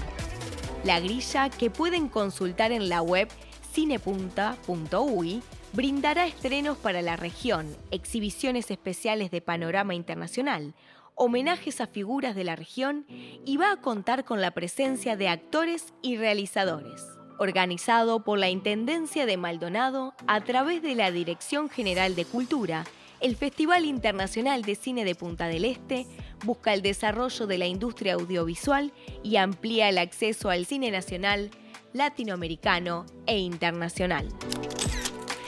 La 0.84 1.00
grilla 1.00 1.50
que 1.50 1.70
pueden 1.70 2.08
consultar 2.08 2.72
en 2.72 2.88
la 2.88 3.02
web 3.02 3.28
cinepunta.ui 3.72 5.42
brindará 5.72 6.26
estrenos 6.26 6.78
para 6.78 7.02
la 7.02 7.16
región, 7.16 7.76
exhibiciones 7.90 8.70
especiales 8.70 9.30
de 9.30 9.40
panorama 9.40 9.94
internacional, 9.94 10.74
homenajes 11.14 11.80
a 11.80 11.86
figuras 11.86 12.34
de 12.34 12.44
la 12.44 12.56
región 12.56 13.06
y 13.44 13.56
va 13.56 13.72
a 13.72 13.80
contar 13.80 14.24
con 14.24 14.40
la 14.40 14.52
presencia 14.52 15.16
de 15.16 15.28
actores 15.28 15.92
y 16.02 16.16
realizadores. 16.16 17.04
Organizado 17.38 18.24
por 18.24 18.38
la 18.38 18.48
Intendencia 18.48 19.26
de 19.26 19.36
Maldonado 19.36 20.14
a 20.26 20.40
través 20.40 20.82
de 20.82 20.94
la 20.94 21.10
Dirección 21.10 21.68
General 21.68 22.16
de 22.16 22.24
Cultura 22.24 22.84
el 23.20 23.34
Festival 23.34 23.84
Internacional 23.84 24.62
de 24.62 24.76
Cine 24.76 25.04
de 25.04 25.16
Punta 25.16 25.48
del 25.48 25.64
Este 25.64 26.06
busca 26.44 26.72
el 26.72 26.82
desarrollo 26.82 27.48
de 27.48 27.58
la 27.58 27.66
industria 27.66 28.14
audiovisual 28.14 28.92
y 29.24 29.36
amplía 29.36 29.88
el 29.88 29.98
acceso 29.98 30.50
al 30.50 30.66
cine 30.66 30.92
nacional, 30.92 31.50
latinoamericano 31.92 33.06
e 33.26 33.38
internacional. 33.38 34.28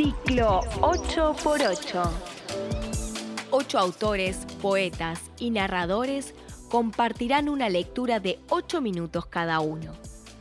Ciclo 0.03 0.63
8x8. 0.81 2.09
ocho 3.51 3.79
autores, 3.79 4.47
poetas 4.63 5.21
y 5.39 5.51
narradores 5.51 6.33
compartirán 6.71 7.51
una 7.51 7.69
lectura 7.69 8.19
de 8.19 8.39
8 8.49 8.81
minutos 8.81 9.27
cada 9.27 9.61
uno. 9.61 9.93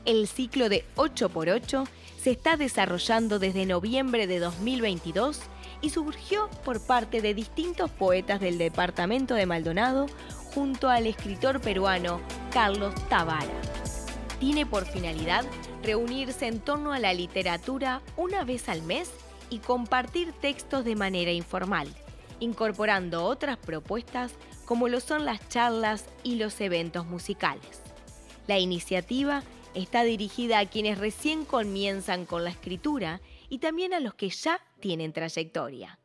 El 0.06 0.30
ciclo 0.30 0.70
de 0.70 0.86
8x8 0.96 1.86
se 2.22 2.32
está 2.32 2.56
desarrollando 2.56 3.38
desde 3.38 3.66
noviembre 3.66 4.28
de 4.28 4.40
2022 4.40 5.42
y 5.82 5.90
surgió 5.90 6.50
por 6.64 6.80
parte 6.80 7.22
de 7.22 7.34
distintos 7.34 7.92
poetas 7.92 8.40
del 8.40 8.58
departamento 8.58 9.34
de 9.34 9.46
Maldonado 9.46 10.06
junto 10.54 10.88
al 10.88 11.06
escritor 11.06 11.60
peruano 11.60 12.22
Carlos 12.54 12.96
Tavara. 13.10 13.60
Tiene 14.40 14.66
por 14.66 14.86
finalidad 14.86 15.44
reunirse 15.84 16.48
en 16.48 16.62
torno 16.62 16.94
a 16.94 17.00
la 17.00 17.12
literatura 17.14 18.02
una 18.16 18.46
vez 18.46 18.70
al 18.70 18.84
mes 18.84 19.12
y 19.50 19.60
compartir 19.60 20.32
textos 20.34 20.86
de 20.86 20.96
manera 20.96 21.32
informal, 21.32 21.88
incorporando 22.40 23.26
otras 23.26 23.58
propuestas 23.58 24.34
como 24.66 24.88
lo 24.88 25.00
son 25.00 25.26
las 25.26 25.48
charlas 25.50 26.06
y 26.24 26.36
los 26.36 26.62
eventos 26.62 27.06
musicales. 27.06 27.82
La 28.48 28.60
iniciativa 28.60 29.44
está 29.74 30.04
dirigida 30.04 30.60
a 30.60 30.66
quienes 30.66 30.98
recién 30.98 31.46
comienzan 31.46 32.26
con 32.26 32.44
la 32.44 32.50
escritura 32.50 33.22
y 33.50 33.60
también 33.60 33.94
a 33.94 34.00
los 34.00 34.14
que 34.14 34.30
ya 34.30 34.60
tienen 34.80 35.14
trayectoria. 35.14 36.00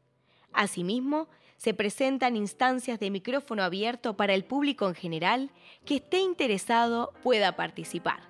Asimismo, 0.52 1.28
se 1.56 1.74
presentan 1.74 2.36
instancias 2.36 3.00
de 3.00 3.10
micrófono 3.10 3.62
abierto 3.62 4.16
para 4.16 4.34
el 4.34 4.44
público 4.44 4.88
en 4.88 4.94
general 4.94 5.50
que 5.84 5.96
esté 5.96 6.18
interesado 6.18 7.12
pueda 7.22 7.56
participar. 7.56 8.20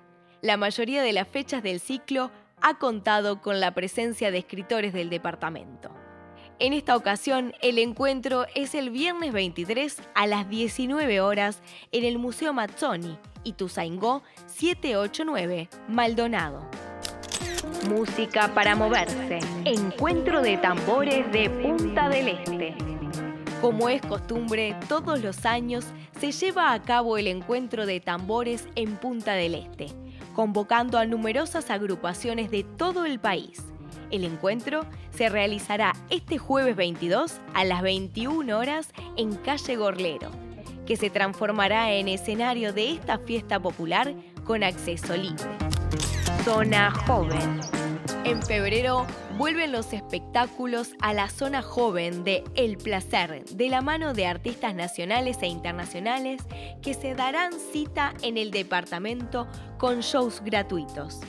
La 0.41 0.57
mayoría 0.57 1.01
de 1.01 1.13
las 1.13 1.27
fechas 1.27 1.63
del 1.63 1.79
ciclo 1.79 2.31
ha 2.61 2.77
contado 2.77 3.41
con 3.41 3.59
la 3.59 3.73
presencia 3.73 4.31
de 4.31 4.39
escritores 4.39 4.93
del 4.93 5.09
departamento. 5.09 5.91
En 6.57 6.71
esta 6.71 6.95
ocasión, 6.95 7.53
el 7.61 7.79
encuentro 7.79 8.45
es 8.55 8.75
el 8.75 8.89
viernes 8.89 9.33
23 9.33 10.01
a 10.15 10.25
las 10.25 10.49
19 10.49 11.19
horas 11.19 11.61
en 11.91 12.05
el 12.05 12.17
Museo 12.17 12.53
Mazzoni, 12.53 13.17
Ituzaingó 13.43 14.23
789, 14.47 15.69
Maldonado. 15.89 16.69
Música 17.89 18.53
para 18.53 18.75
moverse. 18.75 19.39
Encuentro 19.65 20.41
de 20.41 20.57
tambores 20.57 21.29
de 21.31 21.49
Punta 21.49 22.09
del 22.09 22.29
Este. 22.29 22.75
Como 23.61 23.89
es 23.89 24.01
costumbre, 24.01 24.75
todos 24.87 25.21
los 25.21 25.45
años 25.45 25.85
se 26.19 26.31
lleva 26.31 26.73
a 26.73 26.81
cabo 26.81 27.17
el 27.17 27.27
encuentro 27.27 27.85
de 27.85 27.99
tambores 27.99 28.67
en 28.75 28.95
Punta 28.97 29.33
del 29.33 29.55
Este, 29.55 29.87
convocando 30.35 30.99
a 30.99 31.05
numerosas 31.05 31.71
agrupaciones 31.71 32.51
de 32.51 32.63
todo 32.63 33.05
el 33.05 33.19
país. 33.19 33.63
El 34.11 34.23
encuentro 34.23 34.85
se 35.09 35.29
realizará 35.29 35.93
este 36.09 36.37
jueves 36.37 36.75
22 36.75 37.39
a 37.53 37.63
las 37.63 37.81
21 37.81 38.55
horas 38.57 38.89
en 39.17 39.35
Calle 39.35 39.77
Gorlero, 39.77 40.29
que 40.85 40.97
se 40.97 41.09
transformará 41.09 41.91
en 41.93 42.07
escenario 42.07 42.73
de 42.73 42.91
esta 42.91 43.17
fiesta 43.17 43.59
popular 43.59 44.13
con 44.43 44.63
acceso 44.63 45.15
libre. 45.15 45.49
Zona 46.43 46.91
Joven. 46.91 47.59
En 48.25 48.41
febrero 48.43 49.07
vuelven 49.37 49.71
los 49.71 49.91
espectáculos 49.91 50.93
a 51.01 51.13
la 51.13 51.29
zona 51.29 51.61
joven 51.61 52.23
de 52.23 52.43
El 52.55 52.77
Placer, 52.77 53.43
de 53.45 53.69
la 53.69 53.81
mano 53.81 54.13
de 54.13 54.27
artistas 54.27 54.73
nacionales 54.75 55.37
e 55.41 55.47
internacionales 55.47 56.41
que 56.81 56.93
se 56.93 57.15
darán 57.15 57.51
cita 57.73 58.13
en 58.21 58.37
el 58.37 58.51
departamento 58.51 59.47
con 59.77 59.99
shows 59.99 60.41
gratuitos. 60.41 61.19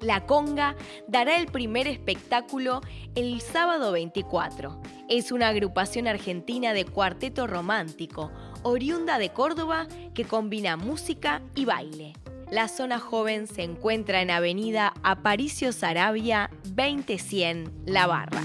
La 0.00 0.26
Conga 0.26 0.76
dará 1.08 1.36
el 1.36 1.46
primer 1.46 1.88
espectáculo 1.88 2.80
el 3.16 3.40
sábado 3.40 3.90
24. 3.90 4.80
Es 5.08 5.32
una 5.32 5.48
agrupación 5.48 6.06
argentina 6.06 6.72
de 6.72 6.84
cuarteto 6.84 7.48
romántico, 7.48 8.30
oriunda 8.62 9.18
de 9.18 9.30
Córdoba, 9.30 9.88
que 10.14 10.24
combina 10.24 10.76
música 10.76 11.42
y 11.56 11.64
baile. 11.64 12.12
La 12.50 12.66
zona 12.68 12.98
joven 12.98 13.46
se 13.46 13.62
encuentra 13.62 14.22
en 14.22 14.30
Avenida 14.30 14.94
Aparicio 15.02 15.70
Sarabia 15.70 16.48
2100 16.64 17.70
La 17.84 18.06
Barra. 18.06 18.40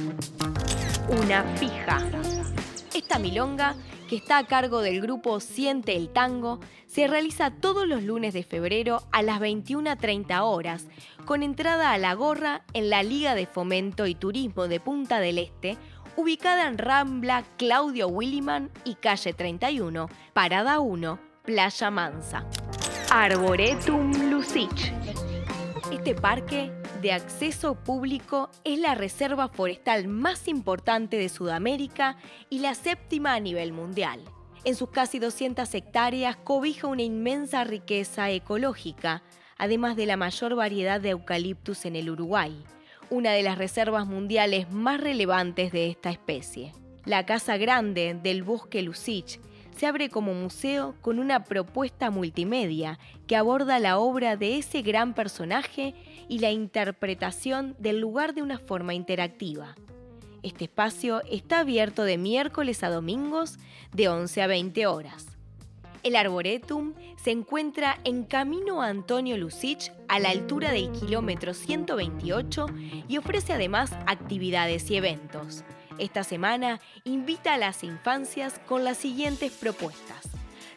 Una 1.07 1.43
fija. 1.55 2.01
Esta 2.93 3.17
milonga 3.17 3.75
que 4.09 4.17
está 4.17 4.39
a 4.39 4.45
cargo 4.45 4.81
del 4.81 4.99
grupo 4.99 5.39
Siente 5.39 5.95
el 5.95 6.09
Tango, 6.09 6.59
se 6.85 7.07
realiza 7.07 7.51
todos 7.51 7.87
los 7.87 8.03
lunes 8.03 8.33
de 8.33 8.43
febrero 8.43 9.03
a 9.13 9.21
las 9.21 9.39
21.30 9.39 10.41
horas, 10.41 10.87
con 11.23 11.41
entrada 11.41 11.93
a 11.93 11.97
la 11.97 12.13
gorra 12.13 12.63
en 12.73 12.89
la 12.89 13.03
Liga 13.03 13.35
de 13.35 13.45
Fomento 13.45 14.05
y 14.05 14.15
Turismo 14.15 14.67
de 14.67 14.81
Punta 14.81 15.21
del 15.21 15.37
Este, 15.37 15.77
ubicada 16.17 16.67
en 16.67 16.77
Rambla 16.77 17.45
Claudio 17.57 18.09
Williman 18.09 18.69
y 18.83 18.95
calle 18.95 19.33
31, 19.33 20.09
Parada 20.33 20.81
1, 20.81 21.19
Playa 21.45 21.89
Mansa. 21.89 22.45
Arboretum 23.15 24.31
Lucich. 24.31 24.91
Este 25.91 26.15
parque 26.15 26.71
de 26.99 27.11
acceso 27.11 27.75
público 27.75 28.49
es 28.63 28.79
la 28.79 28.95
reserva 28.95 29.49
forestal 29.49 30.07
más 30.07 30.47
importante 30.47 31.17
de 31.17 31.29
Sudamérica 31.29 32.17
y 32.49 32.57
la 32.57 32.73
séptima 32.73 33.35
a 33.35 33.39
nivel 33.39 33.71
mundial. 33.71 34.19
En 34.63 34.73
sus 34.73 34.89
casi 34.89 35.19
200 35.19 35.71
hectáreas 35.75 36.37
cobija 36.37 36.87
una 36.87 37.03
inmensa 37.03 37.63
riqueza 37.63 38.31
ecológica, 38.31 39.21
además 39.59 39.95
de 39.95 40.07
la 40.07 40.17
mayor 40.17 40.55
variedad 40.55 40.99
de 40.99 41.11
eucaliptus 41.11 41.85
en 41.85 41.95
el 41.95 42.09
Uruguay, 42.09 42.63
una 43.11 43.33
de 43.33 43.43
las 43.43 43.59
reservas 43.59 44.07
mundiales 44.07 44.71
más 44.71 44.99
relevantes 44.99 45.71
de 45.71 45.91
esta 45.91 46.09
especie. 46.09 46.73
La 47.05 47.27
Casa 47.27 47.57
Grande 47.57 48.19
del 48.23 48.41
Bosque 48.41 48.81
Lucich 48.81 49.39
se 49.75 49.87
abre 49.87 50.09
como 50.09 50.33
museo 50.33 50.95
con 51.01 51.19
una 51.19 51.43
propuesta 51.43 52.11
multimedia 52.11 52.99
que 53.27 53.35
aborda 53.35 53.79
la 53.79 53.97
obra 53.97 54.37
de 54.37 54.57
ese 54.57 54.81
gran 54.81 55.13
personaje 55.13 55.95
y 56.29 56.39
la 56.39 56.51
interpretación 56.51 57.75
del 57.79 57.99
lugar 57.99 58.33
de 58.33 58.41
una 58.41 58.59
forma 58.59 58.93
interactiva. 58.93 59.75
Este 60.41 60.65
espacio 60.65 61.21
está 61.31 61.59
abierto 61.59 62.03
de 62.03 62.17
miércoles 62.17 62.83
a 62.83 62.89
domingos 62.89 63.57
de 63.93 64.09
11 64.09 64.41
a 64.41 64.47
20 64.47 64.87
horas. 64.87 65.27
El 66.03 66.17
Arboretum 66.17 66.93
se 67.15 67.31
encuentra 67.31 67.97
en 68.03 68.23
Camino 68.23 68.81
Antonio 68.81 69.37
Lucich 69.37 69.93
a 70.09 70.19
la 70.19 70.31
altura 70.31 70.71
del 70.71 70.91
kilómetro 70.91 71.53
128 71.53 72.65
y 73.07 73.17
ofrece 73.17 73.53
además 73.53 73.93
actividades 74.05 74.91
y 74.91 74.97
eventos. 74.97 75.63
Esta 75.97 76.23
semana 76.23 76.79
invita 77.03 77.53
a 77.53 77.57
las 77.57 77.83
infancias 77.83 78.59
con 78.65 78.83
las 78.83 78.97
siguientes 78.97 79.51
propuestas. 79.51 80.29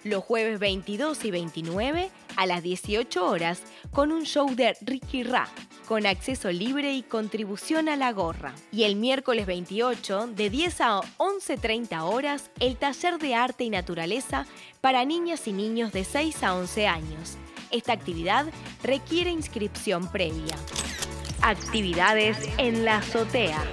Los 0.04 0.22
jueves 0.22 0.58
22 0.60 1.24
y 1.24 1.30
29 1.30 2.10
a 2.36 2.46
las 2.46 2.62
18 2.62 3.26
horas 3.26 3.62
con 3.92 4.12
un 4.12 4.24
show 4.24 4.54
de 4.54 4.76
Ricky 4.82 5.22
Ra, 5.22 5.48
con 5.88 6.06
acceso 6.06 6.52
libre 6.52 6.92
y 6.92 7.02
contribución 7.02 7.88
a 7.88 7.96
la 7.96 8.12
gorra. 8.12 8.54
Y 8.70 8.84
el 8.84 8.96
miércoles 8.96 9.46
28 9.46 10.28
de 10.28 10.50
10 10.50 10.80
a 10.82 11.00
11.30 11.16 12.02
horas 12.02 12.50
el 12.60 12.76
taller 12.76 13.18
de 13.18 13.34
arte 13.34 13.64
y 13.64 13.70
naturaleza 13.70 14.46
para 14.80 15.04
niñas 15.04 15.48
y 15.48 15.52
niños 15.52 15.92
de 15.92 16.04
6 16.04 16.42
a 16.42 16.54
11 16.54 16.86
años. 16.86 17.36
Esta 17.70 17.92
actividad 17.92 18.46
requiere 18.82 19.30
inscripción 19.30 20.10
previa. 20.12 20.56
Actividades 21.42 22.36
en 22.58 22.84
la 22.84 22.98
azotea. 22.98 23.64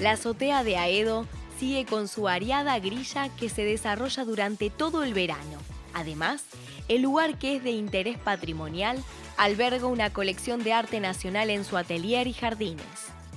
La 0.00 0.12
azotea 0.12 0.64
de 0.64 0.76
Aedo 0.76 1.24
sigue 1.58 1.86
con 1.86 2.08
su 2.08 2.22
variada 2.22 2.76
grilla 2.80 3.28
que 3.36 3.48
se 3.48 3.64
desarrolla 3.64 4.24
durante 4.24 4.68
todo 4.68 5.04
el 5.04 5.14
verano. 5.14 5.58
Además, 5.92 6.44
el 6.88 7.02
lugar 7.02 7.38
que 7.38 7.56
es 7.56 7.62
de 7.62 7.70
interés 7.70 8.18
patrimonial 8.18 9.02
alberga 9.36 9.86
una 9.86 10.10
colección 10.10 10.64
de 10.64 10.72
arte 10.72 10.98
nacional 10.98 11.48
en 11.50 11.64
su 11.64 11.76
atelier 11.76 12.26
y 12.26 12.32
jardines. 12.32 12.84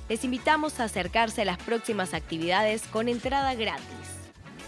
Les 0.10 0.24
invitamos 0.24 0.80
a 0.80 0.86
acercarse 0.86 1.44
a 1.44 1.46
las 1.46 1.58
próximas 1.60 2.16
actividades 2.16 2.88
con 2.88 3.08
entrada 3.08 3.54
gratis. 3.54 3.86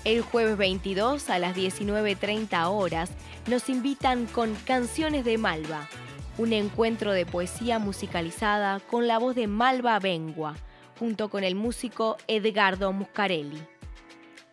El 0.03 0.21
jueves 0.21 0.57
22 0.57 1.29
a 1.31 1.39
las 1.39 1.55
19.30 1.55 2.67
horas 2.69 3.09
nos 3.47 3.67
invitan 3.67 4.27
con 4.27 4.53
Canciones 4.55 5.25
de 5.25 5.39
Malva, 5.39 5.89
un 6.37 6.53
encuentro 6.53 7.13
de 7.13 7.25
poesía 7.25 7.79
musicalizada 7.79 8.79
con 8.79 9.07
la 9.07 9.17
voz 9.17 9.35
de 9.35 9.47
Malva 9.47 9.97
Bengua 9.99 10.55
junto 10.99 11.29
con 11.29 11.45
el 11.45 11.55
músico 11.55 12.17
Edgardo 12.27 12.91
Muscarelli. 12.91 13.61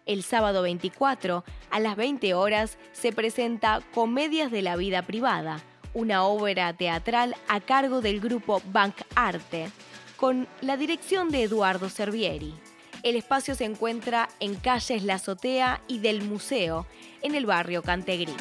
El 0.06 0.22
sábado 0.22 0.62
24, 0.62 1.44
a 1.70 1.80
las 1.80 1.96
20 1.96 2.32
horas, 2.34 2.78
se 2.92 3.12
presenta 3.12 3.80
Comedias 3.92 4.52
de 4.52 4.62
la 4.62 4.76
Vida 4.76 5.02
Privada, 5.02 5.60
una 5.92 6.22
obra 6.22 6.72
teatral 6.72 7.34
a 7.48 7.60
cargo 7.60 8.00
del 8.00 8.20
grupo 8.20 8.62
Bank 8.72 8.94
Arte, 9.16 9.68
con 10.16 10.46
la 10.60 10.76
dirección 10.76 11.30
de 11.30 11.42
Eduardo 11.42 11.88
Servieri. 11.88 12.54
El 13.02 13.16
espacio 13.16 13.56
se 13.56 13.64
encuentra 13.64 14.28
en 14.38 14.54
calles 14.54 15.02
La 15.02 15.14
Azotea 15.14 15.82
y 15.88 15.98
del 15.98 16.22
Museo, 16.22 16.86
en 17.22 17.34
el 17.34 17.44
barrio 17.44 17.82
Cantegrí. 17.82 18.34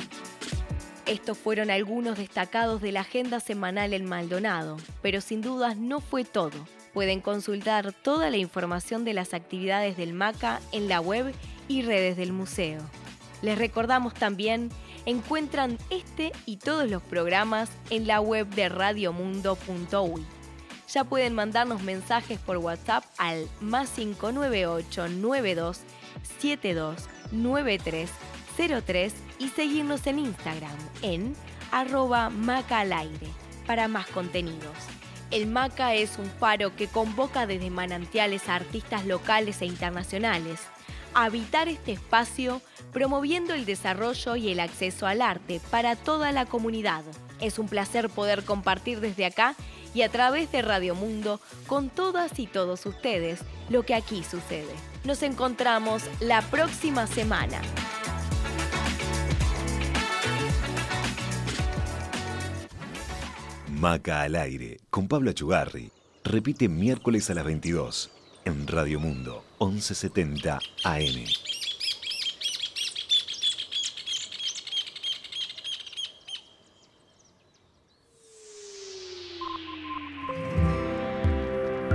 Estos 1.08 1.38
fueron 1.38 1.72
algunos 1.72 2.18
destacados 2.18 2.82
de 2.82 2.92
la 2.92 3.02
agenda 3.02 3.40
semanal 3.40 3.94
en 3.94 4.06
Maldonado, 4.06 4.78
pero 5.02 5.22
sin 5.22 5.42
dudas 5.42 5.78
no 5.78 6.02
fue 6.02 6.24
todo. 6.24 6.66
Pueden 6.96 7.20
consultar 7.20 7.92
toda 7.92 8.30
la 8.30 8.38
información 8.38 9.04
de 9.04 9.14
las 9.14 9.34
actividades 9.34 9.98
del 9.98 10.14
MACA 10.14 10.62
en 10.72 10.88
la 10.88 11.02
web 11.02 11.36
y 11.68 11.82
redes 11.82 12.16
del 12.16 12.32
museo. 12.32 12.80
Les 13.42 13.58
recordamos 13.58 14.14
también, 14.14 14.70
encuentran 15.06 15.78
este 15.90 16.32
y 16.46 16.56
todos 16.56 16.90
los 16.90 17.04
programas 17.04 17.70
en 17.90 18.08
la 18.08 18.22
web 18.22 18.48
de 18.48 18.70
radiomundo.uy. 18.70 20.26
Ya 20.88 21.04
pueden 21.04 21.34
mandarnos 21.34 21.84
mensajes 21.84 22.40
por 22.40 22.60
WhatsApp 22.60 23.04
al 23.18 23.50
más 23.60 23.90
598 23.90 25.10
92 25.10 25.80
72 26.40 27.10
93 27.34 28.10
03 28.86 29.14
y 29.40 29.50
seguirnos 29.50 30.08
en 30.08 30.20
Instagram 30.20 30.78
en 31.02 31.36
arroba 31.74 32.30
maca 32.30 32.80
al 32.80 32.94
aire 32.94 33.28
para 33.68 33.90
más 33.90 34.08
contenidos. 34.08 34.95
El 35.36 35.48
MACA 35.48 35.96
es 35.96 36.18
un 36.18 36.28
faro 36.28 36.78
que 36.78 36.88
convoca 36.88 37.46
desde 37.46 37.70
manantiales 37.70 38.48
a 38.48 38.56
artistas 38.56 39.06
locales 39.06 39.62
e 39.62 39.66
internacionales 39.66 40.62
a 41.14 41.26
habitar 41.26 41.68
este 41.68 41.92
espacio 41.92 42.62
promoviendo 42.94 43.54
el 43.54 43.66
desarrollo 43.66 44.38
y 44.38 44.50
el 44.50 44.62
acceso 44.62 45.08
al 45.08 45.22
arte 45.22 45.60
para 45.70 45.98
toda 45.98 46.32
la 46.32 46.46
comunidad. 46.46 47.04
Es 47.42 47.60
un 47.60 47.68
placer 47.68 48.10
poder 48.10 48.46
compartir 48.46 49.02
desde 49.02 49.26
acá 49.26 49.56
y 49.94 50.04
a 50.04 50.10
través 50.10 50.54
de 50.54 50.62
Radio 50.62 50.96
Mundo 50.96 51.42
con 51.68 51.90
todas 51.90 52.40
y 52.40 52.48
todos 52.48 52.86
ustedes 52.86 53.42
lo 53.70 53.84
que 53.84 53.94
aquí 53.94 54.24
sucede. 54.24 54.74
Nos 55.04 55.22
encontramos 55.22 56.04
la 56.22 56.44
próxima 56.44 57.08
semana. 57.08 57.60
Maca 63.68 64.22
al 64.22 64.38
aire 64.38 64.85
con 64.96 65.10
Pablo 65.10 65.32
Achugarri. 65.32 65.92
Repite 66.24 66.70
miércoles 66.70 67.30
a 67.30 67.34
las 67.34 67.44
22 67.44 68.12
en 68.46 68.66
Radio 68.66 68.98
Mundo 68.98 69.44
1170 69.60 70.58
AM. 70.86 71.26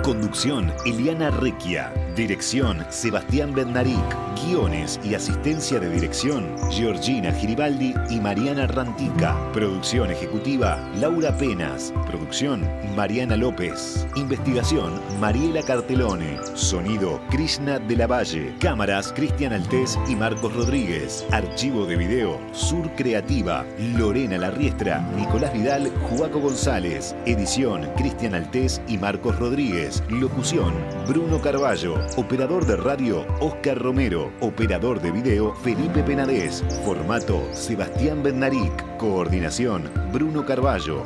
Conducción, 0.03 0.71
Eliana 0.85 1.31
Requia. 1.31 1.95
Dirección, 2.15 2.85
Sebastián 2.91 3.55
Bernaric. 3.55 4.30
Guiones 4.47 4.99
y 5.05 5.15
asistencia 5.15 5.79
de 5.79 5.91
dirección, 5.91 6.57
Georgina 6.71 7.33
Giribaldi 7.33 7.95
y 8.09 8.21
Mariana 8.21 8.67
Rantica. 8.67 9.37
Producción 9.53 10.11
ejecutiva, 10.11 10.79
Laura 10.99 11.37
Penas. 11.37 11.93
Producción, 12.07 12.69
Mariana 12.97 13.37
López. 13.37 14.07
Investigación, 14.17 15.01
Mariela 15.21 15.63
Cartelone. 15.63 16.39
Sonido, 16.55 17.21
Krishna 17.31 17.79
de 17.79 17.97
la 17.97 18.07
Valle. 18.07 18.55
Cámaras, 18.61 19.13
Cristian 19.13 19.53
Altés 19.53 19.99
y 20.09 20.17
Marcos 20.17 20.55
Rodríguez. 20.55 21.27
Archivo 21.31 21.87
de 21.87 21.97
video, 21.97 22.39
Sur 22.53 22.91
Creativa. 22.97 23.65
Lorena 23.97 24.39
Larriestra, 24.39 25.01
Nicolás 25.17 25.53
Vidal, 25.53 25.91
Juaco 26.09 26.41
González. 26.41 27.15
Edición, 27.27 27.89
Cristian 27.97 28.35
Altés 28.35 28.81
y 28.89 28.97
Marcos 28.97 29.39
Rodríguez. 29.39 30.03
Locución, 30.09 30.73
Bruno 31.07 31.41
Carballo. 31.41 31.95
Operador 32.17 32.67
de 32.67 32.77
radio, 32.77 33.27
Oscar 33.41 33.79
Romero. 33.79 34.30
Operador 34.41 35.01
de 35.01 35.11
video, 35.11 35.55
Felipe 35.57 36.03
Penadez. 36.03 36.63
Formato, 36.85 37.43
Sebastián 37.53 38.23
Bernaric. 38.23 38.97
Coordinación, 38.97 39.91
Bruno 40.13 40.45
Carballo. 40.45 41.03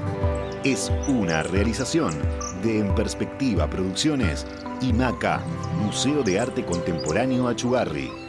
Es 0.64 0.90
una 1.08 1.42
realización 1.42 2.14
de 2.62 2.80
En 2.80 2.94
Perspectiva 2.94 3.68
Producciones 3.68 4.46
y 4.80 4.92
MACA, 4.92 5.42
Museo 5.84 6.22
de 6.22 6.40
Arte 6.40 6.64
Contemporáneo 6.64 7.48
Achugarri. 7.48 8.23